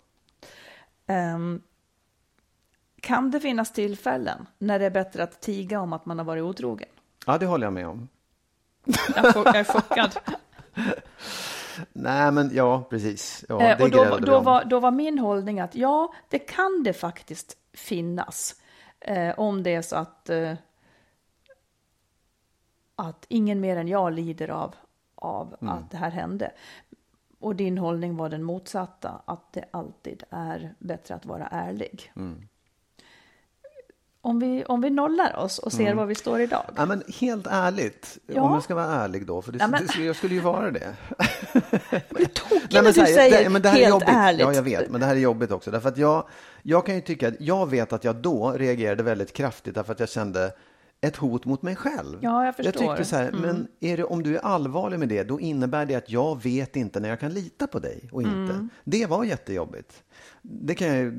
Ehm, 1.06 1.62
kan 3.00 3.30
det 3.30 3.40
finnas 3.40 3.72
tillfällen 3.72 4.46
när 4.58 4.78
det 4.78 4.84
är 4.86 4.90
bättre 4.90 5.22
att 5.22 5.40
tiga 5.40 5.80
om 5.80 5.92
att 5.92 6.06
man 6.06 6.18
har 6.18 6.24
varit 6.24 6.42
otrogen? 6.42 6.88
ja, 7.26 7.38
det 7.38 7.46
håller 7.46 7.66
jag 7.66 7.72
med 7.72 7.86
om. 7.88 8.08
Jag 8.84 9.24
är 9.24 9.32
chock- 9.32 9.46
jag 9.46 9.56
är 9.56 9.64
chockad. 9.64 10.18
Nej, 11.92 12.32
men 12.32 12.50
ja, 12.54 12.84
precis. 12.90 13.44
Ja, 13.48 13.60
Eh, 13.62 13.82
och 13.82 13.90
då, 13.90 14.16
då, 14.18 14.40
var, 14.40 14.64
då 14.64 14.80
var 14.80 14.90
min 14.90 15.18
hållning 15.18 15.60
att 15.60 15.74
ja, 15.74 16.14
det 16.28 16.38
kan 16.38 16.82
det 16.84 16.92
faktiskt 16.92 17.56
finnas. 17.72 18.56
Eh, 19.00 19.38
om 19.38 19.62
det 19.62 19.74
är 19.74 19.82
så 19.82 19.96
att, 19.96 20.28
eh, 20.30 20.54
att 22.96 23.26
ingen 23.28 23.60
mer 23.60 23.76
än 23.76 23.88
jag 23.88 24.12
lider 24.12 24.48
av, 24.48 24.74
av 25.14 25.56
Mm. 25.60 25.74
att 25.74 25.90
det 25.90 25.96
här 25.96 26.10
hände. 26.10 26.52
Och 27.42 27.56
din 27.56 27.78
hållning 27.78 28.16
var 28.16 28.28
den 28.28 28.42
motsatta, 28.42 29.22
att 29.24 29.52
det 29.52 29.64
alltid 29.70 30.22
är 30.30 30.74
bättre 30.78 31.14
att 31.14 31.26
vara 31.26 31.46
ärlig. 31.46 32.12
Mm. 32.16 32.48
Om, 34.24 34.38
vi, 34.40 34.64
om 34.64 34.80
vi 34.80 34.90
nollar 34.90 35.36
oss 35.36 35.58
och 35.58 35.72
ser 35.72 35.94
var 35.94 36.06
vi 36.06 36.14
står 36.14 36.40
idag. 36.40 36.64
Ja, 36.76 36.86
men 36.86 37.02
helt 37.20 37.46
ärligt, 37.50 38.18
Ja. 38.26 38.42
om 38.42 38.52
jag 38.52 38.62
ska 38.62 38.74
vara 38.74 38.86
ärlig 38.86 39.26
då, 39.26 39.42
för 39.42 39.52
det, 39.52 39.58
Ja, 39.58 39.66
men- 39.66 39.86
det 39.96 40.04
jag 40.04 40.16
skulle 40.16 40.34
ju 40.34 40.40
vara 40.40 40.70
det. 40.70 40.96
Du 42.68 42.78
Nej, 42.80 42.82
när 42.82 42.92
du 42.92 42.92
säger 42.92 43.44
det, 43.44 43.50
men 43.50 43.62
det 43.62 43.68
här 43.68 43.76
är 43.76 43.80
helt 43.80 43.90
jobbigt. 43.90 44.08
ärligt. 44.08 44.40
Ja, 44.40 44.52
jag 44.54 44.62
vet, 44.62 44.90
men 44.90 45.00
det 45.00 45.06
här 45.06 45.16
är 45.16 45.20
jobbigt 45.20 45.50
också. 45.50 45.70
Därför 45.70 45.88
att 45.88 45.96
jag, 45.98 46.26
jag 46.62 46.86
kan 46.86 46.94
ju 46.94 47.00
tycka 47.00 47.28
att 47.28 47.34
jag 47.40 47.70
vet 47.70 47.92
att 47.92 48.04
jag 48.04 48.16
då 48.16 48.50
reagerade 48.52 49.02
väldigt 49.02 49.32
kraftigt 49.32 49.74
därför 49.74 49.92
att 49.92 50.00
jag 50.00 50.08
kände 50.08 50.52
ett 51.04 51.16
hot 51.16 51.44
mot 51.44 51.62
mig 51.62 51.76
själv. 51.76 52.18
Ja, 52.22 52.44
jag 52.44 52.56
förstår. 52.56 52.82
Jag 52.84 52.90
tyckte 52.96 53.04
så 53.10 53.16
här, 53.16 53.28
Mm. 53.28 53.40
men 53.40 53.68
är 53.80 53.96
det, 53.96 54.04
om 54.04 54.22
du 54.22 54.36
är 54.36 54.40
allvarlig 54.40 54.98
med 54.98 55.08
det, 55.08 55.22
då 55.22 55.40
innebär 55.40 55.86
det 55.86 55.94
att 55.94 56.10
jag 56.10 56.42
vet 56.42 56.76
inte 56.76 57.00
när 57.00 57.08
jag 57.08 57.20
kan 57.20 57.32
lita 57.32 57.66
på 57.66 57.78
dig 57.78 58.08
och 58.12 58.22
inte. 58.22 58.52
Mm. 58.54 58.68
Det 58.84 59.06
var 59.06 59.24
jättejobbigt. 59.24 60.02
Det, 60.42 60.74
kan 60.74 60.88
jag, 60.96 61.12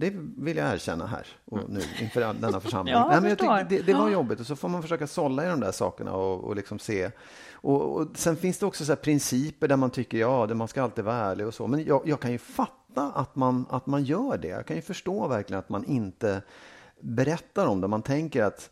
det 0.00 0.12
vill 0.36 0.56
jag 0.56 0.74
erkänna 0.74 1.06
här 1.06 1.26
och 1.44 1.58
nu 1.68 1.80
inför 2.00 2.20
denna 2.40 2.60
församling. 2.60 2.94
Ja, 2.94 3.00
jag 3.00 3.08
Nej, 3.08 3.20
men 3.20 3.28
jag 3.30 3.38
tyckte 3.38 3.76
det, 3.76 3.92
det 3.92 3.98
var 3.98 4.06
Ja. 4.08 4.12
jobbigt 4.12 4.40
och 4.40 4.46
så 4.46 4.56
får 4.56 4.68
man 4.68 4.82
försöka 4.82 5.06
sålla 5.06 5.46
i 5.46 5.48
de 5.48 5.60
där 5.60 5.72
sakerna 5.72 6.12
och, 6.12 6.44
och 6.44 6.56
liksom 6.56 6.78
se. 6.78 7.10
Och, 7.52 7.96
och 7.96 8.06
sen 8.14 8.36
finns 8.36 8.58
det 8.58 8.66
också 8.66 8.84
så 8.84 8.96
principer 8.96 9.68
där 9.68 9.76
man 9.76 9.90
tycker 9.90 10.18
ja, 10.18 10.46
det, 10.46 10.54
man 10.54 10.68
ska 10.68 10.82
alltid 10.82 11.04
vara 11.04 11.16
ärlig 11.16 11.46
och 11.46 11.54
så. 11.54 11.66
Men 11.66 11.84
jag, 11.84 12.02
jag 12.04 12.20
kan 12.20 12.32
ju 12.32 12.38
fatta 12.38 13.02
att 13.14 13.36
man, 13.36 13.66
att 13.70 13.86
man 13.86 14.04
gör 14.04 14.38
det. 14.38 14.48
Jag 14.48 14.66
kan 14.66 14.76
ju 14.76 14.82
förstå 14.82 15.28
verkligen 15.28 15.58
att 15.58 15.68
man 15.68 15.84
inte 15.84 16.42
berättar 17.00 17.66
om 17.66 17.80
det. 17.80 17.88
Man 17.88 18.02
tänker 18.02 18.42
att 18.44 18.70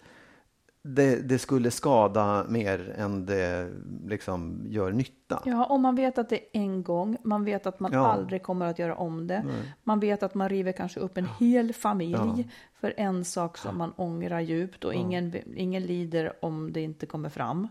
det, 0.94 1.28
det 1.28 1.38
skulle 1.38 1.70
skada 1.70 2.44
mer 2.48 2.94
än 2.98 3.26
det 3.26 3.70
liksom 4.06 4.62
gör 4.68 4.92
nytta. 4.92 5.42
Ja, 5.44 5.64
om 5.64 5.82
man 5.82 5.94
vet 5.96 6.18
att 6.18 6.28
det 6.28 6.36
är 6.36 6.46
en 6.52 6.82
gång, 6.82 7.16
man 7.24 7.44
vet 7.44 7.66
att 7.66 7.80
man 7.80 7.92
Ja. 7.92 8.06
aldrig 8.06 8.42
kommer 8.42 8.66
att 8.66 8.78
göra 8.78 8.96
om 8.96 9.26
det. 9.26 9.44
Man 9.84 10.00
vet 10.00 10.22
att 10.22 10.34
man 10.34 10.48
river 10.48 10.72
kanske 10.72 11.00
upp 11.00 11.16
en 11.18 11.28
hel 11.40 11.72
familj 11.72 12.12
Ja. 12.36 12.44
för 12.74 12.94
en 12.96 13.24
sak 13.24 13.58
som 13.58 13.78
man 13.78 13.92
ångrar 13.96 14.40
djupt 14.40 14.84
och 14.84 14.94
ingen, 14.94 15.32
ingen 15.56 15.82
lider 15.82 16.44
om 16.44 16.72
det 16.72 16.80
inte 16.80 17.06
kommer 17.06 17.28
fram. 17.28 17.68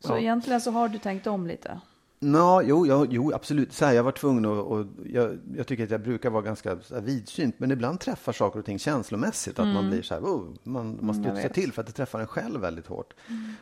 Så 0.00 0.12
Ja. 0.12 0.18
egentligen 0.18 0.60
så 0.60 0.70
har 0.70 0.88
du 0.88 0.98
tänkt 0.98 1.26
om 1.26 1.46
lite. 1.46 1.80
Nå, 2.20 2.62
jo, 2.62 2.86
jo, 2.86 3.06
jo, 3.10 3.32
absolut. 3.34 3.72
Så 3.72 3.84
här, 3.84 3.92
jag 3.92 4.02
var 4.02 4.12
tvungen 4.12 4.44
att, 4.44 4.64
och 4.64 4.86
jag, 5.06 5.38
jag 5.56 5.66
tycker 5.66 5.84
att 5.84 5.90
jag 5.90 6.02
brukar 6.02 6.30
vara 6.30 6.42
ganska 6.42 6.78
vidsynt, 7.02 7.54
men 7.58 7.70
ibland 7.70 8.00
träffar 8.00 8.32
saker 8.32 8.58
och 8.58 8.64
ting 8.64 8.78
känslomässigt. 8.78 9.58
Att 9.58 9.66
man 9.66 9.90
blir 9.90 10.02
så 10.02 10.14
här, 10.14 10.20
oh, 10.20 10.54
man, 10.62 10.98
man 11.00 11.10
Mm, 11.10 11.14
studsar. 11.14 11.40
Mm. 11.40 11.52
till 11.52 11.72
för 11.72 11.80
att 11.80 11.86
det 11.86 11.92
träffar 11.92 12.20
en 12.20 12.26
själv 12.26 12.60
väldigt 12.60 12.86
hårt. 12.86 13.14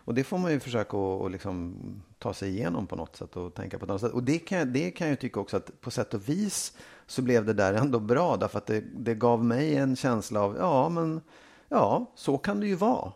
Och 0.05 0.15
det 0.15 0.25
får 0.25 0.39
man 0.39 0.53
ju 0.53 0.61
försöka 0.61 0.97
att 0.97 1.21
och 1.23 1.31
liksom 1.31 1.77
ta 2.19 2.35
sig 2.35 2.51
igenom 2.51 2.87
på 2.87 2.97
något 2.97 3.17
sätt 3.17 3.37
och 3.37 3.55
tänka 3.55 3.79
på 3.79 3.85
ett 3.85 3.91
annat 3.91 4.01
sätt. 4.01 4.13
Och 4.13 4.23
det 4.23 4.39
kan, 4.39 4.73
det 4.73 4.91
kan 4.91 5.09
jag 5.09 5.21
tycka 5.21 5.41
också 5.41 5.57
att 5.57 5.81
på 5.81 5.91
sätt 5.91 6.15
och 6.15 6.29
vis 6.29 6.73
så 7.07 7.23
blev 7.23 7.45
det 7.45 7.53
där 7.53 7.75
ändå 7.75 8.01
bra, 8.01 8.37
därför 8.37 8.59
att 8.59 8.67
det, 8.67 8.85
det 8.97 9.15
gav 9.15 9.45
mig 9.45 9.77
en 9.77 9.97
känsla 9.97 10.41
av, 10.41 10.57
ja, 10.57 10.89
men 10.89 11.21
ja, 11.69 12.13
så 12.15 12.39
kan 12.39 12.61
det 12.61 12.67
ju 12.67 12.75
vara. 12.75 13.13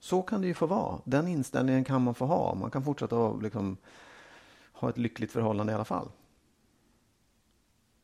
Så 0.00 0.22
kan 0.22 0.40
det 0.40 0.46
ju 0.46 0.54
få 0.54 0.66
vara. 0.66 0.98
Den 1.04 1.28
inställningen 1.28 1.84
kan 1.84 2.02
man 2.02 2.14
få 2.14 2.26
ha. 2.26 2.54
Man 2.54 2.70
kan 2.70 2.84
fortsätta 2.84 3.26
att 3.26 3.42
liksom, 3.42 3.76
ha 4.76 4.90
ett 4.90 4.98
lyckligt 4.98 5.32
förhållande 5.32 5.72
i 5.72 5.74
alla 5.74 5.84
fall. 5.84 6.10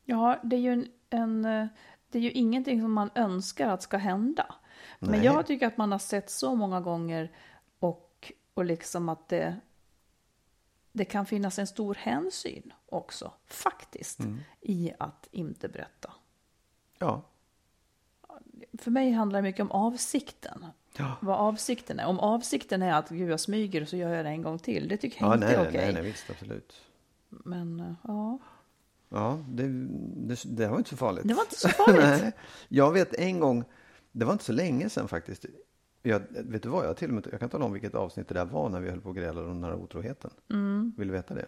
Ja, 0.05 0.41
det 0.43 0.57
är 0.57 0.61
ju 0.61 0.73
en, 0.73 0.89
en 1.11 1.69
det 2.09 2.19
är 2.19 2.23
ju 2.23 2.31
ingenting 2.31 2.81
som 2.81 2.93
man 2.93 3.11
önskar 3.15 3.69
att 3.69 3.83
ska 3.83 3.97
hända. 3.97 4.55
Men 4.99 5.11
Nej. 5.11 5.25
jag 5.25 5.47
tycker 5.47 5.67
att 5.67 5.77
man 5.77 5.93
har 5.93 5.99
sett 5.99 6.31
så 6.31 6.55
många 6.55 6.81
gånger 6.81 7.33
och, 7.79 8.33
och 8.55 8.65
liksom 8.65 9.09
att 9.09 9.29
det, 9.29 9.57
det 10.93 11.05
kan 11.05 11.27
finnas 11.27 11.59
en 11.59 11.67
stor 11.67 11.95
hänsyn 11.95 12.73
också, 12.87 13.33
faktiskt, 13.47 14.21
Mm. 14.21 14.41
i 14.61 14.93
att 14.99 15.29
inte 15.31 15.69
berätta. 15.69 16.13
Ja. 16.99 17.23
För 18.79 18.91
mig 18.91 19.13
handlar 19.13 19.39
det 19.39 19.49
mycket 19.49 19.63
om 19.63 19.71
avsikten. 19.71 20.67
Ja. 20.98 21.16
Vad 21.20 21.37
avsikten 21.38 21.98
är. 22.00 22.07
Om 22.07 22.18
avsikten 22.20 22.83
är 22.83 22.92
att 22.94 23.09
gud 23.09 23.31
jag 23.31 23.40
smyger 23.40 23.85
så 23.85 23.96
gör 23.96 24.14
jag 24.14 24.24
det 24.24 24.28
en 24.31 24.42
gång 24.42 24.59
till. 24.59 24.88
Det 24.88 24.96
tycker 24.96 25.20
jag 25.22 25.31
Ja, 25.31 25.35
inte 25.35 25.46
nej, 25.46 25.55
är 25.57 25.68
okej. 25.68 25.81
nej, 25.85 25.92
nej, 25.92 26.02
visst, 26.02 26.31
absolut. 26.31 26.74
Men 27.28 27.81
eh, 27.81 27.92
ja, 28.02 28.38
Ja, 29.09 29.38
det, 29.48 29.62
det, 30.28 30.42
det 30.44 30.68
var 30.68 30.78
inte 30.78 30.90
så 30.90 30.96
farligt. 30.96 31.28
det 31.28 31.35
var 31.35 31.42
inte 31.42 31.57
så 31.59 31.68
farligt. 31.68 32.02
nej. 32.22 32.33
Jag 32.68 32.92
vet 32.92 33.14
en 33.14 33.40
gång, 33.40 33.64
det 34.12 34.24
var 34.24 34.33
inte 34.33 34.44
så 34.44 34.52
länge 34.52 34.88
sedan 34.88 35.09
faktiskt. 35.09 35.44
Jag, 36.02 36.22
vet 36.31 36.62
du 36.62 36.68
vad, 36.68 36.87
jag, 36.87 36.96
till 36.96 37.09
och 37.09 37.14
med, 37.14 37.28
jag 37.31 37.40
kan 37.40 37.48
tala 37.48 37.64
om 37.64 37.72
vilket 37.72 37.94
avsnitt 37.94 38.28
det 38.28 38.35
där 38.35 38.44
var 38.44 38.68
när 38.68 38.81
vi 38.81 38.90
höll 38.90 39.00
på 39.00 39.09
och 39.09 39.16
grälade 39.16 39.46
om 39.50 39.61
den 39.61 39.64
här 39.70 39.74
otroheten. 39.78 40.31
Mm. 40.50 40.92
Vill 40.96 41.09
du 41.09 41.14
veta 41.14 41.35
det? 41.35 41.46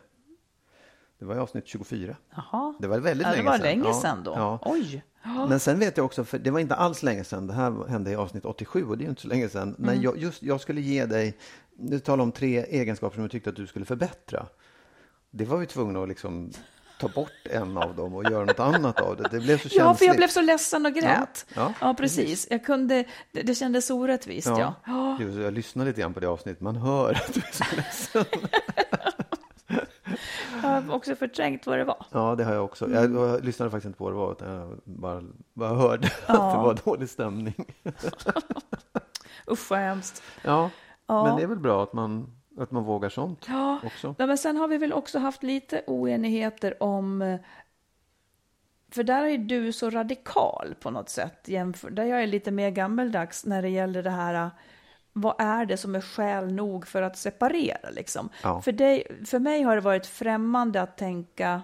Det 1.18 1.24
var 1.24 1.34
i 1.34 1.38
avsnitt 1.38 1.66
24. 1.66 2.16
Jaha. 2.36 2.74
Det 2.78 2.86
var 2.86 2.98
väldigt 2.98 3.26
ja, 3.26 3.30
det 3.30 3.36
länge 3.36 3.48
var 3.50 3.56
sedan. 3.56 3.62
länge 3.66 3.84
Ja, 3.88 4.00
sedan 4.00 4.22
då. 4.24 4.32
ja. 4.36 4.58
Oj. 4.62 5.04
Men 5.48 5.60
sen 5.60 5.78
vet 5.78 5.96
jag 5.96 6.06
också, 6.06 6.24
för 6.24 6.38
det 6.38 6.50
var 6.50 6.60
inte 6.60 6.74
alls 6.74 7.02
länge 7.02 7.24
sedan, 7.24 7.46
det 7.46 7.52
här 7.54 7.88
hände 7.88 8.10
i 8.10 8.14
avsnitt 8.16 8.44
87 8.44 8.84
och 8.86 8.98
det 8.98 9.02
är 9.02 9.04
ju 9.04 9.10
inte 9.10 9.22
så 9.22 9.28
länge 9.28 9.48
sedan, 9.48 9.74
när 9.78 9.94
jag, 9.94 10.18
just, 10.18 10.42
jag 10.42 10.60
skulle 10.60 10.80
ge 10.80 11.06
dig, 11.06 11.38
du 11.76 11.98
talade 12.00 12.22
om 12.22 12.32
tre 12.32 12.64
egenskaper 12.64 13.14
som 13.14 13.22
jag 13.22 13.30
tyckte 13.30 13.50
att 13.50 13.56
du 13.56 13.66
skulle 13.66 13.84
förbättra. 13.84 14.46
Det 15.30 15.44
var 15.44 15.56
vi 15.58 15.66
tvungna 15.66 16.02
att 16.02 16.08
liksom 16.08 16.50
ta 17.00 17.08
bort 17.08 17.30
en 17.50 17.78
av 17.78 17.96
dem 17.96 18.14
och 18.14 18.24
göra 18.24 18.44
något 18.44 18.60
annat 18.60 19.00
av 19.00 19.16
det. 19.16 19.28
Det 19.30 19.40
blev 19.40 19.56
så 19.58 19.62
känsligt. 19.68 19.78
Ja, 19.84 19.94
för 19.94 20.04
jag 20.04 20.16
blev 20.16 20.28
så 20.28 20.40
ledsen 20.40 20.86
och 20.86 20.92
grät. 20.92 21.46
Ja, 21.54 21.62
Ja, 21.62 21.72
ja, 21.80 21.94
precis. 21.94 22.46
Jag 22.50 22.64
kunde, 22.64 23.04
det, 23.32 23.42
det 23.42 23.54
kändes 23.54 23.90
orättvist, 23.90 24.46
ja. 24.46 24.74
ja. 24.86 25.18
Jag 25.22 25.52
lyssnade 25.52 25.90
lite 25.90 26.00
grann 26.00 26.14
på 26.14 26.20
det 26.20 26.26
avsnittet, 26.28 26.60
man 26.60 26.76
hör 26.76 27.12
att 27.14 27.34
du 27.34 27.40
är 27.40 27.52
så 27.52 27.76
ledsen. 27.76 28.24
Har 30.82 30.94
också 30.94 31.14
förträngt 31.16 31.66
vad 31.66 31.78
det 31.78 31.84
var. 31.84 32.06
Ja, 32.12 32.34
det 32.34 32.44
har 32.44 32.54
jag 32.54 32.64
också. 32.64 32.90
Jag, 32.90 33.14
jag 33.14 33.44
lyssnade 33.44 33.70
faktiskt 33.70 33.86
inte 33.86 33.98
på 33.98 34.04
vad 34.04 34.12
det 34.12 34.16
var, 34.18 34.32
utan 34.32 34.48
jag 34.54 34.78
bara, 34.84 35.22
bara 35.52 35.74
hörde 35.74 36.06
att 36.26 36.28
Ja. 36.28 36.52
det 36.52 36.58
var 36.58 36.78
dålig 36.84 37.08
stämning. 37.10 37.54
Usch 39.50 39.70
vad 39.70 39.78
hemskt. 39.80 40.22
Ja, 40.44 40.70
Ja. 41.06 41.24
men 41.24 41.36
det 41.36 41.42
är 41.42 41.46
väl 41.46 41.58
bra 41.58 41.82
att 41.82 41.92
man, 41.92 42.36
att 42.58 42.70
man 42.70 42.84
vågar 42.84 43.08
sånt 43.08 43.44
Ja, 43.48 43.80
också. 43.84 44.14
Ja, 44.18 44.26
men 44.26 44.38
sen 44.38 44.56
har 44.56 44.68
vi 44.68 44.78
väl 44.78 44.92
också 44.92 45.18
haft 45.18 45.42
lite 45.42 45.82
oenigheter 45.86 46.82
om... 46.82 47.22
eh, 47.22 47.40
För 48.90 49.02
där 49.04 49.24
är 49.24 49.38
du 49.38 49.72
så 49.72 49.90
radikal 49.90 50.74
på 50.80 50.90
något 50.90 51.08
sätt. 51.08 51.48
Jämför, 51.48 51.90
där 51.90 52.04
jag 52.04 52.22
är 52.22 52.26
lite 52.26 52.50
mer 52.50 52.70
gammeldags 52.70 53.44
när 53.46 53.62
det 53.62 53.68
gäller 53.68 54.02
det 54.02 54.10
här... 54.10 54.50
vad 55.16 55.34
är 55.38 55.66
det 55.66 55.76
som 55.76 55.94
är 55.94 56.00
skäl 56.00 56.52
nog 56.52 56.86
för 56.86 57.02
att 57.02 57.16
separera 57.16 57.90
liksom? 57.90 58.28
Ja. 58.42 58.62
För, 58.62 58.72
dig, 58.72 59.24
för 59.26 59.38
mig 59.38 59.62
har 59.62 59.74
det 59.74 59.80
varit 59.80 60.06
främmande 60.06 60.82
att 60.82 60.96
tänka 60.96 61.62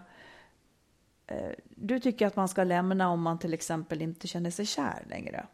eh, 1.27 1.51
du 1.65 2.01
tycker 2.01 2.27
att 2.27 2.37
man 2.37 2.49
ska 2.49 2.65
lämna 2.65 3.09
om 3.09 3.23
man 3.23 3.39
till 3.39 3.55
exempel 3.55 4.03
inte 4.03 4.27
känner 4.27 4.51
sig 4.51 4.67
kär 4.67 5.05
längre. 5.09 5.47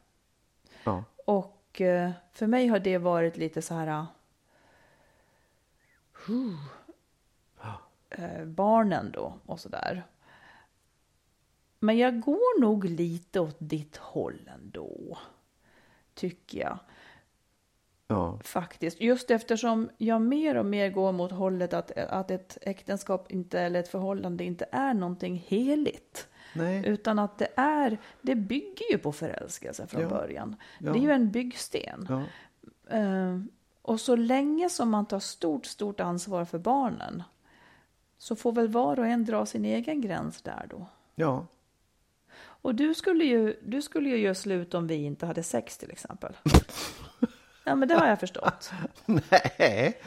Ja. 0.84 1.04
Och 1.24 1.80
eh, 1.80 2.10
för 2.32 2.46
mig 2.46 2.66
har 2.66 2.78
det 2.78 2.98
varit 2.98 3.36
lite 3.36 3.62
så 3.62 3.74
här... 3.74 4.06
huh, 6.26 6.66
eh, 8.10 8.44
barnen 8.44 9.10
då 9.10 9.34
och 9.46 9.60
så 9.60 9.68
där. 9.68 10.06
Men 11.78 11.98
jag 11.98 12.20
går 12.20 12.60
nog 12.60 12.84
lite 12.84 13.40
åt 13.40 13.56
ditt 13.58 13.96
håll 13.96 14.50
ändå. 14.54 15.18
Tycker 16.14 16.58
jag 16.58 16.78
Ja. 18.08 18.38
faktiskt. 18.44 19.00
Just 19.00 19.30
eftersom 19.30 19.90
jag 19.98 20.22
mer 20.22 20.56
och 20.56 20.66
mer 20.66 20.90
går 20.90 21.12
mot 21.12 21.32
hållet 21.32 21.72
att, 21.72 21.90
att 21.98 22.30
ett 22.30 22.58
äktenskap 22.60 23.32
inte, 23.32 23.60
eller 23.60 23.80
ett 23.80 23.88
förhållande 23.88 24.44
inte 24.44 24.66
är 24.72 24.94
någonting 24.94 25.44
heligt. 25.48 26.28
Nej. 26.54 26.82
Utan 26.86 27.18
att 27.18 27.38
det 27.38 27.48
är, 27.56 27.98
det 28.22 28.34
bygger 28.34 28.92
ju 28.92 28.98
på 28.98 29.12
förälskelse 29.12 29.86
från 29.86 30.02
Ja. 30.02 30.08
början. 30.08 30.56
Ja. 30.80 30.92
Det 30.92 30.98
är 30.98 31.02
ju 31.02 31.10
en 31.10 31.30
byggsten. 31.30 32.08
Eh, 32.90 33.38
och 33.82 34.00
så 34.00 34.16
länge 34.16 34.70
som 34.70 34.90
man 34.90 35.06
tar 35.06 35.20
stort, 35.20 35.66
stort 35.66 36.00
ansvar 36.00 36.44
för 36.44 36.58
barnen 36.58 37.22
så 38.18 38.36
får 38.36 38.52
väl 38.52 38.68
var 38.68 38.98
och 38.98 39.06
en 39.06 39.24
dra 39.24 39.46
sin 39.46 39.64
egen 39.64 40.00
gräns 40.00 40.42
där 40.42 40.66
då. 40.70 40.86
ja. 41.14 41.46
Och 42.38 42.74
du 42.74 42.94
skulle 42.94 43.24
ju, 43.24 43.56
du 43.62 43.82
skulle 43.82 44.08
ju 44.08 44.16
göra 44.18 44.34
slut 44.34 44.74
om 44.74 44.86
vi 44.86 44.94
inte 44.94 45.26
hade 45.26 45.42
sex 45.42 45.78
till 45.78 45.90
exempel. 45.90 46.36
Ja, 47.66 47.74
men 47.74 47.88
det 47.88 47.94
har 47.94 48.06
jag 48.06 48.20
förstått. 48.20 48.70
Nej. 49.06 49.98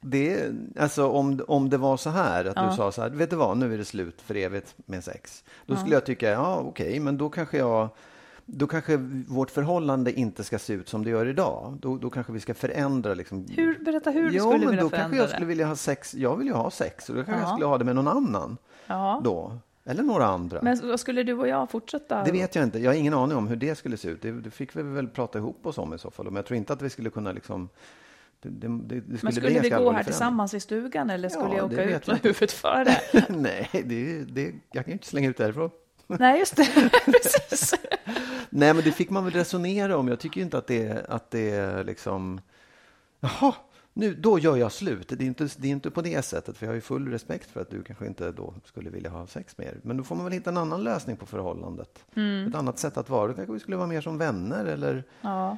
Det, 0.00 0.50
alltså 0.78 1.08
om, 1.08 1.40
om 1.48 1.70
det 1.70 1.76
var 1.76 1.96
så 1.96 2.10
här, 2.10 2.44
att 2.44 2.56
Ja. 2.56 2.70
du 2.70 2.76
sa 2.76 2.92
så 2.92 3.02
här, 3.02 3.10
vet 3.10 3.30
du 3.30 3.36
vad, 3.36 3.56
nu 3.56 3.74
är 3.74 3.78
det 3.78 3.84
slut 3.84 4.22
för 4.22 4.34
evigt 4.34 4.74
med 4.86 5.04
sex. 5.04 5.44
Då 5.66 5.76
skulle 5.76 5.94
jag 5.94 6.06
tycka, 6.06 6.30
ja 6.30 6.56
okej, 6.56 7.00
men 7.00 7.18
då 7.18 7.28
kanske 7.28 7.58
jag, 7.58 7.88
då 8.46 8.66
kanske 8.66 8.96
vårt 9.28 9.50
förhållande 9.50 10.12
inte 10.12 10.44
ska 10.44 10.58
se 10.58 10.72
ut 10.72 10.88
som 10.88 11.04
det 11.04 11.10
gör 11.10 11.26
idag. 11.26 11.78
Då, 11.80 11.96
då 11.96 12.10
kanske 12.10 12.32
vi 12.32 12.40
ska 12.40 12.54
förändra 12.54 13.14
liksom. 13.14 13.46
Hur, 13.50 13.84
berätta 13.84 14.10
hur 14.10 14.30
du 14.30 14.36
ja, 14.36 14.42
skulle 14.42 14.58
men 14.58 14.68
vilja 14.68 14.82
då 14.82 14.88
kanske 14.90 14.96
förändra 14.98 15.16
jag 15.16 15.26
det. 15.26 15.30
skulle 15.32 15.46
vilja 15.46 15.66
ha 15.66 15.76
sex. 15.76 16.14
Jag 16.14 16.36
vill 16.36 16.46
ju 16.46 16.52
ha 16.52 16.70
sex 16.70 17.08
och 17.08 17.14
då 17.16 17.24
kanske 17.24 17.42
Ja. 17.42 17.48
jag 17.48 17.52
skulle 17.56 17.66
ha 17.66 17.78
det 17.78 17.84
med 17.84 17.94
någon 17.96 18.08
annan 18.08 18.56
då. 19.24 19.58
Eller 19.88 20.02
några 20.02 20.26
andra. 20.26 20.58
Men 20.62 20.98
skulle 20.98 21.22
du 21.22 21.32
och 21.32 21.48
jag 21.48 21.70
fortsätta? 21.70 22.24
Det 22.24 22.32
vet 22.32 22.54
jag 22.54 22.64
inte. 22.64 22.78
Jag 22.78 22.90
har 22.90 22.96
ingen 22.96 23.14
aning 23.14 23.36
om 23.36 23.48
hur 23.48 23.56
det 23.56 23.74
skulle 23.74 23.96
se 23.96 24.08
ut. 24.08 24.22
Det, 24.22 24.32
det 24.32 24.50
fick 24.50 24.76
vi 24.76 24.82
väl 24.82 25.08
prata 25.08 25.38
ihop 25.38 25.66
oss 25.66 25.78
om 25.78 25.94
i 25.94 25.98
så 25.98 26.10
fall. 26.10 26.24
Men 26.24 26.36
jag 26.36 26.46
tror 26.46 26.56
inte 26.56 26.72
att 26.72 26.82
vi 26.82 26.90
skulle 26.90 27.10
kunna 27.10 27.32
liksom... 27.32 27.68
Det, 28.40 28.68
det, 28.68 29.00
skulle 29.00 29.18
Men 29.22 29.32
skulle 29.32 29.60
vi 29.60 29.70
gå 29.70 29.92
här 29.92 30.04
tillsammans 30.04 30.54
i 30.54 30.60
stugan 30.60 31.10
eller 31.10 31.28
skulle 31.28 31.48
Ja, 31.48 31.56
jag 31.56 31.72
åka 31.72 31.84
ut 31.84 32.06
med 32.06 32.18
huvudet 32.22 32.52
före? 32.52 32.96
Nej, 33.28 33.68
det, 34.28 34.54
jag 34.72 34.84
kan 34.84 34.90
ju 34.90 34.92
inte 34.92 35.06
slänga 35.06 35.30
ut 35.30 35.36
därifrån. 35.36 35.70
Nej, 36.06 36.38
just 36.38 36.56
det. 36.56 36.90
Precis. 37.04 37.74
Nej, 38.50 38.74
men 38.74 38.84
det 38.84 38.92
fick 38.92 39.10
man 39.10 39.24
väl 39.24 39.32
resonera 39.32 39.96
om. 39.96 40.08
Jag 40.08 40.20
tycker 40.20 40.36
ju 40.36 40.44
inte 40.44 40.58
att 40.58 40.66
det, 40.66 41.06
att 41.08 41.30
det 41.30 41.82
liksom... 41.82 42.40
Jaha, 43.20 43.54
nu, 43.98 44.14
då 44.14 44.38
gör 44.38 44.56
jag 44.56 44.72
slut. 44.72 45.08
Det 45.08 45.24
är, 45.24 45.26
inte, 45.26 45.48
det 45.56 45.68
är 45.68 45.72
inte 45.72 45.90
på 45.90 46.02
det 46.02 46.22
sättet, 46.22 46.56
för 46.56 46.66
jag 46.66 46.70
har 46.70 46.74
ju 46.74 46.80
full 46.80 47.08
respekt 47.08 47.50
för 47.50 47.60
att 47.60 47.70
du 47.70 47.82
kanske 47.82 48.06
inte 48.06 48.32
då 48.32 48.54
skulle 48.64 48.90
vilja 48.90 49.10
ha 49.10 49.26
sex 49.26 49.58
mer. 49.58 49.80
Men 49.82 49.96
då 49.96 50.04
får 50.04 50.14
man 50.16 50.24
väl 50.24 50.32
hitta 50.32 50.50
en 50.50 50.56
annan 50.56 50.84
lösning 50.84 51.16
på 51.16 51.26
förhållandet. 51.26 52.04
Ett 52.48 52.54
annat 52.54 52.78
sätt 52.78 52.96
att 52.96 53.08
vara. 53.08 53.26
Då 53.28 53.34
kanske 53.34 53.52
vi 53.52 53.60
skulle 53.60 53.76
vara 53.76 53.86
mer 53.86 54.00
som 54.00 54.18
vänner 54.18 54.64
eller, 54.64 55.04
Ja. 55.20 55.56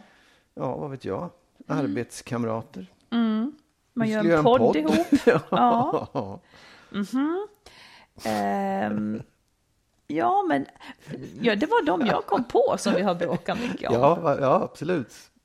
ja, 0.55 0.77
vad 0.77 0.91
vet 0.91 1.05
jag, 1.05 1.31
arbetskamrater. 1.67 2.87
Man 3.11 3.53
Vi 3.95 4.13
gör 4.13 4.21
skulle 4.21 4.37
en 4.39 4.45
göra 4.45 4.59
podd 4.59 4.77
ihop. 4.77 5.07
Ja. 5.51 6.09
ja. 6.13 6.41
Ehm, 8.25 9.23
ja, 10.07 10.45
men 10.49 10.67
ja, 11.41 11.57
det 11.57 11.67
var 11.67 11.87
de 11.87 12.07
jag 12.07 12.27
kom 12.27 12.45
på 12.45 12.75
som 12.79 12.95
vi 12.95 13.03
har 13.03 13.15
bråkat 13.15 13.61
mycket 13.61 13.91
om. 13.91 13.95
Ja, 13.95 14.37
ja, 14.41 14.63
absolut. 14.63 15.30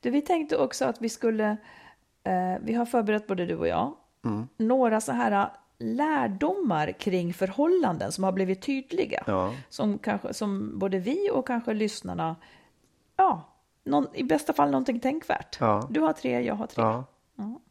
Du, 0.00 0.10
vi 0.10 0.22
tänkte 0.22 0.56
också 0.56 0.84
att 0.84 1.02
vi 1.02 1.08
skulle, 1.08 1.56
eh, 2.24 2.54
vi 2.60 2.74
har 2.74 2.86
förberett 2.86 3.26
både 3.26 3.46
du 3.46 3.56
och 3.56 3.68
jag, 3.68 3.94
Mm. 4.24 4.48
några 4.56 5.00
så 5.00 5.12
här 5.12 5.32
eh, 5.32 5.48
lärdomar 5.78 6.92
kring 6.92 7.34
förhållanden 7.34 8.12
som 8.12 8.24
har 8.24 8.32
blivit 8.32 8.62
tydliga. 8.62 9.24
Ja. 9.26 9.54
Som, 9.68 9.98
kanske, 9.98 10.34
som 10.34 10.78
både 10.78 10.98
vi 10.98 11.30
och 11.32 11.46
kanske 11.46 11.74
lyssnarna, 11.74 12.36
ja, 13.16 13.42
någon, 13.84 14.06
i 14.14 14.24
bästa 14.24 14.52
fall 14.52 14.70
någonting 14.70 15.00
tänkvärt. 15.00 15.56
Ja. 15.60 15.88
Du 15.90 16.00
har 16.00 16.12
tre, 16.12 16.40
jag 16.40 16.54
har 16.54 16.66
tre. 16.66 16.82
Ja. 16.84 17.04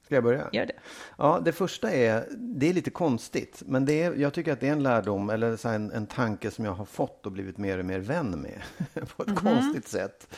Ska 0.06 0.16
jag 0.16 0.24
börja? 0.24 0.50
Gör 0.52 0.66
det. 0.66 0.74
Ja, 1.18 1.40
det 1.46 1.52
första 1.52 1.92
är, 1.92 2.28
det 2.38 2.70
är 2.70 2.74
lite 2.74 2.90
konstigt, 2.90 3.64
men 3.66 3.86
det 3.86 4.04
är, 4.04 4.16
jag 4.16 4.34
tycker 4.34 4.54
att 4.54 4.60
det 4.60 4.68
är 4.68 4.72
en 4.72 4.84
lärdom 4.84 5.30
eller 5.30 5.56
så 5.56 5.70
en, 5.70 5.92
en 5.92 6.08
tanke 6.08 6.52
som 6.52 6.66
jag 6.66 6.72
har 6.74 6.86
fått 6.86 7.26
och 7.26 7.32
blivit 7.32 7.58
mer 7.58 7.78
och 7.80 7.86
mer 7.86 8.00
vän 8.00 8.30
med 8.42 8.62
på 9.18 9.24
ett 9.24 9.36
konstigt 9.36 9.88
sätt. 9.88 10.34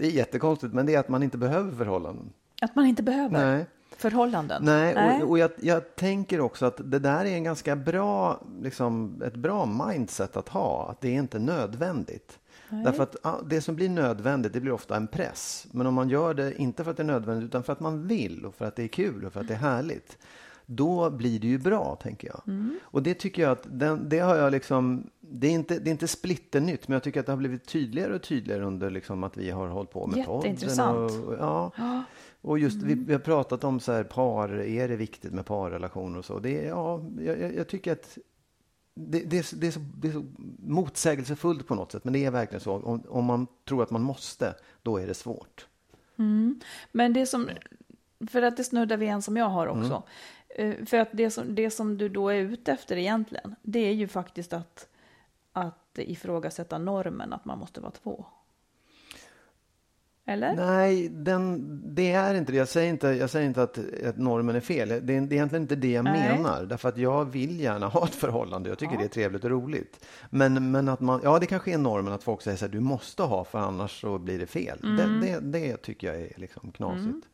Det 0.00 0.06
är 0.06 0.10
jättekonstigt, 0.10 0.74
men 0.74 0.86
det 0.86 0.94
är 0.94 0.98
att 0.98 1.08
man 1.08 1.22
inte 1.22 1.38
behöver 1.38 1.72
förhållanden. 1.72 2.32
Att 2.62 2.76
man 2.76 2.86
inte 2.86 3.02
behöver 3.02 3.46
Nej. 3.46 3.66
förhållanden. 3.96 4.62
Nej, 4.64 5.22
och, 5.22 5.30
och 5.30 5.38
jag, 5.38 5.50
jag 5.60 5.96
tänker 5.96 6.40
också 6.40 6.66
att 6.66 6.80
det 6.84 6.98
där 6.98 7.24
är 7.24 7.34
en 7.34 7.44
ganska 7.44 7.76
bra, 7.76 8.42
liksom, 8.62 9.22
ett 9.26 9.36
bra 9.36 9.66
mindset 9.66 10.36
att 10.36 10.48
ha, 10.48 10.90
att 10.90 11.00
det 11.00 11.08
är 11.08 11.18
inte 11.18 11.38
nödvändigt. 11.38 12.38
Därför 12.68 13.02
att 13.02 13.16
ja, 13.22 13.40
det 13.46 13.60
som 13.60 13.74
blir 13.76 13.88
nödvändigt, 13.88 14.52
det 14.52 14.60
blir 14.60 14.72
ofta 14.72 14.96
en 14.96 15.06
press. 15.06 15.66
Men 15.72 15.86
om 15.86 15.94
man 15.94 16.08
gör 16.08 16.34
det 16.34 16.60
inte 16.60 16.84
för 16.84 16.90
att 16.90 16.96
det 16.96 17.02
är 17.02 17.04
nödvändigt, 17.04 17.44
utan 17.44 17.62
för 17.62 17.72
att 17.72 17.80
man 17.80 18.06
vill 18.06 18.46
och 18.46 18.54
för 18.54 18.64
att 18.64 18.76
det 18.76 18.82
är 18.82 18.88
kul 18.88 19.24
och 19.24 19.32
för 19.32 19.40
att 19.40 19.48
det 19.48 19.54
är 19.54 19.58
härligt. 19.58 20.18
Då 20.72 21.10
blir 21.10 21.40
det 21.40 21.46
ju 21.46 21.58
bra, 21.58 21.96
tänker 22.02 22.28
jag. 22.28 22.42
Och 22.82 23.02
det 23.02 23.14
tycker 23.14 23.42
jag 23.42 23.50
att, 23.52 23.66
den, 23.70 24.08
det 24.08 24.18
har 24.18 24.36
jag 24.36 24.52
liksom, 24.52 25.10
det 25.20 25.46
är 25.46 25.50
inte, 25.50 25.78
det 25.78 25.90
är 25.90 25.92
inte 25.92 26.08
splitternytt, 26.08 26.88
men 26.88 26.92
jag 26.92 27.02
tycker 27.02 27.20
att 27.20 27.26
det 27.26 27.32
har 27.32 27.36
blivit 27.36 27.66
tydligare 27.66 28.14
och 28.14 28.22
tydligare 28.22 28.64
under 28.64 28.90
liksom 28.90 29.24
att 29.24 29.36
vi 29.36 29.50
har 29.50 29.68
hållit 29.68 29.90
på 29.90 30.06
med 30.06 30.26
podden. 30.26 30.50
Jätteintressant. 30.50 31.26
Och, 31.26 31.34
ja. 31.38 31.72
Och 32.40 32.58
just 32.58 32.82
vi, 32.82 32.94
vi 32.94 33.12
har 33.12 33.20
pratat 33.20 33.64
om 33.64 33.80
så 33.80 33.92
här 33.92 34.04
par, 34.04 34.48
är 34.60 34.88
det 34.88 34.96
viktigt 34.96 35.32
med 35.32 35.46
parrelationer 35.46 36.18
och 36.18 36.24
så? 36.24 36.38
Det 36.38 36.62
ja, 36.62 37.00
jag, 37.20 37.54
jag- 37.54 37.68
tycker 37.68 37.92
att 37.92 38.18
det, 38.94 39.20
det, 39.20 39.38
är, 39.38 39.42
så- 39.42 39.56
det, 39.56 39.66
är 39.66 39.70
så, 39.70 39.80
det 39.96 40.08
är 40.08 40.12
så 40.12 40.24
motsägelsefullt 40.58 41.66
på 41.66 41.74
något 41.74 41.92
sätt, 41.92 42.04
men 42.04 42.12
det 42.12 42.24
är 42.24 42.30
verkligen 42.30 42.60
så. 42.60 42.72
Om, 42.76 43.02
om 43.08 43.24
man 43.24 43.46
tror 43.68 43.82
att 43.82 43.90
man 43.90 44.02
måste, 44.02 44.54
då 44.82 44.98
är 44.98 45.06
det 45.06 45.14
svårt. 45.14 45.66
Men 46.92 47.12
det 47.12 47.26
som, 47.26 47.48
för 48.30 48.42
att 48.42 48.56
det 48.56 48.64
snuddar 48.64 48.96
vid 48.96 49.08
en 49.08 49.22
som 49.22 49.36
jag 49.36 49.48
har 49.48 49.66
också. 49.66 50.02
Eh, 50.56 50.84
För 50.84 50.98
att 50.98 51.08
det 51.12 51.30
som, 51.30 51.54
det 51.54 51.70
som 51.70 51.98
du 51.98 52.08
då 52.08 52.28
är 52.28 52.40
ute 52.40 52.72
efter 52.72 52.96
egentligen, 52.96 53.54
det 53.62 53.78
är 53.78 53.92
ju 53.92 54.08
faktiskt 54.08 54.52
att, 54.52 54.88
att 55.52 55.98
ifrågasätta 55.98 56.78
normen 56.78 57.32
att 57.32 57.44
man 57.44 57.58
måste 57.58 57.80
vara 57.80 57.92
två. 57.92 58.24
Eller? 60.24 60.54
Nej, 60.54 61.08
den, 61.08 61.80
det 61.94 62.12
är 62.12 62.34
inte 62.34 62.52
det. 62.52 62.58
Jag 62.58 62.68
säger 62.68 62.90
inte, 62.90 63.08
jag 63.08 63.30
säger 63.30 63.46
inte 63.46 63.62
att, 63.62 63.78
att 64.04 64.16
normen 64.18 64.56
är 64.56 64.60
fel. 64.60 64.88
Det 64.88 64.94
är, 64.94 65.00
det 65.00 65.14
är 65.14 65.16
egentligen 65.32 65.62
inte 65.62 65.76
det 65.76 65.90
jag 65.90 66.04
Nej. 66.04 66.36
menar. 66.36 66.64
Därför 66.64 66.88
att 66.88 66.98
jag 66.98 67.24
vill 67.24 67.60
gärna 67.60 67.86
ha 67.86 68.04
ett 68.06 68.14
förhållande. 68.14 68.68
Jag 68.68 68.78
tycker 68.78 68.98
det 68.98 69.04
är 69.04 69.08
trevligt 69.08 69.44
och 69.44 69.50
roligt. 69.50 70.06
Men, 70.30 70.70
men 70.70 70.88
att 70.88 71.00
man, 71.00 71.20
ja 71.24 71.38
det 71.38 71.46
kanske 71.46 71.72
är 71.72 71.78
normen 71.78 72.12
att 72.12 72.22
folk 72.22 72.42
säger 72.42 72.56
så 72.56 72.64
här, 72.64 72.72
du 72.72 72.80
måste 72.80 73.22
ha 73.22 73.44
för 73.44 73.58
annars 73.58 74.00
så 74.00 74.18
blir 74.18 74.38
det 74.38 74.46
fel. 74.46 74.80
Mm. 74.84 75.20
Det, 75.20 75.26
det, 75.26 75.40
det 75.40 75.76
tycker 75.76 76.06
jag 76.06 76.22
är 76.22 76.32
liksom 76.36 76.72
knasigt. 76.72 77.26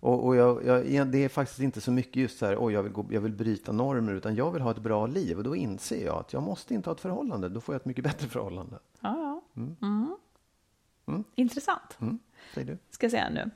Och, 0.00 0.26
och 0.26 0.36
jag, 0.36 0.66
jag, 0.66 1.06
det 1.06 1.24
är 1.24 1.28
faktiskt 1.28 1.60
inte 1.60 1.80
så 1.80 1.92
mycket 1.92 2.16
just 2.16 2.38
så 2.38 2.46
här, 2.46 2.56
oj 2.60 2.72
jag 2.72 2.82
vill, 2.82 2.92
gå, 2.92 3.06
jag 3.10 3.20
vill 3.20 3.32
bryta 3.32 3.72
normer, 3.72 4.12
utan 4.12 4.34
jag 4.34 4.50
vill 4.50 4.62
ha 4.62 4.70
ett 4.70 4.78
bra 4.78 5.06
liv. 5.06 5.38
Och 5.38 5.44
då 5.44 5.56
inser 5.56 6.04
jag 6.04 6.18
att 6.18 6.32
jag 6.32 6.42
måste 6.42 6.74
inte 6.74 6.90
ha 6.90 6.94
ett 6.94 7.00
förhållande. 7.00 7.48
Då 7.48 7.60
får 7.60 7.74
jag 7.74 7.80
ett 7.80 7.86
mycket 7.86 8.04
bättre 8.04 8.28
förhållande. 8.28 8.78
Ja, 9.00 9.42
ja. 9.54 9.66
Mm. 9.82 11.24
Intressant. 11.34 11.98
Mm, 12.00 12.18
säger 12.54 12.66
du? 12.66 12.78
Ska 12.90 13.04
jag 13.04 13.10
säga 13.10 13.30
nu. 13.30 13.50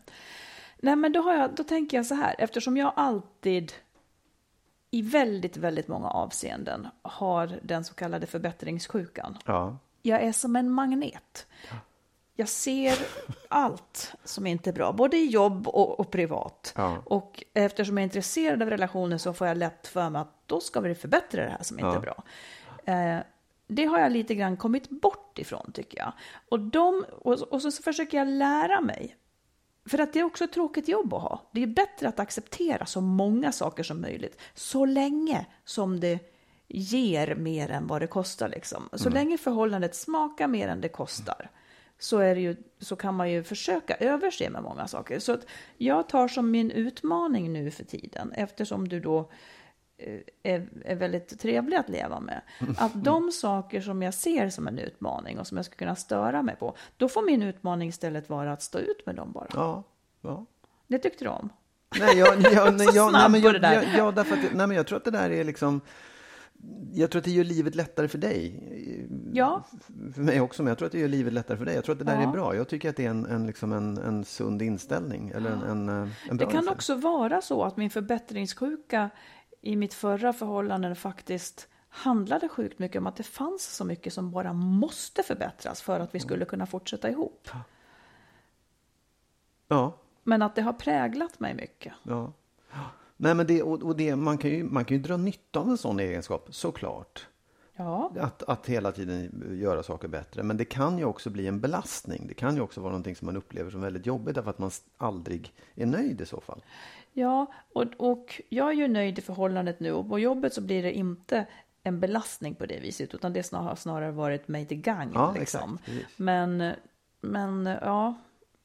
Nej, 0.79 0.97
men 0.97 1.13
då, 1.13 1.21
har 1.21 1.35
jag, 1.35 1.55
då 1.55 1.65
tänker 1.65 1.97
jag 1.97 2.07
så 2.07 2.15
här, 2.15 2.35
eftersom 2.39 2.77
jag 2.77 2.93
alltid 2.97 3.73
i 4.91 5.03
väldigt, 5.03 5.57
väldigt 5.57 5.89
många 5.89 6.09
avseenden 6.09 6.89
har 7.03 7.61
den 7.63 7.85
så 7.85 7.95
kallade 7.95 8.27
förbättringssjukan. 8.27 9.39
Ja. 9.45 9.79
Jag 10.03 10.23
är 10.23 10.33
som 10.33 10.57
en 10.57 10.71
magnet. 10.71 11.47
Jag 12.37 12.49
ser 12.49 12.99
allt 13.49 14.15
som 14.25 14.47
inte 14.47 14.71
är 14.71 14.75
bra, 14.75 14.93
både 14.93 15.17
i 15.17 15.27
jobb 15.27 15.69
och, 15.69 16.01
och 16.01 16.11
privat. 16.11 16.73
Ja. 16.77 17.03
Och 17.05 17.45
eftersom 17.55 17.97
jag 17.97 18.03
är 18.03 18.05
intresserad 18.05 18.63
av 18.63 18.71
relationer 18.71 19.19
så 19.19 19.33
får 19.33 19.47
jag 19.47 19.57
lätt 19.57 19.87
för 19.87 20.11
mig 20.11 20.21
att 20.21 20.35
då 20.47 20.61
ska 20.61 20.81
vi 20.81 20.95
förbättra 20.95 21.45
det 21.45 21.51
här 21.51 21.63
som 21.63 21.79
inte 21.79 21.89
Ja. 21.89 21.97
är 21.97 22.01
bra. 22.01 22.23
Eh, 22.95 23.21
det 23.67 23.85
har 23.85 23.99
jag 23.99 24.13
lite 24.13 24.35
grann 24.35 24.57
kommit 24.57 24.91
bort 24.91 25.39
ifrån 25.39 25.73
tycker 25.73 25.99
jag. 25.99 26.13
Och, 26.49 26.61
de, 26.61 27.05
och, 27.13 27.33
och 27.43 27.63
så 27.63 27.83
försöker 27.83 28.19
jag 28.19 28.29
lära 28.29 28.81
mig. 28.81 29.17
För 29.89 29.99
att 29.99 30.13
det 30.13 30.19
är 30.21 30.25
också 30.25 30.45
ett 30.45 30.53
tråkigt 30.53 30.89
jobb 30.89 31.15
att 31.15 31.23
ha. 31.23 31.43
Det 31.53 31.63
är 31.63 31.67
bättre 31.67 32.09
att 32.09 32.21
acceptera 32.21 32.87
så 32.87 33.01
många 33.01 33.53
saker 33.53 33.83
som 33.83 34.01
möjligt. 34.01 34.41
Så 34.55 34.85
länge 34.85 35.47
som 35.65 36.01
det 36.01 36.19
ger 36.69 37.35
mer 37.35 37.71
än 37.71 37.87
vad 37.87 38.03
det 38.03 38.07
kostar. 38.07 38.49
Liksom. 38.49 38.89
Så 38.93 39.11
länge 39.11 39.39
förhållandet 39.39 39.95
smakar 39.95 40.49
mer 40.49 40.69
än 40.69 40.81
det 40.81 40.89
kostar. 40.89 41.51
Så, 42.05 42.19
är 42.19 42.37
ju, 42.37 42.57
så 42.79 42.97
kan 42.97 43.15
man 43.15 43.31
ju 43.31 43.43
försöka 43.43 43.95
överse 43.95 44.51
med 44.51 44.63
många 44.63 44.89
saker. 44.89 45.19
Så 45.19 45.33
att 45.33 45.47
jag 45.79 46.09
tar 46.09 46.29
som 46.29 46.51
min 46.51 46.71
utmaning 46.71 47.53
nu 47.53 47.71
för 47.71 47.85
tiden, 47.85 48.33
eftersom 48.33 48.89
du 48.89 49.01
då 49.01 49.31
eh, 49.99 50.21
är, 50.43 50.69
är 50.85 50.95
väldigt 50.95 51.41
trevlig 51.41 51.77
att 51.77 51.89
leva 51.89 52.21
med. 52.21 52.41
Att 52.79 53.05
de 53.05 53.33
saker 53.33 53.81
som 53.81 54.03
jag 54.03 54.15
ser 54.15 54.49
som 54.51 54.69
en 54.69 54.79
utmaning 54.79 55.39
och 55.39 55.47
som 55.47 55.57
jag 55.57 55.67
ska 55.67 55.75
kunna 55.77 55.97
störa 55.97 56.43
mig 56.43 56.57
på, 56.57 56.77
då 56.97 57.09
får 57.09 57.23
min 57.23 57.43
utmaning 57.43 57.89
istället 57.89 58.29
vara 58.29 58.53
att 58.53 58.63
stå 58.63 58.79
ut 58.79 59.07
med 59.07 59.15
dem 59.15 59.33
bara. 59.33 59.49
Ja. 59.55 59.83
ja. 60.21 60.47
Det 60.87 60.99
tyckte 60.99 61.25
du 61.25 61.31
om? 61.31 61.49
Nej, 61.99 62.19
jag, 62.19 62.43
jag, 62.53 62.75
nej, 62.79 62.89
jag, 62.95 63.13
nej, 63.13 63.31
men 63.31 63.41
jag, 63.41 63.55
jag, 63.55 63.85
ja, 63.97 64.11
därför 64.11 64.37
att, 64.37 64.43
nej, 64.43 64.67
men 64.67 64.77
jag 64.77 64.87
tror 64.87 64.99
att 64.99 65.05
det 65.05 65.11
där 65.11 65.31
är 65.31 65.45
liksom... 65.45 65.81
Jag 66.93 67.11
tror 67.11 67.19
att 67.21 67.25
det 67.25 67.31
gör 67.31 67.45
livet 67.45 67.75
lättare 67.75 68.09
för 68.09 68.19
dig. 68.19 68.61
Ja, 69.33 69.65
För 70.15 70.21
mig 70.23 70.41
också, 70.41 70.63
men 70.63 70.69
jag 70.69 70.79
tror 70.79 70.87
att 70.87 70.93
det 70.93 70.99
gör 70.99 71.09
livet 71.09 71.33
lättare 71.33 71.59
för 71.59 71.65
dig. 71.65 71.75
Jag 71.75 71.85
tror 71.85 71.93
att 71.93 71.99
det 71.99 72.05
där 72.05 72.21
Ja. 72.23 72.29
är 72.29 72.33
bra. 72.33 72.55
Jag 72.57 72.69
tycker 72.69 72.91
att 72.91 72.97
det 72.97 73.05
är 73.07 73.11
en, 73.11 73.27
en, 73.27 73.47
liksom 73.47 73.73
en, 73.73 73.99
en 73.99 74.25
sund 74.25 74.63
inställning. 74.63 75.29
Eller 75.31 75.51
en, 75.51 75.63
en, 75.63 75.89
eh, 75.89 75.95
en 75.95 76.07
det 76.07 76.11
bra 76.29 76.37
kan 76.37 76.39
inställning. 76.47 76.69
också 76.73 76.95
vara 76.95 77.41
så 77.41 77.63
att 77.65 77.77
min 77.77 77.91
förbättringssjuka 77.91 79.11
i 79.61 79.77
mitt 79.77 79.95
förra 79.95 80.33
förhållande 80.33 80.95
faktiskt 80.95 81.69
handlade 81.89 82.49
sjukt 82.49 82.79
mycket 82.79 82.99
om 82.99 83.07
att 83.07 83.17
det 83.17 83.23
fanns 83.23 83.63
så 83.77 83.85
mycket 83.85 84.13
som 84.13 84.31
bara 84.31 84.53
måste 84.53 85.23
förbättras 85.23 85.83
för 85.83 86.01
att 86.01 86.15
vi 86.15 86.21
skulle 86.21 86.45
kunna 86.45 86.67
fortsätta 86.67 87.11
ihop. 87.11 87.49
Ja, 89.69 89.99
Men 90.23 90.43
att 90.43 90.55
det 90.55 90.63
har 90.63 90.73
präglat 90.73 91.41
mig 91.41 91.55
mycket. 91.55 91.93
ja. 92.03 92.33
Nej, 93.17 93.35
men 93.35 93.47
det, 93.47 93.63
och, 93.63 93.83
och 93.83 93.97
det, 93.97 94.17
man, 94.17 94.39
kan 94.39 94.51
ju, 94.51 94.65
man 94.65 94.85
kan 94.85 94.97
ju 94.97 95.03
dra 95.03 95.17
nytta 95.17 95.61
av 95.61 95.69
en 95.69 95.79
sån 95.79 96.01
egenskap, 96.01 96.49
såklart. 96.51 97.27
Ja, 97.77 98.13
Att, 98.21 98.43
att 98.43 98.67
hela 98.67 98.93
tiden 98.93 99.45
göra 99.61 99.83
saker 99.83 100.09
bättre. 100.09 100.43
Men 100.43 100.57
det 100.57 100.65
kan 100.65 100.99
ju 100.99 101.05
också 101.05 101.31
bli 101.31 101.47
en 101.47 101.61
belastning. 101.61 102.27
Det 102.29 102.35
kan 102.35 102.55
ju 102.57 102.61
också 102.61 102.81
vara 102.81 102.91
någonting 102.91 103.17
som 103.17 103.27
man 103.27 103.37
upplever 103.37 103.71
som 103.71 103.81
väldigt 103.81 104.07
jobbigt 104.07 104.35
därför 104.35 104.51
att 104.51 104.59
man 104.59 104.71
aldrig 104.97 105.53
är 105.75 105.87
nöjd 105.87 106.21
i 106.21 106.27
så 106.27 106.41
fall. 106.41 106.65
ja 107.13 107.47
och, 107.73 107.85
och 107.97 108.41
jag 108.49 108.69
är 108.69 108.73
ju 108.73 108.89
nöjd 108.89 109.19
i 109.19 109.23
förhållandet 109.23 109.81
nu 109.81 109.93
och 109.93 110.09
på 110.09 110.19
jobbet 110.19 110.55
så 110.55 110.61
blir 110.61 110.83
det 110.83 110.93
inte 110.93 111.47
en 111.83 112.01
belastning 112.01 112.55
på 112.55 112.67
det 112.67 112.81
viset 112.81 113.15
utan 113.15 113.33
det 113.33 113.53
har 113.53 113.77
snarare 113.77 114.13
varit 114.13 114.49
mig 114.49 114.67
till 114.67 114.81
gagn. 114.81 115.11
Ja, 115.15 115.35
liksom. 115.39 115.79
exakt. 115.85 116.19
Men, 116.19 116.73
men 117.21 117.67
ja, 117.67 118.15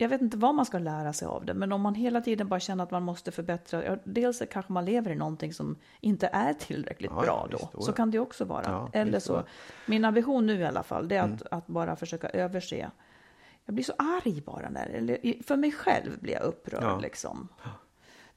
jag 0.01 0.09
vet 0.09 0.21
inte 0.21 0.37
vad 0.37 0.55
man 0.55 0.65
ska 0.65 0.79
lära 0.79 1.13
sig 1.13 1.27
av 1.27 1.45
det. 1.45 1.53
Men 1.53 1.71
om 1.71 1.81
man 1.81 1.95
hela 1.95 2.21
tiden 2.21 2.47
bara 2.47 2.59
känner 2.59 2.83
att 2.83 2.91
man 2.91 3.03
måste 3.03 3.31
förbättra. 3.31 3.85
Ja, 3.85 3.97
dels 4.03 4.41
kanske 4.51 4.73
man 4.73 4.85
lever 4.85 5.11
i 5.11 5.15
någonting 5.15 5.53
som 5.53 5.75
inte 6.01 6.27
är 6.27 6.53
tillräckligt 6.53 7.11
Ja, 7.15 7.21
bra 7.21 7.47
då. 7.51 7.81
Så 7.81 7.91
kan 7.91 8.11
det 8.11 8.19
också 8.19 8.45
vara. 8.45 8.63
Ja, 8.65 8.89
Eller 8.93 9.19
så. 9.19 9.43
Min 9.85 10.05
ambition 10.05 10.45
nu 10.45 10.59
i 10.59 10.65
alla 10.65 10.83
fall, 10.83 11.07
det 11.07 11.15
är 11.15 11.23
att, 11.23 11.43
att 11.51 11.67
bara 11.67 11.95
försöka 11.95 12.29
överse. 12.29 12.91
Jag 13.65 13.75
blir 13.75 13.83
så 13.83 13.93
arg 13.97 14.41
bara 14.41 14.69
när, 14.69 14.87
eller 14.87 15.43
för 15.43 15.55
mig 15.55 15.71
själv 15.71 16.19
blir 16.19 16.33
jag 16.33 16.43
upprörd 16.43 17.01
liksom. 17.01 17.47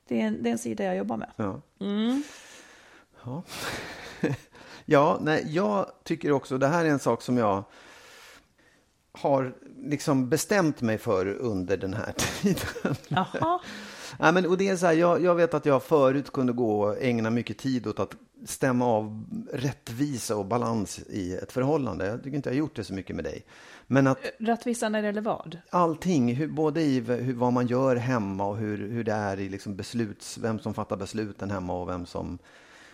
Det 0.08 0.20
är, 0.20 0.26
en, 0.26 0.42
det 0.42 0.48
är 0.48 0.52
en 0.52 0.58
sida 0.58 0.84
jag 0.84 0.96
jobbar 0.96 1.16
med. 1.16 1.30
Ja. 1.36 1.60
Mm. 1.80 2.22
Ja. 3.24 3.42
ja, 4.84 5.18
nej, 5.20 5.44
jag 5.48 5.86
tycker 6.02 6.32
också, 6.32 6.58
det 6.58 6.66
här 6.66 6.84
är 6.84 6.88
en 6.88 6.98
sak 6.98 7.22
som 7.22 7.36
jag 7.36 7.64
har 9.12 9.54
liksom 9.82 10.28
bestämt 10.28 10.80
mig 10.80 10.98
för 10.98 11.26
under 11.26 11.76
den 11.76 11.94
här 11.94 12.12
tiden. 12.42 12.96
Jaha, 13.08 13.60
Nej, 14.18 14.32
men, 14.32 14.46
och 14.46 14.58
det 14.58 14.68
är 14.68 14.76
så 14.76 14.86
här, 14.86 14.92
jag, 14.92 15.22
jag 15.22 15.34
vet 15.34 15.54
att 15.54 15.66
jag 15.66 15.82
förut 15.82 16.32
kunde 16.32 16.52
gå 16.52 16.82
och 16.82 17.02
ägna 17.02 17.30
mycket 17.30 17.58
tid 17.58 17.86
åt 17.86 18.00
att 18.00 18.16
stämma 18.44 18.86
av 18.86 19.24
rättvisa 19.52 20.36
och 20.36 20.46
balans 20.46 20.98
i 20.98 21.34
ett 21.34 21.52
förhållande. 21.52 22.06
Jag 22.06 22.22
tycker 22.22 22.36
inte 22.36 22.48
jag 22.48 22.54
har 22.54 22.58
gjort 22.58 22.76
det 22.76 22.84
så 22.84 22.94
mycket 22.94 23.16
med 23.16 23.24
dig. 23.24 23.44
Men 23.86 24.06
att 24.06 24.18
rättvisa 24.38 24.88
när 24.88 25.02
det 25.02 25.06
gäller 25.06 25.22
vad? 25.22 25.58
allting, 25.70 26.34
hur, 26.34 26.48
både 26.48 26.82
i 26.82 27.00
hur, 27.00 27.34
vad 27.34 27.52
man 27.52 27.66
gör 27.66 27.96
hemma 27.96 28.46
och 28.46 28.56
hur, 28.56 28.88
hur 28.88 29.04
det 29.04 29.12
är 29.12 29.40
i 29.40 29.48
liksom 29.48 29.76
besluts, 29.76 30.38
vem 30.38 30.58
som 30.58 30.74
fattar 30.74 30.96
besluten 30.96 31.50
hemma 31.50 31.80
och 31.80 31.88
vem 31.88 32.06
som 32.06 32.38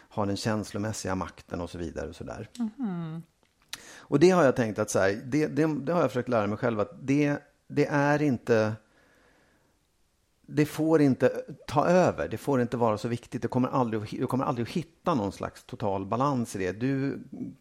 har 0.08 0.26
den 0.26 0.36
känslomässiga 0.36 1.14
makten 1.14 1.60
och 1.60 1.70
så 1.70 1.78
vidare. 1.78 2.08
Och, 2.08 2.16
så 2.16 2.24
där 2.24 2.48
och 4.08 4.20
det 4.20 4.30
har 4.30 4.44
jag 4.44 4.56
tänkt 4.56 4.78
att 4.78 4.90
så 4.90 4.98
här, 4.98 5.20
det, 5.24 5.46
det, 5.46 5.66
det 5.80 5.92
har 5.92 6.00
jag 6.00 6.10
försökt 6.10 6.28
lära 6.28 6.46
mig 6.46 6.58
själv 6.58 6.80
att 6.80 6.92
det, 7.02 7.36
det 7.68 7.86
är 7.86 8.22
inte 8.22 8.72
det 10.50 10.66
får 10.66 11.00
inte 11.02 11.28
ta 11.66 11.86
över, 11.86 12.28
det 12.28 12.36
får 12.36 12.60
inte 12.60 12.76
vara 12.76 12.98
så 12.98 13.08
viktigt. 13.08 13.42
Du 13.42 13.48
kommer 13.48 13.68
aldrig, 13.68 14.02
att- 14.02 14.10
du 14.10 14.26
kommer 14.26 14.44
aldrig 14.44 14.66
att 14.66 14.72
hitta 14.72 15.14
någon 15.14 15.32
slags 15.32 15.64
total 15.64 16.06
balans 16.06 16.56
i 16.56 16.58
det. 16.58 16.72
Du 16.72 17.12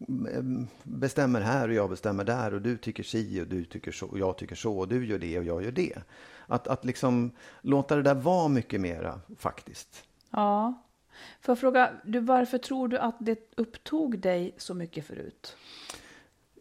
mm, 0.08 0.66
bestämmer 0.82 1.40
här 1.40 1.68
och 1.68 1.74
jag 1.74 1.90
bestämmer 1.90 2.24
där 2.24 2.54
och 2.54 2.62
du 2.62 2.76
tycker 2.76 3.02
si 3.02 3.40
och 3.42 3.46
du 3.46 3.64
tycker 3.64 3.92
så 3.92 4.06
och 4.06 4.18
jag 4.18 4.38
tycker 4.38 4.54
så 4.54 4.78
och 4.78 4.88
du 4.88 5.06
gör 5.06 5.18
det 5.18 5.38
och 5.38 5.44
jag 5.44 5.62
gör 5.64 5.70
det. 5.72 5.98
Att, 6.46 6.68
att 6.68 6.84
liksom 6.84 7.30
låta 7.60 7.96
det 7.96 8.02
där 8.02 8.14
vara 8.14 8.48
mycket 8.48 8.80
mera 8.80 9.20
faktiskt. 9.38 10.04
Ja. 10.30 10.82
Får 11.40 11.52
jag 11.52 11.58
fråga, 11.58 11.90
du, 12.04 12.20
varför 12.20 12.58
tror 12.58 12.88
du 12.88 12.98
att 12.98 13.16
det 13.20 13.38
upptog 13.56 14.18
dig 14.18 14.54
så 14.56 14.74
mycket 14.74 15.06
förut? 15.06 15.56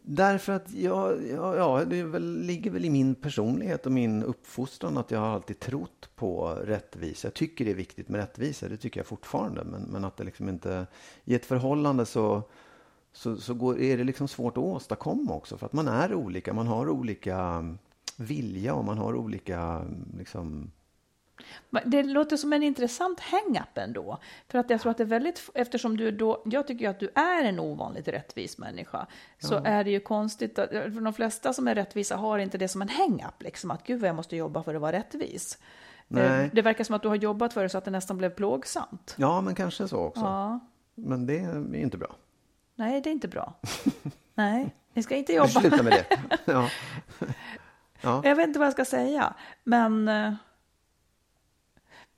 Därför 0.09 0.53
att 0.53 0.71
jag, 0.71 1.27
ja, 1.27 1.55
ja, 1.55 1.85
det 1.85 2.03
väl, 2.03 2.41
ligger 2.41 2.71
väl 2.71 2.85
i 2.85 2.89
min 2.89 3.15
personlighet 3.15 3.85
och 3.85 3.91
min 3.91 4.23
uppfostran 4.23 4.97
att 4.97 5.11
jag 5.11 5.19
har 5.19 5.27
alltid 5.27 5.59
trott 5.59 6.09
på 6.15 6.49
rättvisa. 6.63 7.27
Jag 7.27 7.33
tycker 7.33 7.65
det 7.65 7.71
är 7.71 7.75
viktigt 7.75 8.09
med 8.09 8.19
rättvisa, 8.19 8.67
det 8.67 8.77
tycker 8.77 8.99
jag 8.99 9.07
fortfarande. 9.07 9.63
Men, 9.63 9.81
men 9.81 10.05
att 10.05 10.17
det 10.17 10.23
liksom 10.23 10.49
inte, 10.49 10.87
i 11.25 11.35
ett 11.35 11.45
förhållande 11.45 12.05
så, 12.05 12.41
så, 13.13 13.37
så 13.37 13.53
går, 13.53 13.79
är 13.79 13.97
det 13.97 14.03
liksom 14.03 14.27
svårt 14.27 14.57
att 14.57 14.63
åstadkomma 14.63 15.33
också. 15.33 15.57
För 15.57 15.65
att 15.65 15.73
man 15.73 15.87
är 15.87 16.13
olika, 16.13 16.53
man 16.53 16.67
har 16.67 16.89
olika 16.89 17.65
vilja 18.17 18.73
och 18.73 18.85
man 18.85 18.97
har 18.97 19.15
olika 19.15 19.85
liksom, 20.17 20.71
det 21.85 22.03
låter 22.03 22.37
som 22.37 22.53
en 22.53 22.63
intressant 22.63 23.19
hang-up 23.19 23.77
ändå. 23.77 24.17
För 24.47 24.59
att 24.59 24.69
jag 24.69 24.81
tror 24.81 24.91
att 24.91 24.97
det 24.97 25.03
är 25.03 25.05
väldigt, 25.05 25.49
eftersom 25.53 25.97
du 25.97 26.11
då, 26.11 26.41
jag 26.45 26.67
tycker 26.67 26.85
ju 26.85 26.91
att 26.91 26.99
du 26.99 27.09
är 27.15 27.43
en 27.43 27.59
ovanligt 27.59 28.07
rättvis 28.07 28.57
människa, 28.57 29.07
så 29.39 29.55
är 29.65 29.83
det 29.83 29.91
ju 29.91 29.99
konstigt 29.99 30.59
att, 30.59 30.69
för 30.69 31.01
de 31.01 31.13
flesta 31.13 31.53
som 31.53 31.67
är 31.67 31.75
rättvisa 31.75 32.15
har 32.15 32.39
inte 32.39 32.57
det 32.57 32.67
som 32.67 32.81
en 32.81 32.89
hang-up, 32.89 33.43
liksom 33.43 33.71
att 33.71 33.83
gud 33.83 33.99
vad 33.99 34.09
jag 34.09 34.15
måste 34.15 34.35
jobba 34.35 34.63
för 34.63 34.75
att 34.75 34.81
vara 34.81 34.91
rättvis. 34.91 35.57
Nej. 36.07 36.43
Eh, 36.45 36.49
Det 36.53 36.61
verkar 36.61 36.83
som 36.83 36.95
att 36.95 37.01
du 37.01 37.07
har 37.07 37.15
jobbat 37.15 37.53
för 37.53 37.63
det 37.63 37.69
så 37.69 37.77
att 37.77 37.85
det 37.85 37.91
nästan 37.91 38.17
blev 38.17 38.29
plågsamt. 38.29 39.15
Ja, 39.17 39.41
men 39.41 39.55
kanske 39.55 39.87
så 39.87 39.97
också. 39.97 40.21
Ja. 40.21 40.59
Men 40.95 41.25
det 41.25 41.37
är 41.39 41.75
inte 41.75 41.97
bra. 41.97 42.15
Nej, 42.75 43.01
det 43.01 43.09
är 43.09 43.11
inte 43.11 43.27
bra. 43.27 43.53
Nej, 44.35 44.75
ni 44.93 45.03
ska 45.03 45.15
inte 45.15 45.33
jobba. 45.33 45.47
slutar 45.47 45.83
med 45.83 45.93
det. 45.93 46.17
Ja. 46.45 46.69
Ja. 48.01 48.21
Jag 48.23 48.35
vet 48.35 48.47
inte 48.47 48.59
vad 48.59 48.65
jag 48.65 48.73
ska 48.73 48.85
säga, 48.85 49.33
men... 49.63 50.07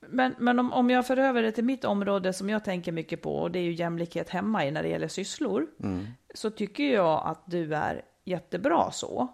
Men, 0.07 0.35
men 0.37 0.59
om, 0.59 0.73
om 0.73 0.89
jag 0.89 1.07
för 1.07 1.17
över 1.17 1.41
det 1.43 1.51
till 1.51 1.63
mitt 1.63 1.85
område 1.85 2.33
som 2.33 2.49
jag 2.49 2.63
tänker 2.63 2.91
mycket 2.91 3.21
på, 3.21 3.35
och 3.35 3.51
det 3.51 3.59
är 3.59 3.63
ju 3.63 3.73
jämlikhet 3.73 4.29
hemma 4.29 4.65
i 4.65 4.71
när 4.71 4.83
det 4.83 4.89
gäller 4.89 5.07
sysslor, 5.07 5.67
så 6.33 6.49
tycker 6.49 6.83
jag 6.83 7.21
att 7.25 7.43
du 7.45 7.75
är 7.75 8.01
jättebra 8.25 8.91
så. 8.91 9.27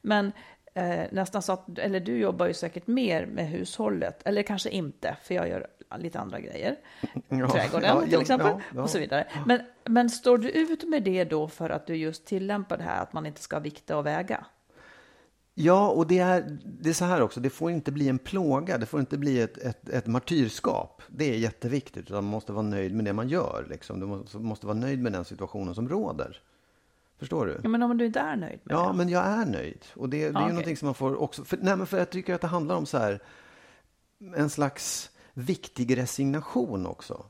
Men 0.00 0.32
eh, 0.74 1.04
nästan 1.12 1.42
så 1.42 1.52
att, 1.52 1.78
eller 1.78 2.00
du 2.00 2.18
jobbar 2.18 2.46
ju 2.46 2.54
säkert 2.54 2.86
mer 2.86 3.26
med 3.26 3.48
hushållet, 3.48 4.22
eller 4.24 4.42
kanske 4.42 4.70
inte, 4.70 5.16
för 5.22 5.34
jag 5.34 5.48
gör 5.48 5.66
lite 5.98 6.20
andra 6.20 6.40
grejer. 6.40 6.76
Ja. 7.28 7.48
Trädgården 7.48 7.88
Ja, 7.88 8.06
till 8.06 8.20
exempel, 8.20 8.46
ja, 8.46 8.60
ja. 8.74 8.82
och 8.82 8.90
så 8.90 8.98
vidare. 8.98 9.26
Men, 9.46 9.60
men 9.84 10.10
står 10.10 10.38
du 10.38 10.50
ut 10.50 10.88
med 10.88 11.02
det 11.02 11.24
då 11.24 11.48
för 11.48 11.70
att 11.70 11.86
du 11.86 11.96
just 11.96 12.26
tillämpar 12.26 12.76
det 12.76 12.84
här 12.84 13.02
att 13.02 13.12
man 13.12 13.26
inte 13.26 13.40
ska 13.40 13.58
vikta 13.58 13.96
och 13.96 14.06
väga? 14.06 14.46
Ja, 15.58 15.88
och 15.88 16.06
det 16.06 16.18
är, 16.18 16.58
det 16.64 16.88
är 16.88 16.92
så 16.94 17.04
här 17.04 17.20
också, 17.20 17.40
det 17.40 17.50
får 17.50 17.70
inte 17.70 17.92
bli 17.92 18.08
en 18.08 18.18
plåga, 18.18 18.78
det 18.78 18.86
får 18.86 19.00
inte 19.00 19.18
bli 19.18 19.40
ett, 19.40 19.58
ett, 19.58 19.88
ett 19.88 20.06
martyrskap. 20.06 21.02
Det 21.08 21.24
är 21.34 21.38
jätteviktigt, 21.38 22.10
man 22.10 22.24
måste 22.24 22.52
vara 22.52 22.62
nöjd 22.62 22.94
med 22.94 23.04
det 23.04 23.12
man 23.12 23.28
gör. 23.28 23.66
Liksom. 23.70 24.00
Du 24.00 24.06
måste, 24.06 24.38
måste 24.38 24.66
vara 24.66 24.76
nöjd 24.78 25.02
med 25.02 25.12
den 25.12 25.24
situationen 25.24 25.74
som 25.74 25.88
råder. 25.88 26.40
Förstår 27.18 27.46
du? 27.46 27.60
Ja, 27.62 27.68
men 27.68 27.82
om 27.82 27.98
du 27.98 28.06
inte 28.06 28.20
är 28.20 28.36
nöjd 28.36 28.60
med 28.62 28.74
Ja, 28.76 28.86
det? 28.88 28.92
men 28.96 29.08
jag 29.08 29.24
är 29.26 29.46
nöjd. 29.46 29.84
Och 29.94 30.08
det, 30.08 30.16
det 30.18 30.24
är 30.24 30.28
ju 30.28 30.34
okej. 30.36 30.48
någonting 30.48 30.76
som 30.76 30.86
man 30.86 30.94
får 30.94 31.22
också... 31.22 31.44
För, 31.44 31.58
nej, 31.62 31.76
men 31.76 31.86
för 31.86 31.98
jag 31.98 32.10
tycker 32.10 32.34
att 32.34 32.40
det 32.40 32.46
handlar 32.46 32.76
om 32.76 32.86
så 32.86 32.98
här, 32.98 33.22
en 34.36 34.50
slags 34.50 35.10
viktig 35.34 35.96
resignation 35.96 36.86
också. 36.86 37.26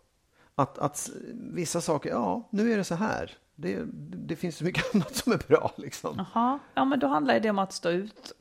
Att, 0.55 0.79
att 0.79 1.11
vissa 1.35 1.81
saker, 1.81 2.11
ja, 2.11 2.49
nu 2.51 2.73
är 2.73 2.77
det 2.77 2.85
så 2.85 2.95
här. 2.95 3.39
Det, 3.57 3.83
det 4.27 4.37
finns 4.37 4.57
så 4.57 4.65
mycket 4.65 4.85
annat 4.95 5.15
som 5.17 5.33
är 5.33 5.49
bra 5.49 5.73
liksom. 5.77 6.27
Jaha, 6.35 6.59
ja 6.75 6.85
men 6.85 6.99
då 7.01 7.07
handlar 7.07 7.41
det 7.41 7.51
om 7.51 7.59
att 7.59 7.73
stå 7.73 7.91
ut. 7.91 8.33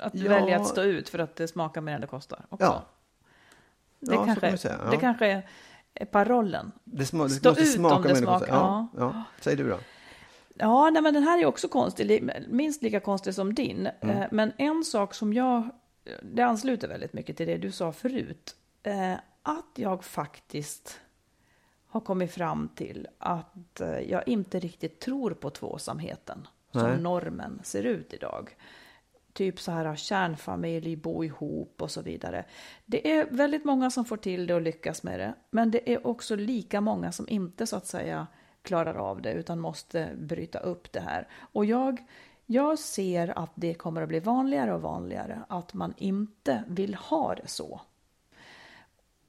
Att 0.00 0.14
Ja. 0.14 0.28
välja 0.28 0.56
att 0.60 0.66
stå 0.66 0.82
ut 0.82 1.08
för 1.08 1.18
att 1.18 1.36
det 1.36 1.48
smakar 1.48 1.80
mer 1.80 1.94
än 1.94 2.00
det 2.00 2.06
kostar. 2.06 2.46
Också. 2.48 2.64
Ja. 2.66 2.84
det, 4.00 4.14
Ja, 4.14 4.24
kanske, 4.24 4.58
säga, 4.58 4.78
ja. 4.84 4.90
det 4.90 4.96
kanske 4.96 5.26
är- 5.94 6.04
parollen. 6.04 6.72
Det, 6.84 7.06
sma, 7.06 7.24
det 7.24 7.30
Stå 7.30 7.48
måste 7.48 7.62
ut 7.62 7.72
smaka 7.72 7.96
om 7.96 8.02
det 8.02 8.16
smakar. 8.16 8.46
Ja, 8.48 8.86
ja. 8.96 9.22
Säg 9.40 9.56
du 9.56 9.68
då. 9.68 9.78
Ja, 10.54 10.90
nej, 10.90 11.02
men 11.02 11.14
den 11.14 11.22
här 11.22 11.38
är 11.42 11.46
också 11.46 11.68
konstig, 11.68 12.30
minst 12.48 12.82
lika 12.82 13.00
konstig 13.00 13.34
som 13.34 13.54
din. 13.54 13.88
Mm. 14.00 14.16
Eh, 14.16 14.28
Men 14.30 14.52
en 14.58 14.84
sak 14.84 15.14
som 15.14 15.32
jag, 15.32 15.68
det 16.22 16.42
ansluter 16.42 16.88
väldigt 16.88 17.12
mycket 17.12 17.36
till 17.36 17.46
det 17.46 17.56
du 17.56 17.72
sa 17.72 17.92
förut, 17.92 18.56
eh, 18.82 19.12
att 19.42 19.66
jag 19.74 20.04
faktiskt 20.04 21.00
har 21.94 22.00
kommit 22.00 22.32
fram 22.32 22.68
till 22.74 23.08
att 23.18 23.80
eh, 23.80 23.98
jag 23.98 24.28
inte 24.28 24.60
riktigt 24.60 25.00
tror 25.00 25.30
på 25.30 25.50
tvåsamheten 25.50 26.46
Nej. 26.72 26.84
som 26.84 27.02
normen 27.02 27.60
ser 27.64 27.82
ut 27.82 28.14
idag. 28.14 28.56
Typ 29.32 29.60
så 29.60 29.72
här 29.72 29.96
kärnfamilj, 29.96 30.96
bo 30.96 31.24
ihop 31.24 31.82
och 31.82 31.90
så 31.90 32.02
vidare. 32.02 32.44
Det 32.84 33.12
är 33.12 33.26
väldigt 33.30 33.64
många 33.64 33.90
som 33.90 34.04
får 34.04 34.16
till 34.16 34.46
det 34.46 34.54
och 34.54 34.60
lyckas 34.60 35.02
med 35.02 35.20
det. 35.20 35.34
Men 35.50 35.70
det 35.70 35.92
är 35.92 36.06
också 36.06 36.36
lika 36.36 36.80
många 36.80 37.12
som 37.12 37.28
inte 37.28 37.66
så 37.66 37.76
att 37.76 37.86
säga 37.86 38.26
klarar 38.62 38.94
av 38.94 39.22
det 39.22 39.32
utan 39.32 39.60
måste 39.60 40.10
bryta 40.16 40.58
upp 40.58 40.92
det 40.92 41.00
här. 41.00 41.28
Och 41.52 41.64
jag, 41.64 42.04
jag 42.46 42.78
ser 42.78 43.38
att 43.38 43.52
det 43.54 43.74
kommer 43.74 44.02
att 44.02 44.08
bli 44.08 44.20
vanligare 44.20 44.74
och 44.74 44.82
vanligare 44.82 45.40
att 45.48 45.74
man 45.74 45.94
inte 45.96 46.64
vill 46.68 46.94
ha 46.94 47.34
det 47.34 47.48
så. 47.48 47.80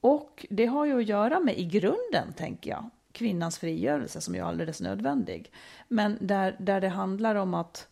Och 0.06 0.46
det 0.50 0.66
har 0.66 0.84
ju 0.84 0.98
att 0.98 1.08
göra 1.08 1.40
med 1.40 1.58
i 1.58 1.64
grunden, 1.64 2.32
tänker 2.36 2.70
jag, 2.70 2.90
kvinnans 3.12 3.58
frigörelse 3.58 4.20
som 4.20 4.34
är 4.34 4.42
alldeles 4.42 4.80
nödvändig. 4.80 5.52
Men 5.88 6.18
där, 6.20 6.56
där 6.58 6.80
det 6.80 6.88
handlar 6.88 7.34
om 7.34 7.54
att, 7.54 7.88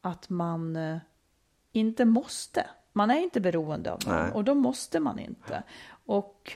att 0.00 0.28
man 0.28 0.76
eh, 0.76 0.98
inte 1.72 2.04
måste. 2.04 2.66
Man 2.92 3.10
är 3.10 3.18
inte 3.18 3.40
beroende 3.40 3.92
av 3.92 4.00
någon 4.06 4.30
och 4.30 4.44
då 4.44 4.54
måste 4.54 5.00
man 5.00 5.18
inte. 5.18 5.62
Och 6.06 6.52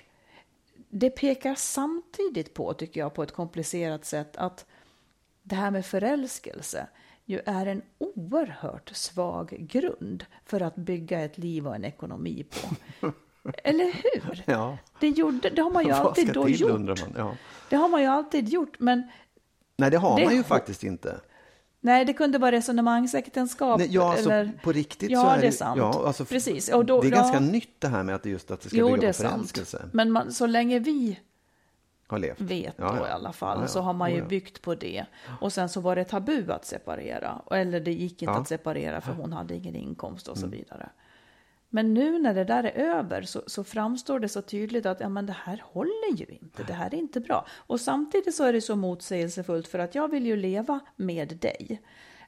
det 0.89 1.11
pekar 1.11 1.55
samtidigt 1.55 2.55
på, 2.55 2.75
tycker 2.75 3.01
jag, 3.01 3.15
på 3.15 3.23
ett 3.23 3.33
komplicerat 3.33 4.05
sätt 4.05 4.37
att 4.37 4.67
det 5.43 5.55
här 5.55 5.71
med 5.71 5.87
förälskelse 5.87 6.87
ju 7.25 7.41
är 7.47 7.67
en 7.67 7.83
oerhört 7.99 8.89
svag 8.95 9.57
grund 9.59 10.25
för 10.45 10.61
att 10.61 10.77
bygga 10.77 11.21
ett 11.21 11.39
liv 11.39 11.67
och 11.67 11.75
en 11.75 11.85
ekonomi 11.85 12.45
på. 12.45 12.69
Eller 13.65 13.85
hur? 13.93 14.43
Ja. 14.47 14.79
Det, 15.01 15.09
gjorde, 15.09 15.51
det 15.51 15.63
har 15.63 15.71
man 15.71 15.85
ju 15.85 15.91
alltid 15.91 16.33
då 16.33 16.45
till, 16.45 16.61
gjort. 16.61 17.01
Ja. 17.17 17.35
Det 17.69 17.77
har 17.77 17.89
man 17.89 18.01
ju 18.03 18.07
alltid 18.07 18.49
gjort, 18.49 18.77
men 18.79 19.03
Nej, 19.77 19.91
det 19.91 19.97
har 19.99 20.19
Det 20.19 20.25
man 20.25 20.37
ju 20.37 20.43
faktiskt 20.43 20.85
inte. 20.85 21.21
nej, 21.81 22.05
det 22.05 22.13
kunde 22.13 22.39
vara 22.39 22.53
resonemangsäktenskap. 22.53 23.79
Nej, 23.79 23.89
ja, 23.91 24.13
alltså, 24.13 24.31
eller... 24.31 24.53
på 24.63 24.73
riktigt 24.73 25.11
ja, 25.11 25.21
så 25.23 25.29
är 25.29 25.41
det 25.41 25.53
sant. 25.53 25.79
Ja, 25.79 26.07
alltså, 26.07 26.25
Precis. 26.25 26.69
Och 26.69 26.85
då, 26.85 27.01
det 27.01 27.07
är 27.09 27.11
ja, 27.11 27.17
ganska 27.17 27.41
nytt 27.41 27.81
det 27.81 27.89
här 27.89 28.03
med 28.03 28.15
att 28.15 28.23
det 28.23 28.31
just 28.31 28.51
att 28.51 28.61
det 28.61 28.69
ska 28.69 28.79
Jo, 28.79 28.87
bygga 28.87 29.01
det 29.01 29.07
är 29.07 29.13
på 29.13 29.29
förälskelse. 29.31 29.79
sant. 29.79 29.95
Men 29.95 30.13
man, 30.13 30.33
så 30.33 30.47
länge 30.47 30.79
vi 30.79 31.21
Har 32.07 32.19
levt. 32.19 32.41
vet 32.41 32.75
Ja, 32.79 32.93
då 32.93 32.97
ja. 32.99 33.09
i 33.09 33.11
alla 33.11 33.33
fall 33.33 33.59
Ja, 33.61 33.67
så 33.69 33.81
har 33.81 33.93
man 33.93 34.13
ju 34.15 34.25
byggt 34.25 34.63
på 34.63 34.75
det. 34.75 35.05
Och 35.41 35.53
sen 35.53 35.69
så 35.69 35.81
var 35.81 35.97
det 35.97 36.05
tabu 36.05 36.53
att 36.53 36.65
separera. 36.67 37.43
Eller 37.51 37.81
det 37.81 37.93
gick 37.93 38.23
inte. 38.23 38.31
Mm. 38.31 38.43
att 38.43 38.49
separera 38.49 39.01
för 39.01 39.13
hon 39.13 39.33
hade 39.33 39.55
ingen 39.55 39.75
inkomst 39.77 40.29
och 40.29 40.39
så 40.39 40.47
vidare. 40.47 40.89
Men 41.75 41.95
nu 41.95 42.19
när 42.19 42.35
det 42.35 42.45
där 42.45 42.65
är 42.65 42.71
över 42.71 43.23
så, 43.23 43.43
så 43.47 43.65
framstår 43.65 44.19
det 44.21 44.29
så 44.29 44.43
tydligt 44.43 44.87
att 44.87 45.01
ja, 45.01 45.09
men 45.09 45.27
det 45.27 45.37
här 45.45 45.63
håller 45.65 46.17
ju 46.17 46.27
inte, 46.27 46.63
det 46.63 46.73
här 46.73 46.87
är 46.95 46.99
inte 46.99 47.21
bra. 47.21 47.47
Och 47.67 47.81
samtidigt 47.81 48.35
så 48.35 48.45
är 48.45 48.53
det 48.53 48.61
så 48.61 48.77
motsägelsefullt 48.77 49.69
för 49.69 49.79
att 49.79 49.95
jag 49.95 50.09
vill 50.11 50.27
ju 50.27 50.37
leva 50.37 50.81
med 50.97 51.37
dig. 51.37 51.83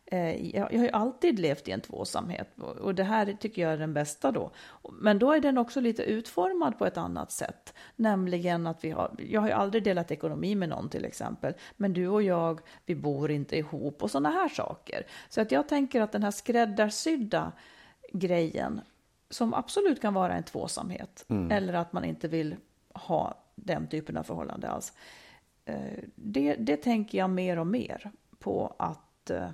Eh, 0.06 0.56
Jag, 0.56 0.72
jag 0.72 0.78
har 0.78 0.84
ju 0.84 0.90
alltid 0.90 1.38
levt 1.38 1.68
i 1.68 1.70
en 1.70 1.80
tvåsamhet 1.80 2.48
och- 2.58 2.76
och 2.76 2.94
det 2.94 3.02
här 3.04 3.36
tycker 3.40 3.62
jag 3.62 3.72
är 3.72 3.76
den 3.78 3.94
bästa 3.94 4.32
då. 4.32 4.50
Men 4.92 5.18
då 5.18 5.32
är 5.32 5.40
den 5.40 5.58
också 5.58 5.80
lite 5.80 6.02
utformad 6.02 6.78
på 6.78 6.86
ett 6.86 6.96
annat 6.96 7.32
sätt. 7.32 7.74
Nämligen 7.96 8.66
att 8.66 8.84
vi 8.84 8.90
har, 8.90 9.14
jag 9.18 9.40
har 9.40 9.48
ju 9.48 9.54
aldrig 9.54 9.84
delat 9.84 10.10
ekonomi 10.10 10.54
med 10.54 10.68
någon 10.68 10.88
till 10.88 11.04
exempel. 11.04 11.54
Men 11.76 11.92
du 11.92 12.08
och 12.08 12.22
jag, 12.22 12.60
vi 12.86 12.94
bor 12.94 13.30
inte 13.30 13.56
ihop 13.56 14.02
och 14.02 14.10
sådana 14.10 14.30
här 14.30 14.48
saker. 14.48 15.06
Så 15.28 15.40
att 15.40 15.52
jag 15.52 15.68
tänker 15.68 16.00
att 16.00 16.12
den 16.12 16.22
här 16.22 16.30
skräddarsydda 16.30 17.52
grejen 18.12 18.80
som 19.30 19.54
absolut 19.54 20.00
kan 20.00 20.14
vara 20.14 20.34
en 20.34 20.42
tvåsamhet 20.42 21.24
eller 21.50 21.72
att 21.72 21.92
man 21.92 22.04
inte 22.04 22.28
vill 22.28 22.56
ha 22.94 23.34
den 23.54 23.86
typen 23.86 24.16
av 24.16 24.22
förhållande 24.22 24.68
alls. 24.68 24.92
Eh, 25.64 25.76
Det, 26.14 26.54
det 26.54 26.76
tänker 26.76 27.18
jag 27.18 27.30
mer 27.30 27.58
och 27.58 27.66
mer 27.66 28.10
på 28.38 28.74
att, 28.78 29.30
eh, 29.30 29.48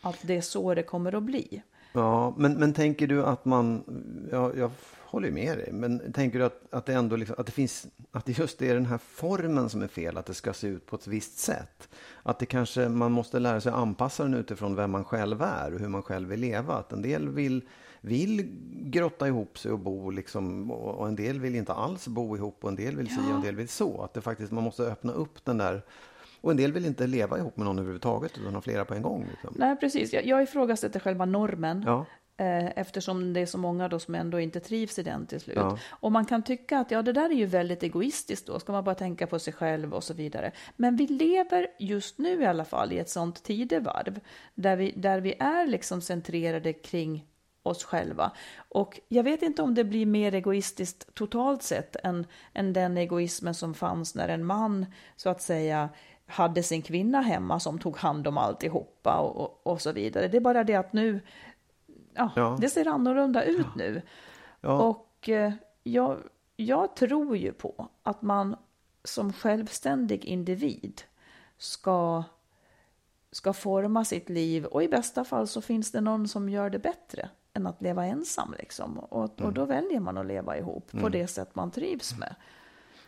att 0.00 0.18
det 0.22 0.36
är 0.36 0.40
så 0.40 0.74
det 0.74 0.82
kommer 0.82 1.14
att 1.14 1.22
bli. 1.22 1.62
Ja, 1.92 2.34
men, 2.36 2.52
men 2.52 2.72
tänker 2.72 3.06
du 3.06 3.24
att 3.24 3.44
man, 3.44 3.84
ja, 4.32 4.52
jag 4.56 4.70
håller 5.04 5.28
ju 5.28 5.34
med 5.34 5.58
dig, 5.58 5.72
men 5.72 6.12
tänker 6.12 6.38
du 6.38 6.44
att, 6.44 6.74
att 6.74 6.86
det 6.86 6.94
ändå 6.94 7.16
liksom, 7.16 7.36
att 7.38 7.46
det 7.46 7.52
finns, 7.52 7.86
att 8.12 8.24
det 8.24 8.38
just 8.38 8.62
är 8.62 8.74
den 8.74 8.86
här 8.86 8.98
formen 8.98 9.68
som 9.68 9.82
är 9.82 9.88
fel, 9.88 10.16
att 10.18 10.26
det 10.26 10.34
ska 10.34 10.52
se 10.52 10.66
ut 10.66 10.86
på 10.86 10.96
ett 10.96 11.06
visst 11.06 11.38
sätt? 11.38 11.88
Att 12.22 12.38
det 12.38 12.46
kanske, 12.46 12.88
man 12.88 13.12
måste 13.12 13.38
lära 13.38 13.60
sig 13.60 13.72
att 13.72 13.78
anpassa 13.78 14.22
den 14.22 14.34
utifrån 14.34 14.76
vem 14.76 14.90
man 14.90 15.04
själv 15.04 15.42
är 15.42 15.74
och 15.74 15.80
hur 15.80 15.88
man 15.88 16.02
själv 16.02 16.28
vill 16.28 16.40
leva. 16.40 16.74
Att 16.74 16.92
en 16.92 17.02
del 17.02 17.28
vill, 17.28 17.68
vill 18.04 18.48
grotta 18.84 19.28
ihop 19.28 19.58
sig 19.58 19.72
och 19.72 19.78
bo 19.78 20.10
liksom, 20.10 20.70
och, 20.70 21.08
en 21.08 21.16
del 21.16 21.40
vill 21.40 21.54
inte 21.54 21.72
alls 21.72 22.08
bo 22.08 22.36
ihop 22.36 22.64
och 22.64 22.68
en 22.68 22.76
del 22.76 22.96
vill 22.96 23.08
si 23.08 23.20
och 23.30 23.34
en 23.34 23.40
del 23.40 23.56
vill 23.56 23.68
så. 23.68 24.02
Att 24.02 24.14
det 24.14 24.20
faktiskt, 24.20 24.52
man 24.52 24.64
måste 24.64 24.82
öppna 24.82 25.12
upp 25.12 25.44
den 25.44 25.58
där, 25.58 25.82
och 26.40 26.50
en 26.50 26.56
del 26.56 26.72
vill 26.72 26.86
inte 26.86 27.06
leva 27.06 27.38
ihop 27.38 27.56
med 27.56 27.66
någon 27.66 27.78
överhuvudtaget 27.78 28.38
utan 28.38 28.54
ha 28.54 28.60
flera 28.60 28.84
på 28.84 28.94
en 28.94 29.02
gång. 29.02 29.26
Liksom. 29.30 29.54
Nej, 29.58 29.76
precis. 29.76 30.12
Jag, 30.12 30.26
jag 30.26 30.42
ifrågasätter 30.42 31.00
själva 31.00 31.24
normen. 31.24 31.82
Ja. 31.86 32.06
Eh, 32.36 32.78
Eftersom 32.78 33.32
det 33.32 33.40
är 33.40 33.46
så 33.46 33.58
många 33.58 33.88
då 33.88 33.98
som 33.98 34.14
ändå 34.14 34.40
inte 34.40 34.60
trivs 34.60 34.98
i 34.98 35.02
den 35.02 35.26
till 35.26 35.40
slut. 35.40 35.56
Ja. 35.56 35.78
Och 35.90 36.12
man 36.12 36.24
kan 36.24 36.42
tycka 36.42 36.78
att 36.78 36.90
ja, 36.90 37.02
det 37.02 37.12
där 37.12 37.30
är 37.30 37.34
ju 37.34 37.46
väldigt 37.46 37.82
egoistiskt 37.82 38.46
då, 38.46 38.60
ska 38.60 38.72
man 38.72 38.84
bara 38.84 38.94
tänka 38.94 39.26
på 39.26 39.38
sig 39.38 39.52
själv 39.52 39.94
och 39.94 40.04
så 40.04 40.14
vidare. 40.14 40.52
Men 40.76 40.96
vi 40.96 41.06
lever 41.06 41.66
just 41.78 42.18
nu 42.18 42.42
i 42.42 42.46
alla 42.46 42.64
fall 42.64 42.92
i 42.92 42.98
ett 42.98 43.10
sånt 43.10 43.42
tidevarv 43.42 44.20
där 44.54 44.76
vi, 44.76 44.92
där 44.96 45.20
vi 45.20 45.34
är 45.38 45.66
liksom 45.66 46.00
centrerade 46.00 46.72
kring 46.72 47.26
oss 47.62 47.84
själva. 47.84 48.30
Och 48.56 49.00
jag 49.08 49.22
vet 49.22 49.42
inte 49.42 49.62
om 49.62 49.74
det 49.74 49.84
blir 49.84 50.06
mer 50.06 50.34
egoistiskt 50.34 51.14
totalt 51.14 51.62
sett 51.62 51.96
än, 52.04 52.26
än 52.52 52.72
den 52.72 52.96
egoismen 52.96 53.54
som 53.54 53.74
fanns 53.74 54.14
när 54.14 54.28
en 54.28 54.44
man 54.44 54.86
så 55.16 55.30
att 55.30 55.42
säga 55.42 55.88
hade 56.26 56.62
sin 56.62 56.82
kvinna 56.82 57.20
hemma 57.20 57.60
som 57.60 57.78
tog 57.78 57.96
hand 57.96 58.26
om 58.26 58.38
alltihopa 58.38 59.18
och, 59.18 59.36
och, 59.36 59.66
och 59.72 59.80
så 59.80 59.92
vidare. 59.92 60.28
Det 60.28 60.36
är 60.36 60.40
bara 60.40 60.64
det 60.64 60.74
att 60.74 60.92
nu, 60.92 61.20
ja, 62.14 62.30
Ja. 62.36 62.56
det 62.60 62.70
ser 62.70 62.88
annorlunda 62.88 63.44
ut 63.44 63.74
nu. 63.76 64.02
Ja. 64.60 64.82
Och 64.82 65.28
eh, 65.28 65.52
jag, 65.82 66.18
jag 66.56 66.96
tror 66.96 67.36
ju 67.36 67.52
på 67.52 67.88
att 68.02 68.22
man 68.22 68.56
som 69.04 69.32
självständig 69.32 70.24
individ 70.24 71.02
ska, 71.58 72.22
ska 73.32 73.52
forma 73.52 74.04
sitt 74.04 74.28
liv 74.28 74.64
och 74.64 74.82
i 74.82 74.88
bästa 74.88 75.24
fall 75.24 75.46
så 75.46 75.60
finns 75.60 75.92
det 75.92 76.00
någon 76.00 76.28
som 76.28 76.48
gör 76.48 76.70
det 76.70 76.78
bättre 76.78 77.28
än 77.54 77.66
att 77.66 77.82
leva 77.82 78.06
ensam. 78.06 78.54
Liksom. 78.58 78.98
Och, 78.98 79.40
och 79.40 79.52
då 79.52 79.64
väljer 79.64 80.00
man 80.00 80.18
att 80.18 80.26
leva 80.26 80.58
ihop 80.58 80.90
på 81.00 81.08
det 81.08 81.26
sätt 81.26 81.54
man 81.54 81.70
trivs 81.70 82.18
med. 82.18 82.34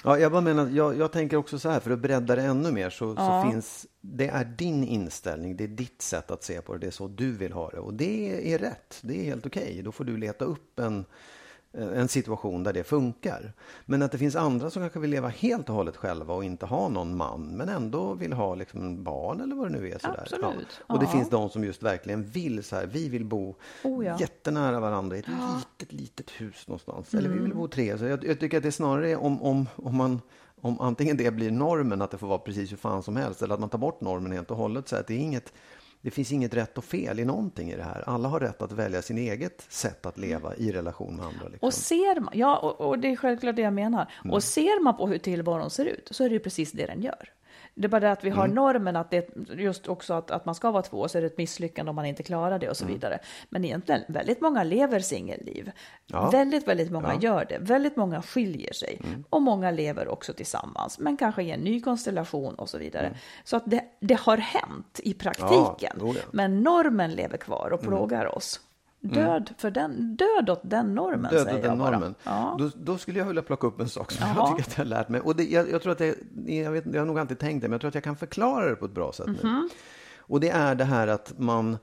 Ja, 0.05 0.19
jag 0.19 0.33
bara 0.33 0.41
menar, 0.41 0.69
jag, 0.69 0.97
jag 0.99 1.13
tänker 1.13 1.37
också 1.37 1.59
så 1.59 1.69
här, 1.69 1.81
för 1.81 1.91
att 1.91 1.99
bredda 1.99 2.37
det 2.37 2.43
ännu 2.43 2.73
mer, 2.73 2.91
så, 2.91 3.15
Ja. 3.17 3.43
så 3.43 3.51
finns, 3.51 3.87
det 4.01 4.29
är 4.29 4.45
din 4.45 4.85
inställning, 4.85 5.57
det 5.57 5.65
är 5.65 5.69
ditt 5.69 6.03
sätt 6.03 6.31
att 6.31 6.45
se 6.45 6.61
på 6.61 6.73
det, 6.73 6.79
det 6.79 6.87
är 6.87 6.91
så 6.91 7.09
du 7.09 7.33
vill 7.33 7.53
ha 7.53 7.71
det. 7.71 7.79
Och 7.79 7.95
det 7.95 8.53
är 8.55 8.59
rätt, 8.59 8.99
det 9.03 9.21
är 9.21 9.25
helt 9.25 9.47
okej. 9.47 9.81
Då 9.85 9.93
får 9.93 10.05
du 10.05 10.17
leta 10.17 10.45
upp 10.45 10.79
en, 10.79 11.05
en 11.79 12.09
situation 12.09 12.63
där 12.63 12.73
det 12.73 12.85
funkar. 12.85 13.53
Men 13.87 14.03
att 14.03 14.13
det 14.13 14.19
finns 14.19 14.37
andra 14.37 14.71
som 14.71 14.83
kanske 14.83 14.99
vill 14.99 15.11
leva 15.11 15.29
helt 15.29 15.69
och 15.69 15.75
hållet 15.75 15.97
själva 15.97 16.35
och 16.35 16.45
inte 16.45 16.67
ha 16.67 16.89
någon 16.89 17.17
man, 17.17 17.47
men 17.57 17.69
ändå 17.69 18.15
vill 18.15 18.33
ha 18.33 18.55
liksom 18.55 18.81
en 18.81 19.05
barn 19.05 19.41
eller 19.41 19.57
vad 19.57 19.67
det 19.73 19.79
nu 19.79 19.91
är. 19.91 19.99
Sådär. 19.99 20.21
Absolut, 20.23 20.81
Och 20.87 20.99
det 20.99 21.05
ja. 21.05 21.11
finns 21.11 21.31
de 21.31 21.51
som 21.51 21.65
just 21.65 21.83
verkligen 21.83 22.25
vill 22.25 22.65
så 22.65 22.77
här, 22.77 22.87
vi 22.87 23.09
vill 23.09 23.25
bo 23.25 23.55
Oh 23.85 24.07
ja. 24.07 24.17
jättenära 24.21 24.81
varandra 24.81 25.17
i 25.17 25.19
ett 25.21 25.27
litet, 25.29 25.93
litet 25.93 26.31
hus 26.31 26.69
någonstans. 26.69 27.15
Eller 27.15 27.29
vi 27.29 27.35
Mm. 27.35 27.45
vill 27.45 27.55
bo 27.55 27.69
tre. 27.69 27.99
Så 27.99 28.05
jag, 28.05 28.25
jag 28.25 28.41
tycker 28.41 28.57
att 28.57 28.63
det 28.63 28.73
snarare 28.73 29.11
är 29.11 29.17
om, 29.23 29.43
om, 29.43 29.69
om 29.77 29.97
man 29.97 30.21
om 30.61 30.81
antingen 30.81 31.17
det 31.17 31.31
blir 31.31 31.51
normen, 31.51 32.03
att 32.03 32.11
det 32.11 32.19
får 32.19 32.27
vara 32.27 32.39
precis 32.39 32.73
hur 32.73 32.77
fan 32.77 33.03
som 33.03 33.17
helst, 33.17 33.43
eller 33.43 33.55
att 33.55 33.61
man 33.61 33.69
tar 33.69 33.79
bort 33.79 34.01
normen 34.01 34.33
helt 34.33 34.51
och 34.51 34.57
hållet. 34.57 34.89
Så 34.89 34.97
att 34.97 35.07
det, 35.07 35.15
är 35.15 35.19
inget, 35.19 35.53
det 36.05 36.11
finns 36.11 36.33
inget 36.33 36.55
rätt 36.55 36.79
och 36.79 36.85
fel 36.85 37.21
i 37.21 37.25
någonting 37.25 37.71
i 37.71 37.77
det 37.77 37.83
här. 37.83 38.05
Alla 38.07 38.29
har 38.29 38.41
rätt 38.41 38.63
att 38.63 38.73
välja 38.73 39.03
sin 39.03 39.19
eget 39.19 39.67
sätt 39.69 40.07
att 40.07 40.19
leva 40.19 40.57
i 40.57 40.73
relation 40.73 41.17
med 41.17 41.27
andra. 41.27 41.49
Liksom. 41.49 41.67
Och 41.67 41.75
ser 41.75 42.21
man, 42.21 42.33
ja, 42.37 42.59
och, 42.59 42.89
och 42.89 42.99
det 42.99 43.09
är 43.09 43.17
självklart 43.17 43.57
det 43.57 43.63
jag 43.63 43.73
menar. 43.73 44.11
Mm. 44.25 44.35
Och 44.35 44.43
ser 44.43 44.83
man 44.83 44.97
på 44.97 45.07
hur 45.07 45.19
tillvaron 45.19 45.71
ser 45.71 45.85
ut 45.85 46.09
så 46.11 46.25
är 46.25 46.29
det 46.29 46.33
ju 46.33 46.41
precis 46.41 46.73
det 46.73 46.87
den 46.87 47.03
gör. 47.03 47.33
Det 47.77 47.85
är 47.87 47.89
bara 47.89 48.01
det 48.01 48.11
att 48.13 48.25
vi 48.25 48.31
har 48.31 48.45
Mm. 48.45 48.55
normen 48.55 48.97
att 48.97 49.11
det 49.11 49.29
just 49.57 49.89
också 49.89 50.15
att, 50.15 50.31
att 50.31 50.45
man 50.45 50.55
ska 50.55 50.71
vara 50.71 50.83
två 50.83 51.09
så 51.09 51.19
är 51.19 51.23
det 51.23 51.27
ett 51.27 51.39
misslyckande 51.39 51.91
om 51.91 51.97
man 51.97 52.05
inte 52.07 52.23
klarar 52.23 52.59
det 52.59 52.69
och 52.71 52.77
så 52.77 52.87
vidare. 52.87 53.19
Men 53.49 53.65
egentligen, 53.65 54.03
väldigt 54.09 54.41
många 54.41 54.63
lever 54.65 55.01
singelliv. 55.01 55.63
Mm. 55.63 55.75
Ja. 56.07 56.31
Väldigt, 56.31 56.69
väldigt 56.69 56.91
många 56.93 57.07
Ja. 57.07 57.11
Mm. 57.13 57.23
gör 57.23 57.45
det. 57.49 57.59
Väldigt 57.61 57.97
många 57.97 58.23
skiljer 58.23 58.73
sig. 58.73 59.01
Och 59.31 59.43
många 59.43 59.71
lever 59.71 60.09
också 60.09 60.33
tillsammans, 60.33 60.99
men 60.99 61.17
kanske 61.17 61.43
i 61.43 61.51
en 61.51 61.61
ny 61.61 61.81
konstellation 61.81 62.55
och 62.55 62.69
så 62.69 62.79
vidare. 62.79 63.17
Så 63.45 63.57
att 63.57 63.63
det, 63.67 63.85
det 64.01 64.21
har 64.21 64.37
hänt 64.37 65.01
i 65.03 65.15
praktiken. 65.15 65.97
ja. 66.01 66.15
Men 66.33 66.61
normen 66.63 67.11
lever 67.13 67.37
kvar 67.37 67.71
och 67.73 67.81
plågar 67.81 68.37
oss. 68.37 68.61
Död, 69.13 69.55
för 69.59 69.71
den, 69.71 70.17
död 70.17 70.51
åt 70.51 70.61
den 70.63 70.95
normen, 70.95 71.31
Död 71.31 71.43
säger 71.43 71.59
åt 71.59 71.63
jag 71.65 71.71
den 71.73 71.79
bara. 71.79 71.91
normen. 71.91 72.15
Ja. 72.25 72.57
Då, 72.59 72.71
då 72.77 72.99
skulle 72.99 73.19
jag 73.19 73.27
vilja 73.27 73.43
plocka 73.43 73.67
upp 73.67 73.81
en 73.81 73.89
sak 73.89 74.13
som 74.13 74.27
Jaha. 74.27 74.35
jag 74.37 74.49
tycker 74.57 74.71
att 74.71 74.79
jag 74.79 74.85
har 74.85 74.89
lärt 74.91 75.09
mig. 75.09 75.21
Och 75.21 75.37
det, 75.37 75.45
jag, 75.45 75.71
jag 75.71 75.83
tror 75.83 75.93
att 75.93 75.99
det, 75.99 76.17
jag, 76.47 76.71
vet, 76.71 76.85
jag 76.93 77.01
har 77.01 77.07
nog 77.07 77.19
alltid 77.19 77.39
tänkt 77.39 77.63
det, 77.63 77.69
men 77.69 77.73
jag 77.73 77.81
tror 77.81 77.89
att 77.89 77.95
jag 77.95 78.05
kan 78.05 78.17
förklara 78.17 78.69
det 78.71 78.77
på 78.77 78.85
ett 78.85 78.95
bra 78.95 79.13
sätt 79.13 79.27
Mhm. 79.27 79.37
nu. 79.43 79.69
Och 80.19 80.41
det 80.41 80.49
är 80.51 80.75
det 80.75 80.85
här 80.85 81.09
att 81.09 81.39
man, 81.39 81.79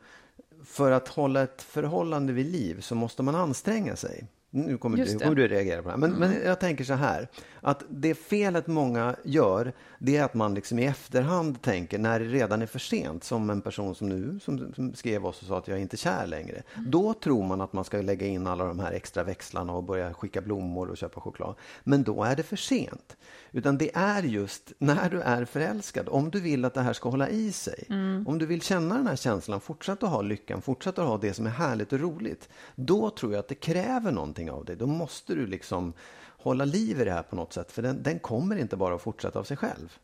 för 0.66 0.92
att 0.92 1.08
hålla 1.08 1.42
ett 1.42 1.62
förhållande 1.62 2.34
vid 2.34 2.46
liv 2.52 2.82
så 2.82 2.96
måste 2.96 3.24
man 3.24 3.36
anstränga 3.36 3.96
sig. 3.96 4.28
Nu 4.54 4.78
kommer, 4.78 4.98
Just 4.98 5.12
du. 5.12 5.16
Mm. 5.16 5.24
kommer 5.24 5.36
du 5.36 5.48
reagera 5.48 5.82
på 5.82 5.88
det 5.88 5.92
här. 5.92 5.98
Men, 5.98 6.12
men 6.12 6.34
jag 6.46 6.60
tänker 6.60 6.84
så 6.84 6.94
här, 6.94 7.28
att 7.62 7.84
det 7.90 8.16
felet 8.16 8.68
många 8.68 9.16
gör, 9.24 9.74
det 10.00 10.18
är 10.18 10.24
att 10.24 10.34
man 10.34 10.54
liksom 10.54 10.80
i 10.80 10.86
efterhand 10.86 11.62
tänker, 11.62 12.00
när 12.00 12.20
det 12.20 12.26
redan 12.26 12.62
är 12.62 12.66
för 12.66 12.80
sent, 12.80 13.24
som 13.24 13.50
en 13.50 13.62
person 13.62 13.96
som 13.96 14.10
nu, 14.10 14.40
som, 14.40 14.74
som 14.74 14.94
skrev 14.94 15.26
oss 15.26 15.42
och 15.42 15.48
sa 15.48 15.58
att 15.58 15.68
jag 15.68 15.78
är 15.78 15.82
inte 15.82 15.98
kär 15.98 16.28
längre. 16.28 16.64
Mm. 16.76 16.92
Då 16.92 17.14
tror 17.14 17.44
man 17.44 17.62
att 17.62 17.74
man 17.74 17.84
ska 17.84 18.02
lägga 18.02 18.28
in 18.28 18.48
alla 18.48 18.66
de 18.66 18.80
här 18.80 18.92
extra 18.92 19.24
växlarna 19.24 19.74
och 19.74 19.84
börja 19.84 20.14
skicka 20.14 20.42
blommor 20.42 20.90
och 20.90 20.98
köpa 20.98 21.22
choklad. 21.22 21.56
Men 21.84 22.04
då 22.04 22.24
är 22.24 22.36
det 22.36 22.44
för 22.44 22.56
sent. 22.56 23.18
Utan 23.52 23.78
det 23.78 23.92
är 23.94 24.24
just 24.24 24.72
när 24.78 25.10
du 25.10 25.22
är 25.22 25.46
förälskad, 25.46 26.10
om 26.10 26.32
du 26.32 26.40
vill 26.40 26.66
att 26.66 26.74
det 26.74 26.82
här 26.82 26.94
ska 26.94 27.10
hålla 27.10 27.30
i 27.30 27.52
sig, 27.52 27.86
om 28.26 28.38
du 28.40 28.46
vill 28.46 28.62
känna 28.62 28.96
den 28.98 29.08
här 29.08 29.16
känslan, 29.16 29.62
fortsätta 29.62 30.08
ha 30.08 30.22
lyckan, 30.22 30.62
fortsätta 30.62 31.02
ha 31.02 31.18
det 31.18 31.34
som 31.34 31.46
är 31.46 31.50
härligt 31.50 31.94
och 31.94 32.00
roligt, 32.00 32.50
då 32.76 33.10
tror 33.10 33.32
jag 33.34 33.40
att 33.40 33.48
det 33.48 33.56
kräver 33.56 34.12
någonting 34.12 34.52
av 34.52 34.66
dig. 34.66 34.76
Då 34.76 34.88
måste 34.88 35.36
du 35.36 35.48
liksom 35.48 35.94
hålla 36.38 36.66
liv 36.66 37.02
i 37.02 37.06
det 37.06 37.12
här 37.12 37.24
på 37.24 37.36
något 37.36 37.54
sätt, 37.54 37.72
för 37.72 37.82
den, 37.82 38.04
den 38.04 38.20
kommer 38.20 38.56
inte 38.56 38.78
bara 38.78 38.96
att 38.96 39.02
fortsätta 39.02 39.40
av 39.40 39.44
sig 39.44 39.58
själv. 39.58 39.98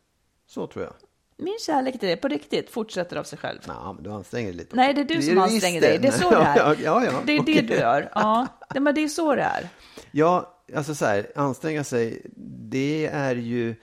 Så 0.46 0.66
tror 0.66 0.84
jag. 0.84 0.94
Min 1.36 1.58
kärlek 1.66 2.00
till 2.00 2.08
det, 2.08 2.16
på 2.16 2.28
riktigt, 2.28 2.70
fortsätter 2.70 3.16
av 3.16 3.24
sig 3.24 3.38
själv. 3.38 3.58
Nej, 3.66 3.76
men 3.94 4.02
du 4.02 4.10
anstränger 4.10 4.48
dig 4.48 4.56
lite. 4.56 4.76
Nej, 4.76 4.94
det 4.94 5.00
är 5.00 5.04
du 5.04 5.14
Det 5.14 5.22
som 5.22 5.34
du 5.34 5.40
anstränger 5.40 5.80
dig. 5.80 5.98
Det 5.98 6.08
är 6.08 6.12
så 6.12 6.30
det 6.30 6.36
är. 6.36 6.56
Ja, 6.56 6.74
ja, 6.82 7.04
ja, 7.04 7.12
det 7.26 7.32
är 7.32 7.40
okej. 7.40 7.54
det 7.54 7.62
du 7.62 7.74
gör. 7.74 8.10
Ja, 8.14 8.46
det, 8.74 8.80
men 8.80 8.94
det 8.94 9.00
är 9.00 9.08
så 9.08 9.34
det 9.34 9.42
är. 9.42 9.68
Ja, 10.10 10.57
alltså 10.74 10.94
så 10.94 11.06
här, 11.06 11.32
anstränga 11.34 11.84
sig, 11.84 12.22
det 12.70 13.06
är 13.06 13.34
ju 13.36 13.74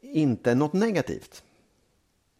inte 0.00 0.54
något 0.54 0.72
negativt. 0.72 1.42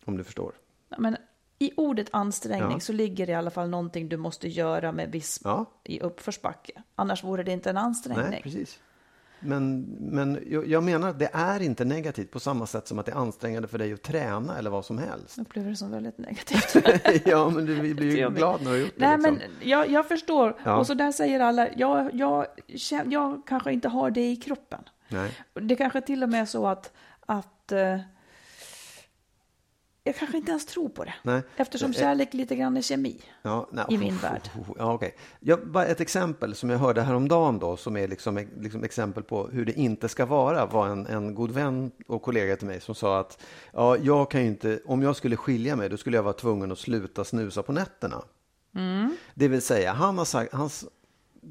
Om 0.04 0.16
du 0.16 0.24
förstår. 0.24 0.52
Men 0.98 1.16
i 1.58 1.72
ordet 1.76 2.08
ansträngning 2.12 2.70
Ja. 2.72 2.80
så 2.80 2.92
ligger 2.92 3.26
det 3.26 3.32
i 3.32 3.34
alla 3.34 3.50
fall 3.50 3.68
någonting 3.68 4.08
du 4.08 4.16
måste 4.16 4.48
göra 4.48 4.92
med 4.92 5.12
viss 5.12 5.40
Ja. 5.44 5.64
i 5.84 6.00
uppförsbacke. 6.00 6.82
Annars 6.94 7.24
vore 7.24 7.42
det 7.42 7.52
inte 7.52 7.70
en 7.70 7.76
ansträngning. 7.76 8.30
Nej, 8.30 8.42
precis. 8.42 8.80
Men, 9.40 9.80
men 9.98 10.44
jag, 10.50 10.66
jag 10.66 10.82
menar 10.82 11.08
att 11.08 11.18
det 11.18 11.30
är 11.32 11.62
inte 11.62 11.84
negativt 11.84 12.30
på 12.30 12.40
samma 12.40 12.66
sätt 12.66 12.88
som 12.88 12.98
att 12.98 13.06
det 13.06 13.12
är 13.12 13.16
ansträngande 13.16 13.68
för 13.68 13.78
dig 13.78 13.92
att 13.92 14.02
träna 14.02 14.58
eller 14.58 14.70
vad 14.70 14.84
som 14.84 14.98
helst. 14.98 15.36
Jag 15.36 15.46
upplever 15.46 15.70
det 15.70 15.76
som 15.76 15.90
väldigt 15.90 16.18
negativt. 16.18 16.76
ja, 17.26 17.50
men 17.50 17.66
du 17.66 17.94
blir 17.94 18.16
ju 18.16 18.30
glad 18.30 18.62
när 18.62 18.70
du 18.70 18.76
har 18.76 18.84
gjort 18.84 18.94
det. 18.96 19.06
Nej, 19.06 19.16
liksom. 19.16 19.34
men 19.34 19.68
jag, 19.68 19.90
jag 19.90 20.08
förstår. 20.08 20.56
Ja. 20.64 20.76
Och 20.76 20.86
så 20.86 20.94
där 20.94 21.12
säger 21.12 21.40
alla, 21.40 21.68
jag, 21.76 22.14
jag, 22.14 22.46
jag 23.06 23.42
kanske 23.46 23.72
inte 23.72 23.88
har 23.88 24.10
det 24.10 24.30
i 24.30 24.36
kroppen. 24.36 24.80
Nej. 25.08 25.30
Det 25.54 25.76
kanske 25.76 26.00
till 26.00 26.22
och 26.22 26.28
med 26.28 26.40
är 26.40 26.46
så 26.46 26.66
att, 26.66 26.92
att 27.26 27.72
eh, 27.72 27.98
jag 30.06 30.16
kanske 30.16 30.36
inte 30.36 30.50
ens 30.50 30.66
tror 30.66 30.88
på 30.88 31.04
det. 31.04 31.14
Nej. 31.22 31.42
Eftersom 31.56 31.90
Eh, 31.90 31.94
kärlek 31.94 32.34
lite 32.34 32.56
grann 32.56 32.76
är 32.76 32.82
kemi. 32.82 33.20
Ja, 33.42 33.68
nej, 33.72 33.84
i 33.88 33.98
min 33.98 34.16
värld. 34.16 34.50
Ja, 34.78 34.92
okej. 34.92 35.16
Jag, 35.40 35.66
bara 35.66 35.86
ett 35.86 36.00
exempel 36.00 36.54
som 36.54 36.70
jag 36.70 36.78
hörde 36.78 37.02
häromdagen 37.02 37.58
då, 37.58 37.76
som 37.76 37.96
är 37.96 38.08
liksom, 38.08 38.46
liksom 38.60 38.84
exempel 38.84 39.22
på 39.22 39.48
hur 39.48 39.64
det 39.64 39.72
inte 39.72 40.08
ska 40.08 40.26
vara, 40.26 40.66
var 40.66 40.88
en, 40.88 41.06
en 41.06 41.34
god 41.34 41.50
vän 41.50 41.90
och 42.06 42.22
kollega 42.22 42.56
till 42.56 42.66
mig 42.66 42.80
som 42.80 42.94
sa 42.94 43.20
att 43.20 43.42
ja, 43.72 43.96
jag 43.96 44.30
kan 44.30 44.40
inte, 44.40 44.80
om 44.84 45.02
jag 45.02 45.16
skulle 45.16 45.36
skilja 45.36 45.76
mig, 45.76 45.88
då 45.88 45.96
skulle 45.96 46.16
jag 46.16 46.22
vara 46.22 46.34
tvungen 46.34 46.72
att 46.72 46.78
sluta 46.78 47.24
snusa 47.24 47.62
på 47.62 47.72
nätterna. 47.72 48.22
Mm. 48.74 49.16
Det 49.34 49.48
vill 49.48 49.62
säga, 49.62 49.92
han 49.92 50.18
har 50.18 50.24
sagt, 50.24 50.52
hans, 50.52 50.84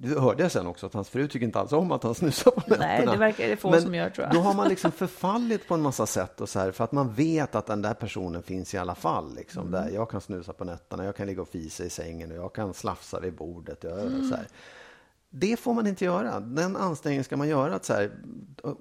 du 0.01 0.19
hörde 0.19 0.43
jag 0.43 0.51
sen 0.51 0.67
också 0.67 0.85
att 0.85 0.93
hans 0.93 1.09
fru 1.09 1.27
tycker 1.27 1.45
inte 1.45 1.59
alls 1.59 1.71
om 1.71 1.91
att 1.91 2.03
han 2.03 2.15
snusar 2.15 2.51
på 2.51 2.59
nätterna. 2.59 2.85
Nej, 2.87 3.05
det 3.05 3.17
verkar 3.17 3.47
det 3.47 3.57
få 3.57 3.69
Men 3.71 3.81
som 3.81 3.95
gör, 3.95 4.09
tror 4.09 4.27
jag. 4.27 4.35
Då 4.35 4.39
har 4.41 4.53
man 4.53 4.67
liksom 4.69 4.91
förfallit 4.91 5.67
på 5.67 5.73
en 5.73 5.81
massa 5.81 6.05
sätt 6.05 6.41
och 6.41 6.49
så 6.49 6.59
här, 6.59 6.71
för 6.71 6.83
att 6.83 6.91
man 6.91 7.13
vet 7.13 7.55
att 7.55 7.65
den 7.65 7.81
där 7.81 7.93
personen 7.93 8.43
finns 8.43 8.73
i 8.73 8.77
alla 8.77 8.95
fall. 8.95 9.35
Liksom, 9.35 9.67
Mm. 9.67 9.71
där 9.71 9.89
jag 9.95 10.09
kan 10.09 10.21
snusa 10.21 10.53
på 10.53 10.63
nätterna, 10.63 11.05
jag 11.05 11.15
kan 11.15 11.27
ligga 11.27 11.41
och 11.41 11.47
fisa 11.47 11.83
i 11.83 11.89
sängen 11.89 12.31
och 12.31 12.37
jag 12.37 12.53
kan 12.53 12.73
slafsa 12.73 13.19
vid 13.19 13.33
bordet. 13.35 13.83
Jag, 13.83 13.99
Mm. 13.99 14.29
så 14.29 14.35
här. 14.35 14.47
Det 15.29 15.57
får 15.59 15.73
man 15.73 15.87
inte 15.87 16.05
göra. 16.05 16.39
Den 16.39 16.75
ansträngningen 16.75 17.23
ska 17.23 17.37
man 17.37 17.47
göra. 17.47 17.75
Att 17.75 17.85
så 17.85 17.93
här, 17.93 18.11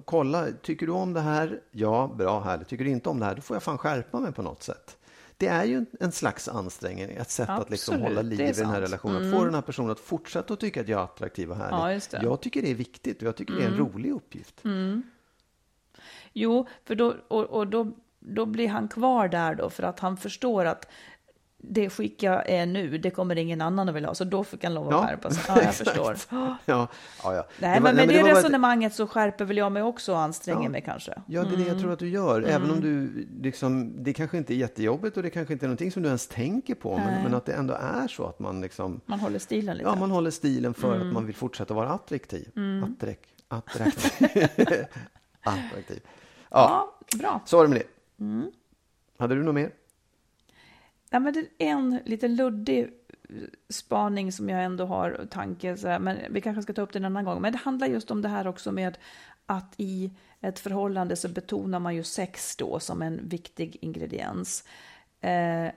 kolla, 0.05 0.45
tycker 0.61 0.85
du 0.85 0.91
om 0.91 1.13
det 1.13 1.21
här? 1.21 1.59
Ja, 1.71 2.11
bra, 2.17 2.39
härligt. 2.39 2.67
Tycker 2.67 2.83
du 2.85 2.89
inte 2.91 3.09
om 3.09 3.19
det 3.19 3.25
här? 3.25 3.35
Då 3.35 3.41
får 3.41 3.55
jag 3.55 3.63
fan 3.63 3.77
skärpa 3.77 4.19
mig 4.19 4.31
på 4.31 4.41
något 4.41 4.63
sätt. 4.63 4.97
Det 5.37 5.47
är 5.47 5.63
ju 5.63 5.85
en- 5.99 6.11
slags 6.11 6.47
ansträngning, 6.47 7.11
ett 7.11 7.29
sätt 7.29 7.49
att 7.49 7.69
liksom 7.69 7.93
Absolut, 7.95 8.15
hålla 8.15 8.21
liv 8.21 8.41
i 8.41 8.43
den 8.43 8.47
här 8.47 8.53
sant. 8.53 8.67
Mm. 8.69 8.81
relationen. 8.81 9.25
Att 9.25 9.37
få 9.39 9.45
den 9.45 9.53
här 9.53 9.61
personen 9.61 9.91
att 9.91 9.99
fortsätta 9.99 10.53
att 10.53 10.59
tycka 10.59 10.81
att 10.81 10.87
jag 10.87 10.99
är 10.99 11.03
attraktiv 11.03 11.51
och 11.51 11.57
härlig. 11.57 12.01
Ja. 12.11 12.17
Mm. 12.17 12.29
Jag 12.31 12.41
tycker 12.41 12.61
det 12.61 12.71
är 12.71 12.75
viktigt 12.75 13.21
och 13.21 13.27
jag 13.27 13.35
tycker 13.35 13.53
det 13.53 13.63
är 13.63 13.67
en 13.67 13.77
rolig 13.77 14.11
uppgift. 14.11 14.61
Jo, 16.33 16.67
för 16.85 16.95
då, 16.95 17.15
och, 17.27 17.43
och 17.43 17.67
då, 17.67 17.91
då 18.19 18.45
blir 18.45 18.67
han 18.67 18.87
kvar 18.87 19.27
där 19.27 19.55
då 19.55 19.69
för 19.69 19.83
att 19.83 19.99
han 19.99 20.17
förstår 20.17 20.65
att 20.65 20.87
det 21.69 21.89
skick 21.89 22.23
jag 22.23 22.49
är 22.49 22.65
nu, 22.65 22.97
det 22.97 23.09
kommer 23.09 23.35
ingen 23.35 23.61
annan 23.61 23.89
att 23.89 23.95
vilja 23.95 24.09
ha. 24.09 24.15
Så 24.15 24.23
då 24.23 24.43
fick 24.43 24.63
han 24.63 24.73
lov 24.73 24.87
att 24.87 24.93
Ja, 24.93 25.07
skärpa 25.07 25.29
sig. 25.31 25.43
Ja, 25.55 25.61
jag 25.63 25.75
förstår. 25.75 26.17
Ja, 26.29 26.57
ja, 26.65 26.87
ja. 27.23 27.47
Nej, 27.59 27.75
Det 27.77 27.83
var- 27.83 27.93
men 27.93 27.95
med 27.95 28.07
det, 28.07 28.15
var 28.15 28.21
bara 28.21 28.31
ett- 28.31 28.37
resonemanget 28.37 28.93
så 28.93 29.07
skärper 29.07 29.45
väl 29.45 29.57
jag 29.57 29.71
mig 29.71 29.83
också 29.83 30.11
och 30.11 30.19
anstränger 30.19 30.63
Ja. 30.63 30.69
mig 30.69 30.81
kanske. 30.81 31.13
Ja, 31.27 31.43
det 31.43 31.53
är 31.53 31.57
det 31.57 31.63
jag 31.67 31.79
tror 31.79 31.91
att 31.93 31.99
du 31.99 32.09
gör. 32.09 32.41
Även 32.41 32.71
om 32.71 32.81
du 32.81 33.27
liksom, 33.41 34.03
det 34.03 34.13
kanske 34.13 34.37
inte 34.37 34.53
är 34.53 34.55
jättejobbigt 34.55 35.17
och 35.17 35.23
det 35.23 35.29
kanske 35.29 35.53
inte 35.53 35.65
är 35.65 35.67
någonting 35.67 35.91
som 35.91 36.01
du 36.03 36.07
ens 36.07 36.27
tänker 36.27 36.75
på. 36.75 36.97
Men, 36.97 37.23
men 37.23 37.33
att 37.33 37.45
det 37.45 37.53
ändå 37.53 37.73
är 37.73 38.07
så 38.07 38.25
att 38.25 38.39
man 38.39 38.61
liksom, 38.61 39.01
Man 39.05 39.19
håller 39.19 39.39
stilen 39.39 39.77
lite. 39.77 39.89
ja, 39.89 39.95
man 39.95 40.11
håller 40.11 40.31
stilen 40.31 40.73
för 40.73 40.95
Mm. 40.95 41.07
att 41.07 41.13
man 41.13 41.25
vill 41.25 41.35
fortsätta 41.35 41.73
vara 41.73 41.89
attraktiv. 41.89 42.49
Attrek, 42.95 43.19
attraktiv. 43.47 44.11
attraktiv. 45.43 45.99
Ja, 46.49 46.93
ja, 47.11 47.17
bra. 47.19 47.41
så 47.45 47.57
var 47.57 47.63
det 47.63 47.69
med 47.69 47.79
det. 47.79 48.23
Mm. 48.23 48.51
Hade 49.17 49.35
du 49.35 49.43
något 49.43 49.55
mer? 49.55 49.71
Ja, 51.09 51.19
men 51.19 51.33
det 51.33 51.39
är 51.39 51.69
en 51.71 51.99
lite 52.05 52.27
luddig 52.27 52.89
spaning 53.69 54.31
som 54.31 54.49
jag 54.49 54.63
ändå 54.63 54.85
har 54.85 55.27
tanke, 55.31 55.77
så 55.77 55.87
här, 55.87 55.99
men 55.99 56.17
vi 56.29 56.41
kanske 56.41 56.61
ska 56.63 56.73
ta 56.73 56.81
upp 56.81 56.93
det 56.93 56.99
en 56.99 57.05
annan 57.05 57.25
gång. 57.25 57.41
Men 57.41 57.51
det 57.51 57.57
handlar 57.57 57.87
just 57.87 58.11
om 58.11 58.21
det 58.21 58.29
här 58.29 58.47
också 58.47 58.71
med 58.71 58.97
att 59.45 59.73
i 59.77 60.11
ett 60.41 60.59
förhållande 60.59 61.15
så 61.15 61.29
betonar 61.29 61.79
man 61.79 61.95
ju 61.95 62.03
sex 62.03 62.55
då 62.55 62.79
som 62.79 63.01
en 63.01 63.29
viktig 63.29 63.77
ingrediens. 63.81 64.63
Eh, 65.21 65.71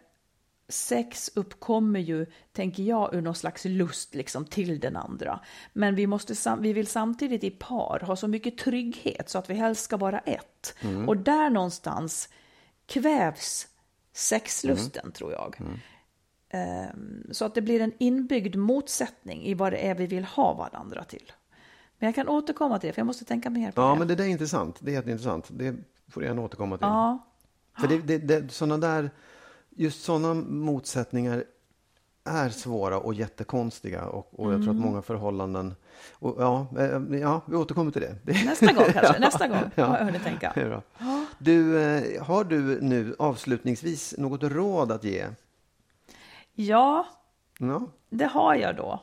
sex 0.68 1.30
uppkommer 1.34 2.00
ju, 2.00 2.26
tänker 2.52 2.82
jag, 2.82 3.14
ur 3.14 3.20
någon 3.20 3.34
slags 3.34 3.64
lust 3.64 4.14
liksom 4.14 4.44
till 4.44 4.80
den 4.80 4.96
andra. 4.96 5.40
Men 5.72 5.94
vi, 5.94 6.06
måste, 6.06 6.56
vi 6.60 6.72
vill 6.72 6.86
samtidigt 6.86 7.44
i 7.44 7.50
par 7.50 8.00
ha 8.00 8.16
så 8.16 8.28
mycket 8.28 8.58
trygghet 8.58 9.30
så 9.30 9.38
att 9.38 9.50
vi 9.50 9.54
helst 9.54 9.82
ska 9.82 9.96
vara 9.96 10.18
ett. 10.18 10.74
Och 11.06 11.16
där 11.16 11.50
någonstans 11.50 12.28
kvävs 12.86 13.68
sexlusten, 14.18 15.12
tror 15.12 15.32
jag. 15.32 15.56
Ehm, 16.50 17.26
Så 17.30 17.44
att 17.44 17.54
det 17.54 17.62
blir 17.62 17.80
en 17.80 17.92
inbyggd 17.98 18.56
motsättning 18.56 19.42
i 19.42 19.54
vad 19.54 19.72
det 19.72 19.78
är 19.88 19.94
vi 19.94 20.06
vill 20.06 20.24
ha 20.24 20.54
varandra 20.54 21.04
till. 21.04 21.32
Men 21.98 22.06
jag 22.06 22.14
kan 22.14 22.28
återkomma 22.28 22.78
till 22.78 22.86
det, 22.88 22.92
för 22.92 23.00
jag 23.00 23.06
måste 23.06 23.24
tänka 23.24 23.50
mer 23.50 23.70
på 23.72 23.80
Ja, 23.80 23.92
det. 23.92 23.98
men 23.98 24.08
det 24.08 24.14
där 24.14 24.24
är 24.24 24.28
intressant. 24.28 24.76
Det 24.80 24.90
är 24.90 24.94
jätteintressant. 24.94 25.46
Det 25.50 25.74
får 26.08 26.22
jag 26.22 26.30
gärna 26.30 26.42
återkomma 26.42 26.76
till. 26.76 26.86
Ja, 26.86 27.18
För 27.80 27.88
det, 27.88 27.98
det, 27.98 28.18
det, 28.18 28.52
såna 28.52 28.78
där, 28.78 29.10
just 29.70 30.02
sådana 30.04 30.34
motsättningar 30.48 31.44
är 32.24 32.48
svåra 32.48 32.98
och 32.98 33.14
jättekonstiga. 33.14 34.04
Och, 34.06 34.40
och 34.40 34.52
jag 34.52 34.62
tror 34.62 34.70
att 34.74 34.80
många 34.80 35.02
förhållanden... 35.02 35.74
Och, 36.12 36.36
ja, 36.38 36.66
eh, 36.78 37.18
ja, 37.20 37.40
vi 37.46 37.56
återkommer 37.56 37.90
till 37.90 38.02
det. 38.02 38.44
nästa 38.44 38.72
gång 38.72 38.84
kanske. 38.92 39.18
Nästa 39.20 39.48
gång 39.48 39.58
Ja. 39.74 39.98
jag 39.98 40.04
hunnit 40.04 40.22
tänka. 40.24 40.52
Det 40.54 40.60
är 40.60 40.68
bra. 40.68 40.82
Du, 41.38 41.82
eh, 41.82 42.24
har 42.24 42.44
du 42.44 42.80
nu 42.80 43.16
avslutningsvis 43.18 44.14
något 44.18 44.42
råd 44.42 44.92
att 44.92 45.04
ge? 45.04 45.26
Ja, 46.54 47.06
Ja, 47.58 47.82
det 48.10 48.24
har 48.24 48.54
jag 48.54 48.76
då. 48.76 49.02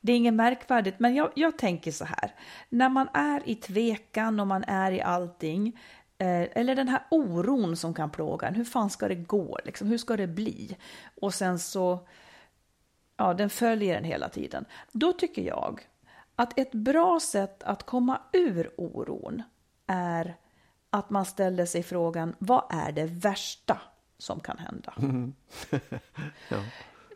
Det 0.00 0.12
är 0.12 0.16
inget 0.16 0.34
märkvärdigt, 0.34 1.00
men 1.00 1.14
jag, 1.14 1.32
jag 1.34 1.58
tänker 1.58 1.92
så 1.92 2.04
här. 2.04 2.34
När 2.68 2.88
man 2.88 3.08
är 3.14 3.48
i 3.48 3.54
tvekan 3.54 4.40
och 4.40 4.46
man 4.46 4.64
är 4.64 4.92
i 4.92 5.00
allting, 5.00 5.78
eh, 6.18 6.42
eller 6.52 6.74
den 6.74 6.88
här 6.88 7.02
oron 7.10 7.76
som 7.76 7.94
kan 7.94 8.10
plåga 8.10 8.48
en, 8.48 8.54
hur 8.54 8.64
fan 8.64 8.90
ska 8.90 9.08
det 9.08 9.14
gå? 9.14 9.58
Liksom, 9.64 9.88
hur 9.88 9.98
ska 9.98 10.16
det 10.16 10.26
bli? 10.26 10.76
Och 11.20 11.34
sen 11.34 11.58
så, 11.58 12.06
ja, 13.16 13.34
den 13.34 13.50
följer 13.50 13.98
en 13.98 14.04
hela 14.04 14.28
tiden. 14.28 14.64
Då 14.92 15.12
tycker 15.12 15.42
jag 15.42 15.80
att 16.36 16.58
ett 16.58 16.72
bra 16.72 17.20
sätt 17.20 17.62
att 17.62 17.82
komma 17.82 18.20
ur 18.32 18.70
oron 18.76 19.42
är 19.86 20.36
att 20.90 21.10
man 21.10 21.24
ställer 21.24 21.66
sig 21.66 21.82
frågan, 21.82 22.34
vad 22.38 22.64
är 22.70 22.92
det 22.92 23.04
värsta 23.04 23.80
som 24.18 24.40
kan 24.40 24.58
hända? 24.58 24.94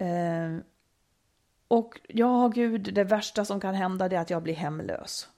Eh, 0.00 0.56
och 1.68 2.00
ja, 2.08 2.48
gud, 2.48 2.94
det 2.94 3.04
värsta 3.04 3.44
som 3.44 3.60
kan 3.60 3.74
hända 3.74 4.04
är 4.04 4.18
att 4.18 4.30
jag 4.30 4.42
blir 4.42 4.54
hemlös. 4.54 5.28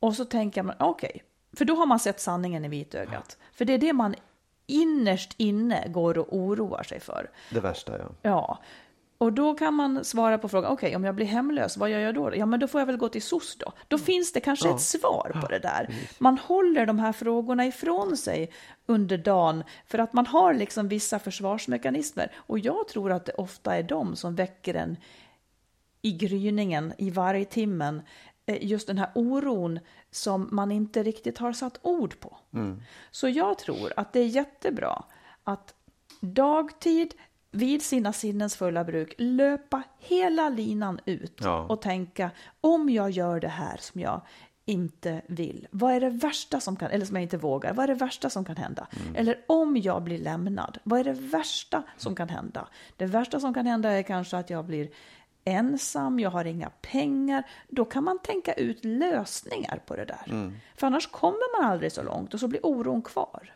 Och 0.00 0.14
så 0.14 0.24
tänker 0.24 0.62
man, 0.62 0.76
okej, 0.78 1.22
för 1.52 1.64
då 1.64 1.74
har 1.74 1.86
man 1.86 1.98
sett 2.00 2.20
sanningen 2.20 2.64
i 2.64 2.68
vitögat. 2.68 3.38
För 3.52 3.64
det 3.64 3.72
är 3.72 3.78
det 3.78 3.92
man 3.92 4.14
innerst 4.66 5.34
inne 5.36 5.88
går 5.88 6.18
och 6.18 6.36
oroar 6.36 6.82
sig 6.82 7.00
för. 7.00 7.30
det 7.50 7.60
värsta 7.60 7.98
ja. 7.98 8.08
Ja, 8.22 8.58
och 9.18 9.32
då 9.32 9.54
kan 9.54 9.74
man 9.74 10.04
svara 10.04 10.38
på 10.38 10.48
frågan, 10.48 10.72
okej, 10.72 10.96
om 10.96 11.04
jag 11.04 11.14
blir 11.14 11.26
hemlös, 11.26 11.76
vad 11.76 11.90
gör 11.90 11.98
jag 11.98 12.14
då? 12.14 12.36
Ja, 12.36 12.46
men 12.46 12.60
då 12.60 12.68
får 12.68 12.80
jag 12.80 12.86
väl 12.86 12.96
gå 12.96 13.08
till 13.08 13.22
SOS 13.22 13.56
då. 13.56 13.72
Då 13.88 13.98
finns 13.98 14.32
det 14.32 14.40
kanske 14.40 14.68
ett 14.70 14.80
svar 14.80 15.40
på 15.40 15.46
det 15.46 15.58
där. 15.58 15.94
Man 16.18 16.38
håller 16.38 16.86
de 16.86 16.98
här 16.98 17.12
frågorna 17.12 17.66
ifrån 17.66 18.16
sig 18.16 18.50
under 18.86 19.18
dagen 19.18 19.64
för 19.86 19.98
att 19.98 20.12
man 20.12 20.26
har 20.26 20.54
liksom 20.54 20.88
vissa 20.88 21.18
försvarsmekanismer. 21.18 22.32
Och 22.36 22.58
jag 22.58 22.88
tror 22.88 23.12
att 23.12 23.24
det 23.24 23.32
ofta 23.32 23.76
är 23.76 23.82
de 23.82 24.16
som 24.16 24.34
väcker 24.34 24.74
en 24.74 24.96
i 26.02 26.12
gryningen, 26.12 26.92
i 26.98 27.10
varje 27.10 27.44
timmen, 27.44 28.02
eh, 28.46 28.58
just 28.60 28.86
den 28.86 28.98
här 28.98 29.10
oron 29.14 29.80
som 30.10 30.48
man 30.52 30.72
inte 30.72 31.02
riktigt 31.02 31.38
har 31.38 31.52
satt 31.52 31.78
ord 31.82 32.20
på. 32.20 32.36
Så 33.10 33.28
jag 33.28 33.58
tror 33.58 33.92
att 33.96 34.12
det 34.12 34.20
är 34.20 34.26
jättebra 34.26 35.04
att 35.44 35.74
dagtid 36.20 37.14
vid 37.58 37.82
sina 37.82 38.12
sinnens 38.12 38.56
fulla 38.56 38.84
bruk 38.84 39.14
löpa 39.18 39.82
hela 39.98 40.48
linan 40.48 41.00
ut 41.04 41.40
Ja. 41.44 41.66
och 41.68 41.82
tänka 41.82 42.30
om 42.60 42.88
jag 42.88 43.10
gör 43.10 43.40
det 43.40 43.48
här 43.48 43.76
som 43.80 44.00
jag 44.00 44.20
inte 44.64 45.22
vill, 45.26 45.66
vad 45.70 45.92
är 45.94 46.00
det 46.00 46.10
värsta 46.10 46.60
som 46.60 46.76
kan, 46.76 46.90
eller 46.90 47.06
som 47.06 47.16
jag 47.16 47.22
inte 47.22 47.36
vågar, 47.36 47.72
vad 47.72 47.82
är 47.84 47.86
det 47.88 47.94
värsta 47.94 48.30
som 48.30 48.44
kan 48.44 48.56
hända? 48.56 48.86
Eller 49.14 49.40
om 49.46 49.76
jag 49.76 50.02
blir 50.02 50.18
lämnad, 50.18 50.78
vad 50.84 51.00
är 51.00 51.04
det 51.04 51.12
värsta 51.12 51.82
som 51.96 52.14
kan 52.14 52.28
hända? 52.28 52.68
Det 52.96 53.06
värsta 53.06 53.40
som 53.40 53.54
kan 53.54 53.66
hända 53.66 53.90
är 53.90 54.02
kanske 54.02 54.36
att 54.36 54.50
jag 54.50 54.64
blir 54.64 54.88
ensam, 55.44 56.20
jag 56.20 56.30
har 56.30 56.44
inga 56.44 56.70
pengar. 56.70 57.42
Då 57.68 57.84
kan 57.84 58.04
man 58.04 58.18
tänka 58.18 58.52
ut 58.52 58.84
lösningar 58.84 59.82
på 59.86 59.96
det 59.96 60.04
där. 60.04 60.52
För 60.76 60.86
annars 60.86 61.06
kommer 61.06 61.60
man 61.62 61.70
aldrig 61.70 61.92
så 61.92 62.02
långt 62.02 62.34
och 62.34 62.40
så 62.40 62.48
blir 62.48 62.66
oron 62.66 63.02
kvar. 63.02 63.54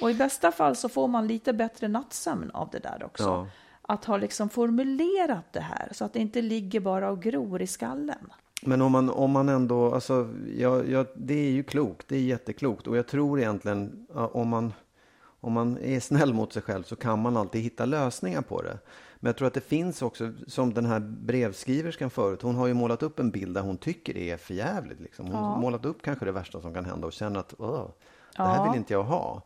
Och 0.00 0.10
i 0.10 0.14
bästa 0.14 0.52
fall 0.52 0.76
så 0.76 0.88
får 0.88 1.08
man 1.08 1.26
lite 1.26 1.52
bättre 1.52 1.88
nattsömn 1.88 2.50
av 2.50 2.68
det 2.72 2.78
där 2.78 3.02
också. 3.04 3.24
Ja. 3.24 3.46
Att 3.82 4.04
ha 4.04 4.16
liksom 4.16 4.48
formulerat 4.48 5.52
det 5.52 5.60
här 5.60 5.88
så 5.92 6.04
att 6.04 6.12
det 6.12 6.18
inte 6.18 6.42
ligger 6.42 6.80
bara 6.80 7.10
och 7.10 7.22
gror 7.22 7.62
i 7.62 7.66
skallen. 7.66 8.32
Men 8.62 8.82
om 8.82 8.92
man, 8.92 9.10
om 9.10 9.30
man 9.30 9.48
ändå, 9.48 9.94
alltså, 9.94 10.28
ja, 10.58 10.82
ja, 10.84 11.04
det 11.16 11.34
är 11.34 11.50
ju 11.50 11.62
klokt, 11.62 12.08
det 12.08 12.16
är 12.16 12.20
jätteklokt. 12.20 12.86
Och 12.86 12.96
jag 12.96 13.06
tror 13.06 13.40
egentligen, 13.40 14.06
ja, 14.14 14.26
om 14.26 14.48
man, 14.48 14.72
om 15.40 15.52
man 15.52 15.78
är 15.78 16.00
snäll 16.00 16.34
mot 16.34 16.52
sig 16.52 16.62
själv 16.62 16.82
så 16.82 16.96
kan 16.96 17.22
man 17.22 17.36
alltid 17.36 17.62
hitta 17.62 17.84
lösningar 17.84 18.42
på 18.42 18.62
det. 18.62 18.78
Men 19.16 19.28
jag 19.28 19.36
tror 19.36 19.48
att 19.48 19.54
det 19.54 19.60
finns 19.60 20.02
också, 20.02 20.32
som 20.46 20.74
den 20.74 20.86
här 20.86 21.00
brevskriverskan 21.00 22.10
förut, 22.10 22.42
hon 22.42 22.54
har 22.54 22.66
ju 22.66 22.74
målat 22.74 23.02
upp 23.02 23.18
en 23.18 23.30
bild 23.30 23.54
där 23.54 23.62
hon 23.62 23.76
tycker 23.76 24.14
det 24.14 24.30
är 24.30 24.36
förjävligt. 24.36 25.00
Liksom. 25.00 25.26
Hon 25.26 25.34
har 25.34 25.58
målat 25.60 25.84
upp 25.84 26.02
kanske 26.02 26.24
det 26.24 26.32
värsta 26.32 26.60
som 26.60 26.74
kan 26.74 26.84
hända 26.84 27.06
och 27.06 27.12
känner 27.12 27.40
att 27.40 27.54
"Åh, 27.58 27.88
det 28.36 28.42
här 28.42 28.56
Ja. 28.56 28.70
vill 28.70 28.78
inte 28.78 28.92
jag 28.92 29.02
ha. 29.02 29.42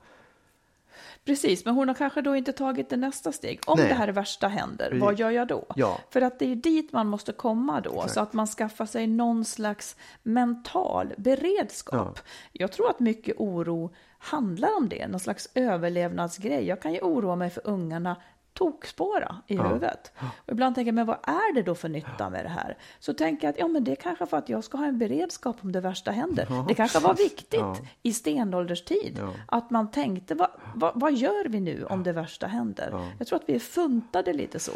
Precis, 1.24 1.64
men 1.64 1.74
hon 1.74 1.88
har 1.88 1.94
kanske 1.94 2.22
då 2.22 2.36
inte 2.36 2.52
tagit 2.52 2.90
det 2.90 2.96
nästa 2.96 3.32
steg. 3.32 3.60
Om 3.66 3.78
Nej. 3.78 3.88
det 3.88 3.94
här 3.94 4.08
värsta 4.08 4.48
händer, 4.48 4.84
Precis. 4.84 5.00
vad 5.02 5.18
gör 5.18 5.30
jag 5.30 5.48
då? 5.48 5.64
Ja. 5.76 5.98
För 6.10 6.20
att 6.20 6.38
det 6.38 6.44
är 6.44 6.48
ju 6.48 6.54
dit 6.54 6.92
man 6.92 7.06
måste 7.06 7.32
komma 7.32 7.80
då, 7.80 7.92
Exakt. 7.94 8.14
så 8.14 8.20
att 8.20 8.32
man 8.32 8.46
skaffar 8.46 8.86
sig 8.86 9.06
någon 9.06 9.44
slags 9.44 9.96
mental 10.22 11.14
beredskap. 11.16 12.18
Jag 12.52 12.72
tror 12.72 12.90
att 12.90 13.00
mycket 13.00 13.34
oro 13.38 13.94
handlar 14.18 14.76
om 14.76 14.88
det, 14.88 15.08
någon 15.08 15.20
slags 15.20 15.48
överlevnadsgrej. 15.54 16.66
Jag 16.66 16.82
kan 16.82 16.92
ju 16.92 17.00
oroa 17.00 17.36
mig 17.36 17.50
för 17.50 17.66
ungarna 17.66 18.16
tokspåra 18.56 19.36
i 19.46 19.56
huvudet. 19.58 20.12
Och 20.46 20.52
ibland 20.52 20.74
tänker 20.74 20.88
jag, 20.88 20.94
men 20.94 21.06
vad 21.06 21.18
är 21.22 21.54
det 21.54 21.62
då 21.62 21.74
för 21.74 21.88
nytta 21.88 22.30
med 22.30 22.44
det 22.44 22.48
här? 22.48 22.76
Så 22.98 23.14
tänker 23.14 23.46
jag 23.46 23.52
att 23.52 23.58
ja, 23.58 23.68
men 23.68 23.84
det 23.84 23.92
är 23.92 23.96
kanske 23.96 24.26
för 24.26 24.36
att 24.36 24.48
jag 24.48 24.64
ska 24.64 24.78
ha 24.78 24.86
en 24.86 24.98
beredskap 24.98 25.56
om 25.62 25.72
det 25.72 25.80
värsta 25.80 26.10
händer. 26.10 26.64
Det 26.68 26.74
kanske 26.74 26.98
var 26.98 27.14
viktigt 27.14 27.60
Ja. 27.60 27.76
i 28.02 28.12
stenålderstid 28.12 29.18
Ja. 29.20 29.28
att 29.48 29.70
man 29.70 29.90
tänkte, 29.90 30.34
vad, 30.34 30.48
vad, 30.74 30.92
vad 31.00 31.12
gör 31.14 31.48
vi 31.48 31.60
nu 31.60 31.84
om 31.84 32.02
det 32.02 32.12
värsta 32.12 32.46
händer? 32.46 33.00
Jag 33.18 33.26
tror 33.26 33.38
att 33.38 33.48
vi 33.48 33.54
är 33.54 33.58
funtade 33.58 34.32
lite 34.32 34.58
så. 34.58 34.72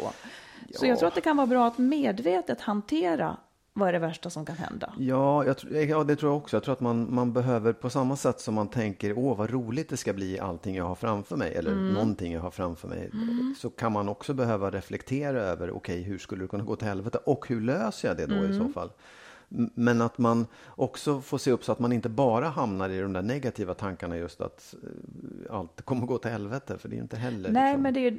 Så 0.75 0.85
jag 0.85 0.99
tror 0.99 1.07
att 1.07 1.15
det 1.15 1.21
kan 1.21 1.37
vara 1.37 1.47
bra 1.47 1.67
att 1.67 1.77
medvetet 1.77 2.61
hantera 2.61 3.37
vad 3.73 3.89
är 3.89 3.93
det 3.93 3.99
värsta 3.99 4.29
som 4.29 4.45
kan 4.45 4.55
hända. 4.55 4.93
Ja, 4.97 5.45
jag, 5.45 5.55
ja, 5.89 6.03
det 6.03 6.15
tror 6.15 6.31
jag 6.31 6.37
också. 6.37 6.55
Jag 6.55 6.63
tror 6.63 6.73
att 6.73 6.79
man, 6.79 7.13
man 7.13 7.33
behöver, 7.33 7.73
på 7.73 7.89
samma 7.89 8.15
sätt 8.15 8.39
som 8.39 8.53
man 8.53 8.67
tänker, 8.67 9.17
åh 9.17 9.37
vad 9.37 9.49
roligt 9.49 9.89
det 9.89 9.97
ska 9.97 10.13
bli 10.13 10.39
allting 10.39 10.75
jag 10.75 10.85
har 10.85 10.95
framför 10.95 11.37
mig, 11.37 11.53
eller 11.55 11.75
någonting 11.75 12.33
jag 12.33 12.41
har 12.41 12.51
framför 12.51 12.87
mig, 12.87 13.11
så 13.57 13.69
kan 13.69 13.91
man 13.91 14.09
också 14.09 14.33
behöva 14.33 14.71
reflektera 14.71 15.41
över, 15.41 15.71
okej, 15.71 16.01
hur 16.01 16.17
skulle 16.17 16.43
det 16.43 16.47
kunna 16.47 16.63
gå 16.63 16.75
till 16.75 16.87
helvete? 16.87 17.17
Och 17.25 17.47
hur 17.47 17.61
löser 17.61 18.07
jag 18.07 18.17
det 18.17 18.25
då 18.25 18.45
i 18.45 18.57
så 18.57 18.67
fall? 18.67 18.89
Men 19.75 20.01
att 20.01 20.17
man 20.17 20.47
också 20.67 21.21
får 21.21 21.37
se 21.37 21.51
upp 21.51 21.63
så 21.63 21.71
att 21.71 21.79
man 21.79 21.91
inte 21.93 22.09
bara 22.09 22.49
hamnar 22.49 22.89
i 22.89 23.01
de 23.01 23.13
där 23.13 23.21
negativa 23.21 23.73
tankarna 23.73 24.17
just 24.17 24.41
att 24.41 24.75
eh, 24.83 25.55
allt 25.55 25.81
kommer 25.81 26.07
gå 26.07 26.17
till 26.17 26.31
helvete, 26.31 26.77
för 26.77 26.89
det 26.89 26.95
är 26.95 27.01
inte 27.01 27.17
heller 27.17 27.49
Nej, 27.51 27.63
liksom. 27.71 27.81
men 27.83 27.93
det 27.93 27.99
är, 28.07 28.17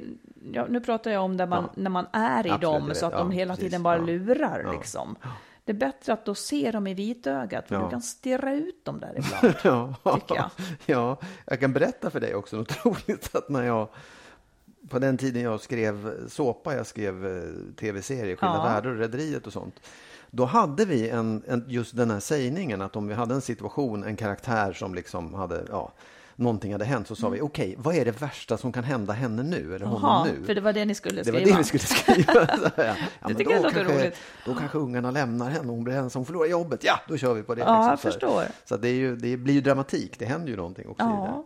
ja, 0.53 0.65
nu 0.69 0.79
pratar 0.81 1.11
jag 1.11 1.23
om 1.23 1.37
där 1.37 1.47
man, 1.47 1.63
Ja. 1.63 1.81
när 1.81 1.89
man 1.89 2.05
är 2.11 2.47
i 2.47 2.49
Absolut, 2.49 2.61
dem 2.61 2.91
så 2.95 3.05
att 3.05 3.13
de 3.13 3.31
hela 3.31 3.53
precis. 3.53 3.69
tiden 3.69 3.83
bara 3.83 3.97
lurar. 3.97 4.71
Liksom. 4.77 5.15
Det 5.65 5.71
är 5.71 5.75
bättre 5.77 6.13
att 6.13 6.25
då 6.25 6.35
se 6.35 6.71
dem 6.71 6.87
i 6.87 6.93
vitögat, 6.93 7.67
för 7.67 7.75
Ja. 7.75 7.83
du 7.83 7.89
kan 7.89 8.01
stirra 8.01 8.53
ut 8.55 8.85
dem 8.85 8.99
där 8.99 9.13
ibland. 9.17 9.55
Ja, 10.03 10.13
tycker 10.15 10.35
jag. 10.35 10.49
ja, 10.85 11.17
jag 11.45 11.59
kan 11.59 11.73
berätta 11.73 12.09
för 12.09 12.19
dig 12.19 12.35
också 12.35 12.55
något 12.57 12.85
roligt. 12.85 13.35
Att 13.35 13.49
när 13.49 13.63
jag, 13.63 13.87
på 14.89 14.99
den 14.99 15.17
tiden 15.17 15.41
jag 15.41 15.61
skrev 15.61 16.27
såpa, 16.27 16.75
jag 16.75 16.87
skrev 16.87 17.25
eh, 17.25 17.43
tv-serier, 17.79 18.35
Skilda 18.35 18.55
Ja. 18.57 18.63
världar 18.63 18.89
och 18.89 18.97
Rederiet 18.97 19.47
och 19.47 19.53
sånt. 19.53 19.79
Då 20.35 20.45
hade 20.45 20.85
vi 20.85 21.09
en, 21.09 21.43
en, 21.47 21.65
just 21.67 21.95
den 21.97 22.11
här 22.11 22.19
sägningen 22.19 22.81
att 22.81 22.95
om 22.95 23.07
vi 23.07 23.13
hade 23.13 23.35
en 23.35 23.41
situation, 23.41 24.03
en 24.03 24.15
karaktär 24.15 24.73
som 24.73 24.95
liksom 24.95 25.33
hade, 25.33 25.63
ja, 25.69 25.91
någonting 26.35 26.71
hade 26.71 26.85
hänt 26.85 27.07
så 27.07 27.15
sa 27.15 27.29
vi 27.29 27.41
okej, 27.41 27.75
vad 27.77 27.95
är 27.95 28.05
det 28.05 28.21
värsta 28.21 28.57
som 28.57 28.71
kan 28.71 28.83
hända 28.83 29.13
henne 29.13 29.43
nu 29.43 29.75
eller 29.75 29.85
honom 29.85 30.03
Mm. 30.03 30.09
Jaha, 30.11 30.27
nu? 30.39 30.45
för 30.45 30.55
det 30.55 30.61
var 30.61 30.73
det 30.73 30.85
ni 30.85 30.95
skulle 30.95 31.15
Det 31.15 31.23
skriva. 31.23 31.39
var 31.39 31.45
det 31.51 31.57
vi 31.57 31.63
skulle 31.63 31.83
skriva. 31.83 32.33
Ja. 32.77 32.83
Ja, 32.85 32.95
men 33.21 33.35
tycker 33.35 33.51
jag 33.53 33.63
låter 33.63 33.83
roligt. 33.85 34.15
Då 34.45 34.55
kanske 34.55 34.77
ungarna 34.77 35.11
lämnar 35.11 35.49
henne, 35.49 35.71
hon 35.71 35.83
blir 35.83 35.93
ensam, 35.95 36.19
hon 36.19 36.25
förlorar 36.25 36.47
jobbet. 36.47 36.83
Ja, 36.83 36.99
då 37.07 37.17
kör 37.17 37.33
vi 37.33 37.43
på 37.43 37.55
det. 37.55 37.61
Ja, 37.61 37.75
jag 37.75 37.83
så 37.83 37.89
här. 37.89 37.95
förstår. 37.97 38.43
Så 38.65 38.77
det, 38.77 38.87
är 38.89 38.93
ju, 38.93 39.15
det 39.15 39.37
blir 39.37 39.53
ju 39.53 39.61
dramatik, 39.61 40.19
det 40.19 40.25
händer 40.25 40.49
ju 40.49 40.55
någonting 40.57 40.87
också 40.89 41.05
i 41.05 41.07
det. 41.07 41.13
Ja. 41.13 41.45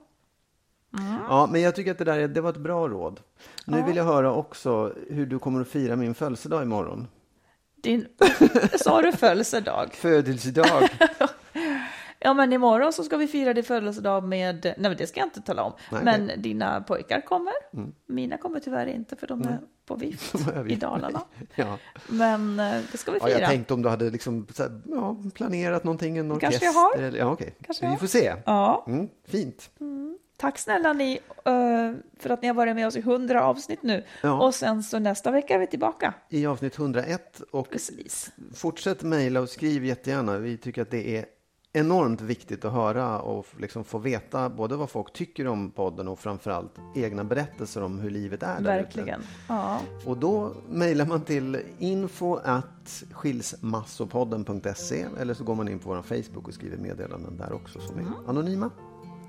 Ja, 1.29 1.49
men 1.51 1.61
jag 1.61 1.75
tycker 1.75 1.91
att 1.91 1.97
det 1.97 2.03
där 2.03 2.17
är- 2.19 2.27
det 2.27 2.41
var 2.41 2.49
ett 2.49 2.57
bra 2.57 2.87
råd. 2.87 3.19
Nu 3.65 3.83
vill 3.83 3.95
jag 3.95 4.03
höra 4.03 4.33
också 4.33 4.93
hur 5.09 5.25
du 5.25 5.39
kommer 5.39 5.61
att 5.61 5.67
fira 5.67 5.95
min 5.95 6.15
födelsedag 6.15 6.63
imorgon. 6.63 7.07
Din, 7.81 8.07
sa 8.79 9.01
du 9.01 9.11
födelsedag? 9.11 9.93
Födelsedag. 9.93 10.89
Ja, 12.19 12.33
men 12.33 12.53
imorgon 12.53 12.93
så 12.93 13.03
ska 13.03 13.17
vi 13.17 13.27
fira 13.27 13.53
din 13.53 13.63
födelsedag 13.63 14.23
med, 14.23 14.63
nej 14.63 14.75
men 14.77 14.97
det 14.97 15.07
ska 15.07 15.19
jag 15.19 15.27
inte 15.27 15.41
tala 15.41 15.63
om, 15.63 15.73
Nej, 15.91 16.01
men 16.03 16.23
okej. 16.25 16.37
dina 16.37 16.81
pojkar 16.81 17.21
kommer. 17.21 17.53
Mina 18.07 18.37
kommer 18.37 18.59
tyvärr 18.59 18.87
inte 18.87 19.15
för 19.15 19.27
de 19.27 19.41
är 19.41 19.59
på 19.85 19.95
vift 19.99 20.35
i. 20.67 20.75
Dalarna. 20.75 21.21
Ja. 21.55 21.77
Men 22.07 22.59
eh, 22.59 22.81
det 22.91 22.97
ska 22.97 23.11
vi 23.11 23.17
Ja, 23.21 23.25
fira. 23.27 23.39
jag 23.39 23.49
tänkte 23.49 23.73
om 23.73 23.81
du 23.81 23.89
hade 23.89 24.09
liksom, 24.09 24.47
här, 24.59 24.81
ja, 24.85 25.17
planerat 25.33 25.83
någonting, 25.83 26.17
en 26.17 26.29
Kanske 26.29 26.47
orkester. 26.47 26.65
jag 26.65 26.73
har. 26.73 26.97
Eller, 26.97 27.19
ja, 27.19 27.31
okej. 27.31 27.55
Kanske 27.65 27.89
Vi 27.89 27.97
får 27.97 28.07
se. 28.07 28.33
Ja, 28.45 28.83
Mm, 28.87 29.09
fint. 29.27 29.69
Tack 30.37 30.57
snälla 30.57 30.93
ni 30.93 31.19
eh, 31.45 31.91
för 32.19 32.29
att 32.29 32.41
ni 32.41 32.47
har 32.47 32.55
varit 32.55 32.75
med 32.75 32.87
oss 32.87 32.95
i 32.95 33.01
hundra 33.01 33.43
avsnitt 33.43 33.83
nu. 33.83 34.03
Ja. 34.23 34.45
Och 34.45 34.55
sen 34.55 34.83
så 34.83 34.99
nästa 34.99 35.31
vecka 35.31 35.55
är 35.55 35.59
vi 35.59 35.67
tillbaka. 35.67 36.13
I 36.29 36.45
avsnitt 36.45 36.79
101 36.79 37.41
och 37.51 37.69
Precis. 37.69 38.31
fortsätt 38.53 39.03
mejla 39.03 39.41
och 39.41 39.49
skriv 39.49 39.85
jättegärna. 39.85 40.37
Vi 40.37 40.57
tycker 40.57 40.81
att 40.81 40.91
det 40.91 41.17
är 41.17 41.25
enormt 41.73 42.21
viktigt 42.21 42.65
att 42.65 42.73
höra 42.73 43.19
och 43.19 43.45
liksom 43.57 43.83
få 43.83 43.97
veta 43.97 44.49
både 44.49 44.75
vad 44.75 44.89
folk 44.89 45.13
tycker 45.13 45.47
om 45.47 45.71
podden 45.71 46.07
och 46.07 46.19
framförallt 46.19 46.71
egna 46.95 47.23
berättelser 47.23 47.83
om 47.83 47.99
hur 47.99 48.09
livet 48.09 48.43
är 48.43 48.47
där 48.47 48.79
ute. 48.79 48.83
Verkligen. 48.83 49.21
Ja. 49.49 49.79
Och 50.05 50.17
då 50.17 50.53
mejlar 50.69 51.05
man 51.05 51.21
till 51.21 51.61
info 51.79 52.35
at 52.35 53.03
skilsmassopodden.se 53.11 55.05
eller 55.19 55.33
så 55.33 55.43
går 55.43 55.55
man 55.55 55.67
in 55.67 55.79
på 55.79 55.89
vår 55.89 56.01
Facebook 56.01 56.47
och 56.47 56.53
skriver 56.53 56.77
meddelanden 56.77 57.37
där 57.37 57.53
också 57.53 57.79
som 57.79 57.99
är 57.99 58.05
anonyma. 58.27 58.69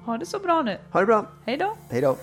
Ha 0.09 0.19
det 0.19 0.27
så 0.27 0.39
bra 0.39 0.63
nu. 0.63 0.79
Ha 0.91 1.01
det 1.01 1.07
bra! 1.07 1.27
Hej 1.45 1.57
då! 1.57 1.75
Hej 1.91 2.01
då! 2.01 2.17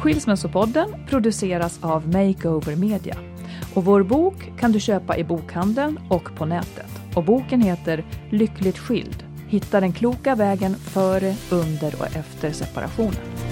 Skilsmässopodden 0.00 1.06
produceras 1.08 1.84
av 1.84 2.08
Makeover 2.08 2.76
Media. 2.76 3.16
Och 3.74 3.84
vår 3.84 4.02
bok 4.02 4.52
kan 4.58 4.72
du 4.72 4.80
köpa 4.80 5.16
i 5.16 5.24
bokhandeln 5.24 5.98
och 6.10 6.34
på 6.36 6.44
nätet. 6.44 6.90
Och 7.16 7.24
boken 7.24 7.60
heter 7.60 8.04
Lyckligt 8.30 8.78
skild. 8.78 9.24
Hitta 9.48 9.80
den 9.80 9.92
kloka 9.92 10.34
vägen 10.34 10.74
före, 10.74 11.34
under 11.50 11.94
och 12.00 12.16
efter 12.16 12.50
separationen. 12.50 13.51